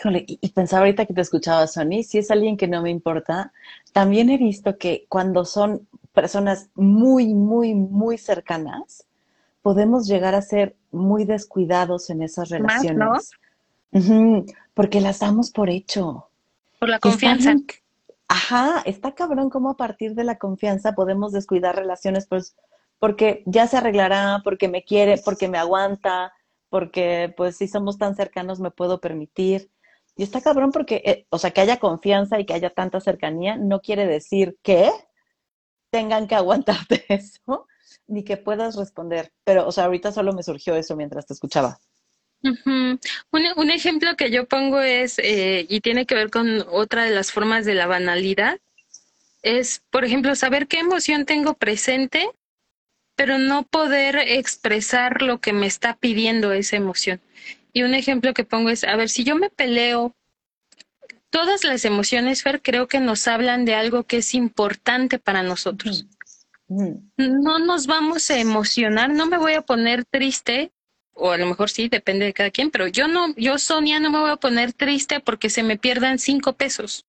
y, 0.09 0.49
pensaba 0.49 0.81
ahorita 0.81 1.05
que 1.05 1.13
te 1.13 1.21
escuchaba, 1.21 1.67
Sony, 1.67 2.03
si 2.03 2.17
es 2.17 2.31
alguien 2.31 2.57
que 2.57 2.67
no 2.67 2.81
me 2.81 2.89
importa, 2.89 3.51
también 3.93 4.29
he 4.29 4.37
visto 4.37 4.77
que 4.77 5.05
cuando 5.09 5.45
son 5.45 5.87
personas 6.13 6.69
muy, 6.75 7.33
muy, 7.33 7.73
muy 7.73 8.17
cercanas, 8.17 9.05
podemos 9.61 10.07
llegar 10.07 10.35
a 10.35 10.41
ser 10.41 10.75
muy 10.91 11.25
descuidados 11.25 12.09
en 12.09 12.23
esas 12.23 12.49
relaciones. 12.49 13.31
porque 14.73 15.01
las 15.01 15.19
damos 15.19 15.51
por 15.51 15.69
hecho. 15.69 16.29
Por 16.79 16.89
la 16.89 16.99
confianza. 16.99 17.55
ajá, 18.27 18.81
está 18.85 19.13
cabrón 19.13 19.49
cómo 19.49 19.71
a 19.71 19.77
partir 19.77 20.15
de 20.15 20.23
la 20.23 20.37
confianza 20.37 20.93
podemos 20.93 21.31
descuidar 21.31 21.75
relaciones, 21.75 22.25
pues, 22.25 22.55
porque 22.97 23.43
ya 23.45 23.67
se 23.67 23.77
arreglará, 23.77 24.41
porque 24.43 24.67
me 24.67 24.83
quiere, 24.83 25.17
porque 25.23 25.47
me 25.47 25.57
aguanta, 25.57 26.33
porque 26.69 27.33
pues 27.35 27.57
si 27.57 27.67
somos 27.67 27.97
tan 27.97 28.15
cercanos 28.15 28.59
me 28.59 28.71
puedo 28.71 29.01
permitir. 29.01 29.69
Y 30.15 30.23
está 30.23 30.41
cabrón 30.41 30.71
porque, 30.71 31.01
eh, 31.05 31.25
o 31.29 31.37
sea, 31.37 31.51
que 31.51 31.61
haya 31.61 31.79
confianza 31.79 32.39
y 32.39 32.45
que 32.45 32.53
haya 32.53 32.69
tanta 32.69 32.99
cercanía 32.99 33.55
no 33.55 33.81
quiere 33.81 34.05
decir 34.05 34.57
que 34.61 34.91
tengan 35.91 36.27
que 36.27 36.35
aguantarte 36.35 37.05
eso, 37.09 37.67
ni 38.07 38.23
que 38.23 38.37
puedas 38.37 38.75
responder. 38.75 39.31
Pero, 39.43 39.67
o 39.67 39.71
sea, 39.71 39.85
ahorita 39.85 40.11
solo 40.11 40.33
me 40.33 40.43
surgió 40.43 40.75
eso 40.75 40.95
mientras 40.95 41.25
te 41.25 41.33
escuchaba. 41.33 41.79
un, 42.43 43.69
ejemplo 43.69 44.15
que 44.17 44.31
yo 44.31 44.47
pongo 44.47 44.81
es, 44.81 45.19
eh, 45.19 45.65
y 45.69 45.81
tiene 45.81 46.05
que 46.05 46.15
ver 46.15 46.31
con 46.31 46.65
otra 46.69 47.03
de 47.03 47.11
las 47.11 47.31
formas 47.31 47.65
de 47.65 47.75
la 47.75 47.87
banalidad, 47.87 48.59
es, 49.43 49.83
por 49.89 50.05
ejemplo, 50.05 50.35
saber 50.35 50.67
qué 50.67 50.79
emoción 50.79 51.25
tengo 51.25 51.53
presente, 51.55 52.29
pero 53.15 53.37
no 53.37 53.63
poder 53.63 54.17
expresar 54.17 55.21
lo 55.21 55.39
que 55.39 55.53
me 55.53 55.67
está 55.67 55.95
pidiendo 55.97 56.51
esa 56.51 56.77
emoción. 56.77 57.21
Y 57.73 57.83
un 57.83 57.93
ejemplo 57.93 58.33
que 58.33 58.43
pongo 58.43 58.69
es, 58.69 58.83
a 58.83 58.95
ver, 58.95 59.09
si 59.09 59.23
yo 59.23 59.35
me 59.35 59.49
peleo, 59.49 60.15
todas 61.29 61.63
las 61.63 61.85
emociones, 61.85 62.43
Fer, 62.43 62.61
creo 62.61 62.87
que 62.87 62.99
nos 62.99 63.27
hablan 63.27 63.65
de 63.65 63.75
algo 63.75 64.03
que 64.03 64.17
es 64.17 64.33
importante 64.33 65.19
para 65.19 65.43
nosotros. 65.43 66.05
No 66.67 67.59
nos 67.59 67.87
vamos 67.87 68.29
a 68.29 68.39
emocionar, 68.39 69.09
no 69.09 69.25
me 69.25 69.37
voy 69.37 69.53
a 69.53 69.61
poner 69.61 70.05
triste, 70.05 70.71
o 71.13 71.31
a 71.31 71.37
lo 71.37 71.45
mejor 71.45 71.69
sí, 71.69 71.89
depende 71.89 72.25
de 72.25 72.33
cada 72.33 72.51
quien, 72.51 72.71
pero 72.71 72.87
yo 72.87 73.07
no, 73.07 73.33
yo 73.35 73.57
Sonia 73.57 73.99
no 73.99 74.09
me 74.09 74.19
voy 74.19 74.31
a 74.31 74.37
poner 74.37 74.73
triste 74.73 75.19
porque 75.19 75.49
se 75.49 75.63
me 75.63 75.77
pierdan 75.77 76.19
cinco 76.19 76.53
pesos. 76.53 77.05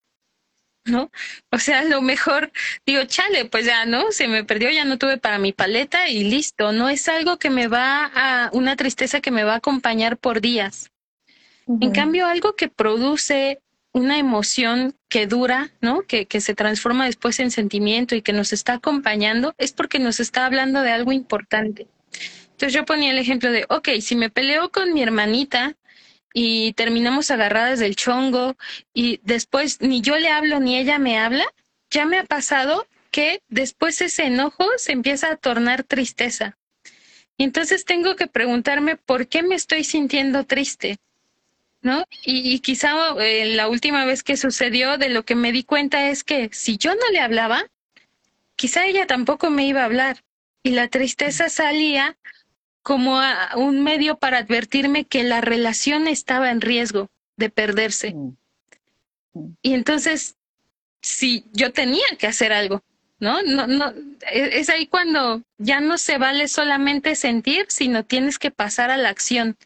¿No? 0.85 1.11
O 1.51 1.59
sea, 1.59 1.79
a 1.79 1.83
lo 1.83 2.01
mejor 2.01 2.51
digo, 2.85 3.03
chale, 3.05 3.45
pues 3.45 3.65
ya, 3.65 3.85
¿no? 3.85 4.11
Se 4.11 4.27
me 4.27 4.43
perdió, 4.43 4.69
ya 4.69 4.85
no 4.85 4.97
tuve 4.97 5.17
para 5.17 5.39
mi 5.39 5.53
paleta 5.53 6.09
y 6.09 6.23
listo. 6.23 6.71
No 6.71 6.89
es 6.89 7.07
algo 7.07 7.37
que 7.37 7.49
me 7.49 7.67
va 7.67 8.11
a, 8.13 8.49
una 8.53 8.75
tristeza 8.75 9.21
que 9.21 9.31
me 9.31 9.43
va 9.43 9.53
a 9.53 9.57
acompañar 9.57 10.17
por 10.17 10.41
días. 10.41 10.89
En 11.79 11.91
cambio, 11.91 12.27
algo 12.27 12.55
que 12.57 12.67
produce 12.67 13.61
una 13.93 14.17
emoción 14.17 14.95
que 15.07 15.27
dura, 15.27 15.71
¿no? 15.79 16.01
Que, 16.01 16.25
que 16.25 16.41
se 16.41 16.55
transforma 16.55 17.05
después 17.05 17.39
en 17.39 17.51
sentimiento 17.51 18.15
y 18.15 18.21
que 18.21 18.33
nos 18.33 18.51
está 18.51 18.73
acompañando, 18.73 19.53
es 19.57 19.71
porque 19.71 19.99
nos 19.99 20.19
está 20.19 20.45
hablando 20.45 20.81
de 20.81 20.91
algo 20.91 21.13
importante. 21.13 21.87
Entonces 22.51 22.73
yo 22.73 22.85
ponía 22.85 23.11
el 23.11 23.17
ejemplo 23.17 23.51
de, 23.51 23.65
ok, 23.69 23.89
si 24.01 24.15
me 24.15 24.29
peleo 24.29 24.71
con 24.71 24.93
mi 24.93 25.01
hermanita, 25.01 25.75
y 26.33 26.73
terminamos 26.73 27.29
agarradas 27.31 27.79
del 27.79 27.95
chongo 27.95 28.57
y 28.93 29.19
después 29.23 29.79
ni 29.81 30.01
yo 30.01 30.17
le 30.17 30.29
hablo 30.29 30.59
ni 30.59 30.77
ella 30.77 30.97
me 30.97 31.19
habla, 31.19 31.45
ya 31.89 32.05
me 32.05 32.17
ha 32.17 32.25
pasado 32.25 32.87
que 33.11 33.43
después 33.47 34.01
ese 34.01 34.25
enojo 34.25 34.65
se 34.77 34.91
empieza 34.91 35.29
a 35.29 35.37
tornar 35.37 35.83
tristeza. 35.83 36.57
Y 37.37 37.43
entonces 37.43 37.85
tengo 37.85 38.15
que 38.15 38.27
preguntarme 38.27 38.95
por 38.95 39.27
qué 39.27 39.43
me 39.43 39.55
estoy 39.55 39.83
sintiendo 39.83 40.45
triste, 40.45 40.97
¿no? 41.81 42.05
Y, 42.25 42.59
quizá 42.59 42.95
eh, 43.19 43.53
la 43.55 43.67
última 43.67 44.05
vez 44.05 44.23
que 44.23 44.37
sucedió, 44.37 44.97
de 44.97 45.09
lo 45.09 45.23
que 45.23 45.35
me 45.35 45.51
di 45.51 45.63
cuenta 45.63 46.09
es 46.09 46.23
que 46.23 46.49
si 46.51 46.77
yo 46.77 46.95
no 46.95 47.09
le 47.11 47.19
hablaba, 47.19 47.63
quizá 48.55 48.85
ella 48.85 49.05
tampoco 49.05 49.51
me 49.51 49.67
iba 49.67 49.81
a 49.81 49.85
hablar. 49.85 50.23
Y 50.63 50.71
la 50.71 50.87
tristeza 50.87 51.49
salía 51.49 52.17
como 52.83 53.19
un 53.55 53.81
medio 53.81 54.17
para 54.17 54.39
advertirme 54.39 55.05
que 55.05 55.23
la 55.23 55.41
relación 55.41 56.07
estaba 56.07 56.51
en 56.51 56.61
riesgo 56.61 57.09
de 57.37 57.49
perderse. 57.49 58.13
Mm. 58.13 58.35
Mm. 59.33 59.55
Y 59.61 59.73
entonces, 59.73 60.35
si 61.01 61.45
yo 61.53 61.71
tenía 61.71 62.05
que 62.19 62.27
hacer 62.27 62.51
algo, 62.51 62.83
¿no? 63.19 63.41
No, 63.41 63.67
no, 63.67 63.93
e, 64.31 64.59
es 64.59 64.69
ahí 64.69 64.85
cuando 64.85 65.41
ya 65.57 65.79
no 65.79 65.97
se 65.97 66.17
vale 66.17 66.49
solamente 66.49 67.15
sentir, 67.15 67.65
sino 67.69 68.03
tienes 68.03 68.37
que 68.37 68.51
pasar 68.51 68.91
a 68.91 68.97
la 68.97 69.09
acción. 69.09 69.57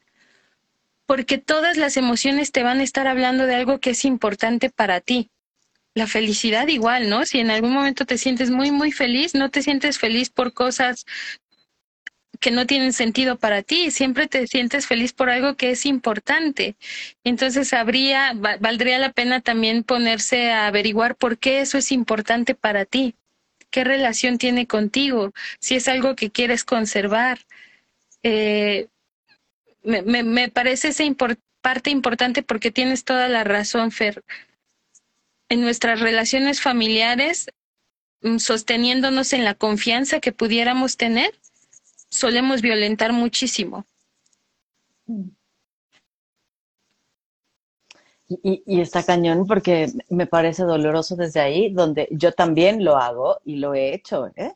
Porque 1.07 1.39
todas 1.39 1.75
las 1.77 1.97
emociones 1.97 2.51
te 2.51 2.63
van 2.63 2.79
a 2.79 2.83
estar 2.83 3.07
hablando 3.07 3.47
de 3.47 3.55
algo 3.55 3.79
que 3.79 3.91
es 3.91 4.05
importante 4.05 4.69
para 4.69 5.01
ti. 5.01 5.31
La 5.95 6.05
felicidad 6.05 6.67
igual, 6.67 7.09
¿no? 7.09 7.25
Si 7.25 7.39
en 7.39 7.49
algún 7.49 7.73
momento 7.73 8.05
te 8.05 8.19
sientes 8.19 8.51
muy, 8.51 8.69
muy 8.69 8.91
feliz, 8.91 9.33
no 9.33 9.49
te 9.49 9.63
sientes 9.63 9.97
feliz 9.97 10.29
por 10.29 10.53
cosas 10.53 11.05
que 12.39 12.51
no 12.51 12.65
tienen 12.65 12.93
sentido 12.93 13.37
para 13.37 13.63
ti, 13.63 13.91
siempre 13.91 14.27
te 14.27 14.47
sientes 14.47 14.87
feliz 14.87 15.13
por 15.13 15.29
algo 15.29 15.55
que 15.55 15.71
es 15.71 15.85
importante. 15.85 16.75
Entonces 17.23 17.73
habría, 17.73 18.33
valdría 18.33 18.99
la 18.99 19.11
pena 19.11 19.41
también 19.41 19.83
ponerse 19.83 20.51
a 20.51 20.67
averiguar 20.67 21.15
por 21.15 21.37
qué 21.37 21.61
eso 21.61 21.77
es 21.77 21.91
importante 21.91 22.55
para 22.55 22.85
ti, 22.85 23.15
qué 23.69 23.83
relación 23.83 24.37
tiene 24.37 24.67
contigo, 24.67 25.33
si 25.59 25.75
es 25.75 25.87
algo 25.87 26.15
que 26.15 26.31
quieres 26.31 26.63
conservar. 26.63 27.39
Eh, 28.23 28.87
me, 29.83 30.01
me, 30.01 30.23
me, 30.23 30.49
parece 30.49 30.89
esa 30.89 31.03
parte 31.61 31.89
importante 31.89 32.43
porque 32.43 32.71
tienes 32.71 33.03
toda 33.03 33.27
la 33.27 33.43
razón, 33.43 33.91
Fer. 33.91 34.23
En 35.49 35.61
nuestras 35.61 35.99
relaciones 35.99 36.61
familiares, 36.61 37.49
mm, 38.21 38.37
sosteniéndonos 38.37 39.33
en 39.33 39.45
la 39.45 39.53
confianza 39.53 40.19
que 40.19 40.31
pudiéramos 40.31 40.97
tener, 40.97 41.33
solemos 42.09 42.61
violentar 42.61 43.13
muchísimo. 43.13 43.85
Y, 48.29 48.81
está 48.81 49.03
cañón 49.03 49.47
porque 49.47 49.89
me 50.09 50.27
parece 50.27 50.63
doloroso 50.63 51.15
desde 51.15 51.39
ahí, 51.39 51.71
donde 51.71 52.09
yo 52.11 52.33
también 52.33 52.83
lo 52.83 52.97
hago 52.97 53.37
y 53.45 53.55
lo 53.55 53.73
he 53.73 53.93
hecho, 53.93 54.27
¿eh? 54.35 54.53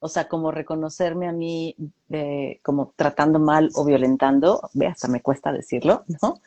O 0.00 0.08
sea, 0.08 0.28
como 0.28 0.50
reconocerme 0.50 1.26
a 1.26 1.32
mí 1.32 1.74
eh, 2.10 2.60
como 2.62 2.92
tratando 2.94 3.38
mal 3.38 3.70
o 3.74 3.84
violentando, 3.84 4.68
ve, 4.74 4.86
hasta 4.86 5.08
me 5.08 5.22
cuesta 5.22 5.52
decirlo, 5.52 6.04
¿no? 6.22 6.40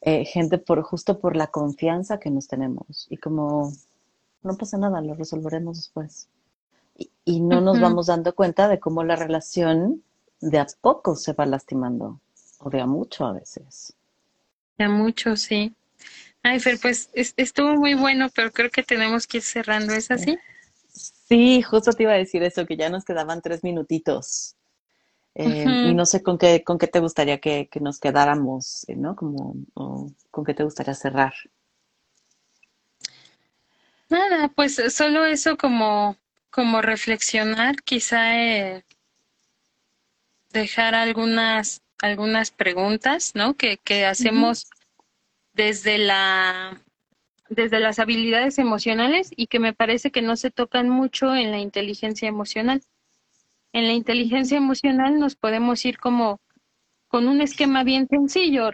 Eh, 0.00 0.24
gente 0.24 0.58
por 0.58 0.82
justo 0.82 1.18
por 1.20 1.36
la 1.36 1.48
confianza 1.48 2.18
que 2.18 2.30
nos 2.30 2.48
tenemos 2.48 3.06
y 3.10 3.16
como 3.16 3.72
no 4.42 4.56
pasa 4.56 4.78
nada, 4.78 5.00
lo 5.00 5.14
resolveremos 5.14 5.78
después. 5.78 6.28
Y, 6.98 7.10
y 7.24 7.40
no 7.40 7.62
nos 7.62 7.80
vamos 7.80 8.08
dando 8.08 8.34
cuenta 8.34 8.68
de 8.68 8.78
cómo 8.78 9.04
la 9.04 9.16
relación 9.16 10.02
de 10.40 10.58
a 10.58 10.66
poco 10.80 11.16
se 11.16 11.32
va 11.32 11.46
lastimando, 11.46 12.20
o 12.58 12.68
de 12.68 12.80
a 12.80 12.86
mucho 12.86 13.24
a 13.24 13.32
veces. 13.32 13.94
De 14.76 14.84
a 14.84 14.88
mucho, 14.90 15.36
sí. 15.36 15.74
Ay, 16.42 16.60
Fer, 16.60 16.78
pues 16.80 17.10
estuvo 17.14 17.74
muy 17.76 17.94
bueno, 17.94 18.28
pero 18.34 18.52
creo 18.52 18.70
que 18.70 18.82
tenemos 18.82 19.26
que 19.26 19.38
ir 19.38 19.42
cerrando, 19.42 19.92
¿es 19.94 20.10
así? 20.10 20.38
Sí, 20.88 21.62
justo 21.62 21.92
te 21.92 22.04
iba 22.04 22.12
a 22.12 22.16
decir 22.16 22.42
eso, 22.42 22.66
que 22.66 22.76
ya 22.76 22.88
nos 22.88 23.04
quedaban 23.04 23.42
tres 23.42 23.62
minutitos. 23.64 24.56
Eh, 25.34 25.64
y 25.66 25.94
no 25.94 26.04
sé 26.04 26.22
con 26.22 26.36
qué, 26.36 26.64
con 26.64 26.78
qué 26.78 26.88
te 26.88 26.98
gustaría 27.00 27.38
que, 27.38 27.68
que 27.70 27.80
nos 27.80 28.00
quedáramos, 28.00 28.84
eh, 28.88 28.96
¿no? 28.96 29.14
Como, 29.14 29.54
con 30.30 30.44
qué 30.44 30.54
te 30.54 30.64
gustaría 30.64 30.94
cerrar. 30.94 31.32
Nada, 34.08 34.48
pues 34.48 34.82
solo 34.90 35.24
eso 35.26 35.56
como, 35.56 36.16
como 36.50 36.82
reflexionar, 36.82 37.76
quizá 37.82 38.38
eh, 38.38 38.84
dejar 40.50 40.94
algunas, 40.94 41.82
algunas 42.00 42.50
preguntas, 42.50 43.32
¿no? 43.34 43.54
Que, 43.54 43.78
que 43.78 44.06
hacemos 44.06 44.66
desde 45.52 45.98
la 45.98 46.80
desde 47.48 47.80
las 47.80 47.98
habilidades 47.98 48.58
emocionales 48.58 49.30
y 49.34 49.46
que 49.46 49.58
me 49.58 49.72
parece 49.72 50.10
que 50.10 50.22
no 50.22 50.36
se 50.36 50.50
tocan 50.50 50.88
mucho 50.88 51.34
en 51.34 51.50
la 51.50 51.58
inteligencia 51.58 52.28
emocional. 52.28 52.82
En 53.72 53.86
la 53.86 53.94
inteligencia 53.94 54.58
emocional 54.58 55.18
nos 55.18 55.34
podemos 55.34 55.84
ir 55.84 55.98
como 55.98 56.40
con 57.08 57.26
un 57.26 57.40
esquema 57.40 57.84
bien 57.84 58.06
sencillo. 58.08 58.70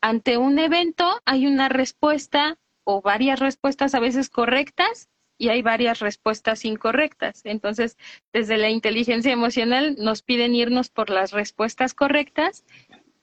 Ante 0.00 0.36
un 0.36 0.58
evento 0.58 1.20
hay 1.24 1.46
una 1.46 1.68
respuesta 1.68 2.58
o 2.84 3.00
varias 3.02 3.38
respuestas 3.38 3.94
a 3.94 4.00
veces 4.00 4.30
correctas 4.30 5.08
y 5.42 5.48
hay 5.48 5.60
varias 5.60 5.98
respuestas 5.98 6.64
incorrectas. 6.64 7.40
Entonces, 7.42 7.98
desde 8.32 8.58
la 8.58 8.70
inteligencia 8.70 9.32
emocional 9.32 9.96
nos 9.98 10.22
piden 10.22 10.54
irnos 10.54 10.88
por 10.88 11.10
las 11.10 11.32
respuestas 11.32 11.94
correctas 11.94 12.64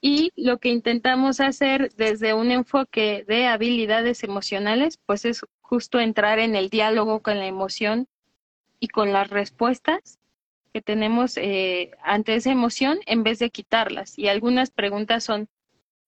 y 0.02 0.34
lo 0.36 0.58
que 0.58 0.68
intentamos 0.68 1.40
hacer 1.40 1.94
desde 1.96 2.34
un 2.34 2.52
enfoque 2.52 3.24
de 3.26 3.48
habilidades 3.48 4.26
emocionales, 4.26 5.00
pues 5.06 5.24
es 5.24 5.46
justo 5.62 6.02
entrar 6.02 6.40
en 6.40 6.58
el 6.58 6.70
diálogo 6.70 7.22
con 7.22 7.40
la 7.40 7.48
emoción 7.48 8.10
y 8.82 8.90
con 8.90 9.14
las 9.14 9.30
respuestas 9.30 10.20
que 10.74 10.82
tenemos 10.82 11.38
eh, 11.38 11.92
ante 12.04 12.36
esa 12.36 12.52
emoción 12.52 13.00
en 13.06 13.24
vez 13.24 13.40
de 13.40 13.50
quitarlas. 13.50 14.20
Y 14.20 14.28
algunas 14.28 14.72
preguntas 14.72 15.24
son, 15.24 15.48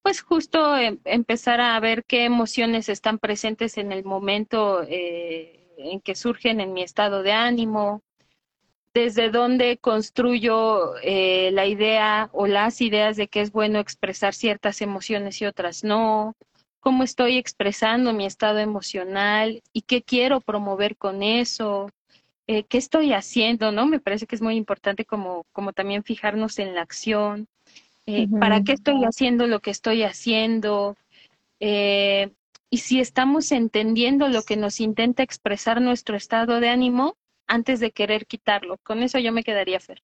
pues 0.02 0.20
justo 0.20 0.76
em, 0.76 1.00
empezar 1.06 1.62
a 1.62 1.80
ver 1.80 2.04
qué 2.04 2.26
emociones 2.26 2.90
están 2.90 3.18
presentes 3.18 3.78
en 3.78 3.94
el 3.94 4.04
momento 4.04 4.84
eh, 4.90 5.61
en 5.84 6.02
que 6.02 6.16
surgen 6.16 6.60
en 6.60 6.74
mi 6.74 6.84
estado 6.84 7.24
de 7.24 7.32
ánimo, 7.32 8.02
desde 8.94 9.30
dónde 9.30 9.78
construyo 9.78 10.98
eh, 11.02 11.52
la 11.54 11.66
idea 11.66 12.30
o 12.34 12.48
las 12.48 12.82
ideas 12.82 13.16
de 13.16 13.28
que 13.28 13.42
es 13.42 13.52
bueno 13.52 13.80
expresar 13.80 14.34
ciertas 14.34 14.82
emociones 14.82 15.42
y 15.42 15.46
otras 15.46 15.84
no, 15.84 16.36
cómo 16.82 17.04
estoy 17.04 17.38
expresando 17.38 18.12
mi 18.12 18.26
estado 18.26 18.60
emocional 18.60 19.62
y 19.72 19.84
qué 19.84 20.02
quiero 20.02 20.42
promover 20.42 20.98
con 20.98 21.24
eso, 21.24 21.90
eh, 22.48 22.64
qué 22.64 22.78
estoy 22.78 23.14
haciendo, 23.14 23.72
¿no? 23.72 23.86
Me 23.86 24.00
parece 24.00 24.28
que 24.28 24.36
es 24.36 24.42
muy 24.42 24.56
importante 24.56 25.06
como, 25.06 25.46
como 25.54 25.72
también 25.72 26.04
fijarnos 26.04 26.60
en 26.60 26.76
la 26.76 26.82
acción, 26.82 27.48
eh, 28.08 28.28
para 28.40 28.64
qué 28.64 28.74
estoy 28.74 29.04
haciendo 29.06 29.48
lo 29.48 29.60
que 29.62 29.72
estoy 29.72 30.04
haciendo. 30.04 30.98
Y 32.72 32.78
si 32.78 33.02
estamos 33.02 33.52
entendiendo 33.52 34.30
lo 34.30 34.44
que 34.44 34.56
nos 34.56 34.80
intenta 34.80 35.24
expresar 35.24 35.82
nuestro 35.82 36.16
estado 36.16 36.62
de 36.62 36.70
ánimo, 36.70 37.18
antes 37.46 37.82
de 37.82 37.92
querer 37.92 38.26
quitarlo. 38.26 38.78
Con 38.82 39.04
eso 39.04 39.20
yo 39.20 39.34
me 39.34 39.44
quedaría, 39.44 39.82
Fer. 39.82 40.02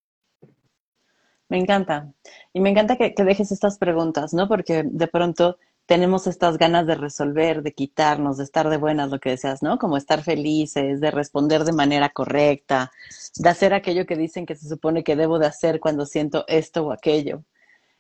Me 1.47 1.57
encanta. 1.57 2.11
Y 2.51 2.59
me 2.59 2.69
encanta 2.69 2.97
que, 2.97 3.13
dejes 3.23 3.53
estas 3.53 3.77
preguntas, 3.77 4.33
¿no? 4.33 4.49
Porque 4.49 4.83
de 4.83 5.07
pronto 5.07 5.57
tenemos 5.85 6.27
estas 6.27 6.57
ganas 6.57 6.85
de 6.85 6.95
resolver, 6.95 7.63
de 7.63 7.73
quitarnos, 7.73 8.35
de 8.35 8.43
estar 8.43 8.67
de 8.67 8.75
buenas, 8.75 9.09
lo 9.09 9.19
que 9.19 9.29
decías, 9.29 9.63
¿no? 9.63 9.79
Como 9.79 9.95
estar 9.95 10.21
felices, 10.21 10.99
de 10.99 11.09
responder 11.09 11.63
de 11.63 11.71
manera 11.71 12.09
correcta, 12.09 12.91
de 13.37 13.47
hacer 13.47 13.73
aquello 13.73 14.05
que 14.05 14.17
dicen 14.17 14.45
que 14.45 14.57
se 14.57 14.67
supone 14.67 15.05
que 15.05 15.15
debo 15.15 15.39
de 15.39 15.47
hacer 15.47 15.79
cuando 15.79 16.05
siento 16.05 16.43
esto 16.49 16.85
o 16.85 16.91
aquello. 16.91 17.45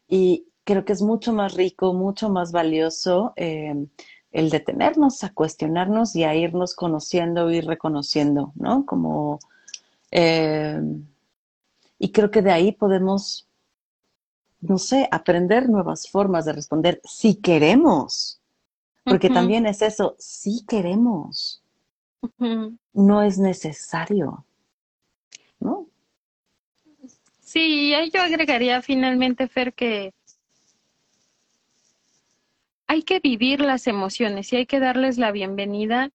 Y 0.09 0.49
creo 0.65 0.83
que 0.83 0.91
es 0.91 1.01
mucho 1.01 1.31
más 1.31 1.53
rico, 1.53 1.93
mucho 1.93 2.27
más 2.29 2.51
valioso 2.51 3.31
eh, 3.37 3.73
el 4.37 4.51
detenernos 4.51 5.23
a 5.23 5.33
cuestionarnos 5.33 6.15
y 6.15 6.23
a 6.23 6.35
irnos 6.35 6.75
conociendo, 6.75 7.49
y 7.49 7.59
reconociendo, 7.59 8.51
¿no? 8.53 8.85
Como, 8.85 9.39
eh, 10.11 10.79
y 11.97 12.11
creo 12.11 12.29
que 12.29 12.43
de 12.43 12.51
ahí 12.51 12.71
podemos, 12.71 13.47
no 14.61 14.77
sé, 14.77 15.09
aprender 15.11 15.67
nuevas 15.69 16.07
formas 16.07 16.45
de 16.45 16.53
responder 16.53 17.01
si 17.03 17.33
queremos, 17.33 18.39
porque 19.03 19.31
también 19.31 19.65
es 19.65 19.81
eso, 19.81 20.15
si 20.19 20.63
queremos, 20.67 21.63
no 22.93 23.23
es 23.23 23.39
necesario, 23.39 24.45
¿no? 25.59 25.87
Sí, 27.39 27.91
yo 28.13 28.21
agregaría 28.21 28.83
finalmente, 28.83 29.47
Fer, 29.47 29.73
que 29.73 30.13
hay 32.87 33.03
que 33.03 33.19
vivir 33.19 33.61
las 33.61 33.87
emociones 33.87 34.51
y 34.51 34.57
hay 34.57 34.65
que 34.65 34.79
darles 34.79 35.17
la 35.17 35.31
bienvenida 35.31 36.09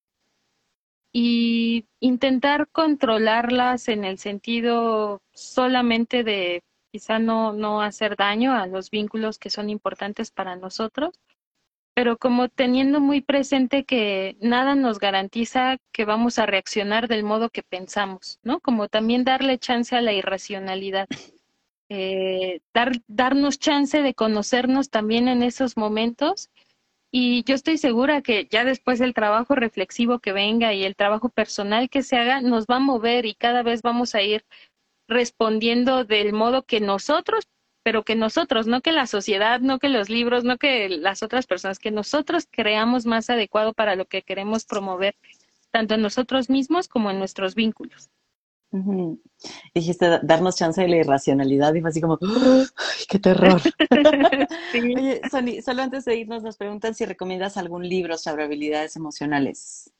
y 1.12 1.86
intentar 2.00 2.68
controlarlas 2.68 3.88
en 3.88 4.04
el 4.04 4.18
sentido 4.18 5.20
solamente 5.32 6.24
de 6.24 6.62
quizá 6.90 7.18
no, 7.18 7.52
no 7.52 7.82
hacer 7.82 8.16
daño 8.16 8.54
a 8.54 8.66
los 8.66 8.90
vínculos 8.90 9.38
que 9.38 9.50
son 9.50 9.68
importantes 9.68 10.30
para 10.30 10.56
nosotros, 10.56 11.14
pero 11.94 12.16
como 12.16 12.48
teniendo 12.48 13.00
muy 13.00 13.20
presente 13.20 13.84
que 13.84 14.36
nada 14.40 14.74
nos 14.74 14.98
garantiza 14.98 15.76
que 15.92 16.06
vamos 16.06 16.38
a 16.38 16.46
reaccionar 16.46 17.08
del 17.08 17.24
modo 17.24 17.50
que 17.50 17.62
pensamos, 17.62 18.40
¿no? 18.42 18.60
Como 18.60 18.88
también 18.88 19.24
darle 19.24 19.58
chance 19.58 19.94
a 19.94 20.00
la 20.00 20.14
irracionalidad. 20.14 21.06
Eh, 21.90 22.60
dar, 22.72 22.92
darnos 23.06 23.58
chance 23.58 24.00
de 24.00 24.14
conocernos 24.14 24.88
también 24.88 25.28
en 25.28 25.42
esos 25.42 25.76
momentos 25.76 26.48
y 27.14 27.44
yo 27.44 27.54
estoy 27.54 27.76
segura 27.76 28.22
que 28.22 28.48
ya 28.50 28.64
después 28.64 29.00
el 29.02 29.12
trabajo 29.12 29.54
reflexivo 29.54 30.18
que 30.18 30.32
venga 30.32 30.72
y 30.72 30.82
el 30.82 30.96
trabajo 30.96 31.28
personal 31.28 31.90
que 31.90 32.02
se 32.02 32.16
haga 32.16 32.40
nos 32.40 32.64
va 32.64 32.76
a 32.76 32.80
mover 32.80 33.26
y 33.26 33.34
cada 33.34 33.62
vez 33.62 33.82
vamos 33.82 34.14
a 34.14 34.22
ir 34.22 34.46
respondiendo 35.08 36.04
del 36.04 36.32
modo 36.32 36.62
que 36.62 36.80
nosotros, 36.80 37.44
pero 37.82 38.02
que 38.02 38.16
nosotros, 38.16 38.66
no 38.66 38.80
que 38.80 38.92
la 38.92 39.06
sociedad, 39.06 39.60
no 39.60 39.78
que 39.78 39.90
los 39.90 40.08
libros, 40.08 40.44
no 40.44 40.56
que 40.56 40.88
las 40.88 41.22
otras 41.22 41.46
personas, 41.46 41.78
que 41.78 41.90
nosotros 41.90 42.48
creamos 42.50 43.04
más 43.04 43.28
adecuado 43.28 43.74
para 43.74 43.94
lo 43.94 44.06
que 44.06 44.22
queremos 44.22 44.64
promover, 44.64 45.14
tanto 45.70 45.94
en 45.94 46.00
nosotros 46.00 46.48
mismos 46.48 46.88
como 46.88 47.10
en 47.10 47.18
nuestros 47.18 47.54
vínculos. 47.54 48.08
Dijiste 49.74 50.20
darnos 50.22 50.56
chance 50.56 50.80
de 50.80 50.88
la 50.88 50.96
irracionalidad 50.96 51.74
y 51.74 51.80
fue 51.80 51.90
así 51.90 52.00
como, 52.00 52.18
¡ay, 52.22 52.66
qué 53.08 53.18
terror! 53.18 53.60
Oye, 54.74 55.20
Sony, 55.30 55.60
solo 55.62 55.82
antes 55.82 56.06
de 56.06 56.16
irnos 56.16 56.42
nos 56.42 56.56
preguntan 56.56 56.94
si 56.94 57.04
recomiendas 57.04 57.58
algún 57.58 57.86
libro 57.86 58.16
sobre 58.16 58.44
habilidades 58.44 58.96
emocionales. 58.96 59.92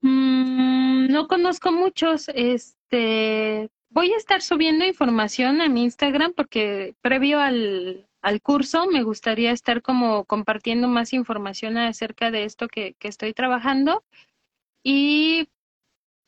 Mm, 0.00 1.12
no 1.12 1.28
conozco 1.28 1.70
muchos. 1.70 2.28
Este, 2.34 3.70
voy 3.88 4.12
a 4.12 4.16
estar 4.16 4.42
subiendo 4.42 4.84
información 4.84 5.60
a 5.60 5.68
mi 5.68 5.84
Instagram 5.84 6.32
porque 6.34 6.96
previo 7.02 7.38
al, 7.38 8.08
al 8.20 8.42
curso 8.42 8.86
me 8.86 9.04
gustaría 9.04 9.52
estar 9.52 9.80
como 9.80 10.24
compartiendo 10.24 10.88
más 10.88 11.12
información 11.12 11.78
acerca 11.78 12.32
de 12.32 12.44
esto 12.44 12.66
que, 12.66 12.94
que 12.98 13.06
estoy 13.06 13.32
trabajando. 13.32 14.02
Y 14.82 15.48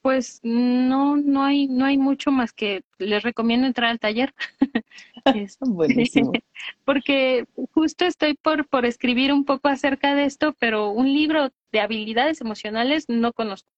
pues 0.06 0.38
no, 0.44 1.16
no 1.16 1.42
hay, 1.42 1.66
no 1.66 1.84
hay 1.84 1.98
mucho 1.98 2.30
más 2.30 2.52
que 2.52 2.84
les 2.98 3.24
recomiendo 3.24 3.66
entrar 3.66 3.90
al 3.90 3.98
taller. 3.98 4.36
Buenísimo. 5.60 6.30
Porque 6.84 7.44
justo 7.74 8.04
estoy 8.04 8.34
por, 8.34 8.68
por 8.68 8.86
escribir 8.86 9.32
un 9.32 9.44
poco 9.44 9.66
acerca 9.66 10.14
de 10.14 10.22
esto, 10.22 10.54
pero 10.60 10.90
un 10.90 11.12
libro 11.12 11.50
de 11.72 11.80
habilidades 11.80 12.40
emocionales 12.40 13.06
no 13.08 13.32
conozco. 13.32 13.68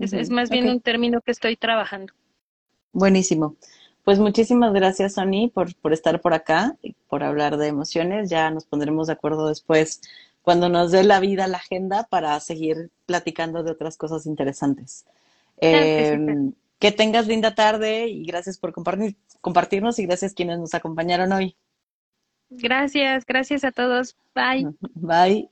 Es, 0.00 0.30
más 0.30 0.50
bien 0.50 0.68
un 0.68 0.80
término 0.80 1.20
que 1.20 1.30
estoy 1.30 1.54
trabajando. 1.54 2.12
Buenísimo. 2.92 3.54
Pues 4.02 4.18
muchísimas 4.18 4.72
gracias, 4.72 5.14
Sony, 5.14 5.48
por, 5.54 5.76
por 5.76 5.92
estar 5.92 6.20
por 6.22 6.34
acá 6.34 6.76
y 6.82 6.96
por 7.08 7.22
hablar 7.22 7.56
de 7.56 7.68
emociones. 7.68 8.30
Ya 8.30 8.50
nos 8.50 8.64
pondremos 8.64 9.06
de 9.06 9.12
acuerdo 9.12 9.46
después 9.46 10.00
cuando 10.44 10.68
nos 10.68 10.92
dé 10.92 11.02
la 11.04 11.20
vida 11.20 11.46
la 11.46 11.56
agenda 11.56 12.06
para 12.10 12.38
seguir 12.38 12.90
platicando 13.06 13.62
de 13.62 13.70
otras 13.70 13.96
cosas 13.96 14.26
interesantes. 14.26 15.06
Em, 15.56 16.52
Que 16.78 16.92
tengas 16.92 17.26
linda 17.26 17.54
tarde 17.54 18.08
y 18.08 18.26
gracias 18.26 18.58
por 18.58 18.72
compartir, 18.74 19.16
compartirnos 19.40 19.98
y 19.98 20.06
gracias 20.06 20.32
a 20.32 20.34
quienes 20.34 20.58
nos 20.58 20.74
acompañaron 20.74 21.32
hoy. 21.32 21.56
Gracias, 22.50 23.24
gracias 23.24 23.64
a 23.64 23.72
todos. 23.72 24.16
Bye. 24.34 24.68
Bye. 24.94 25.48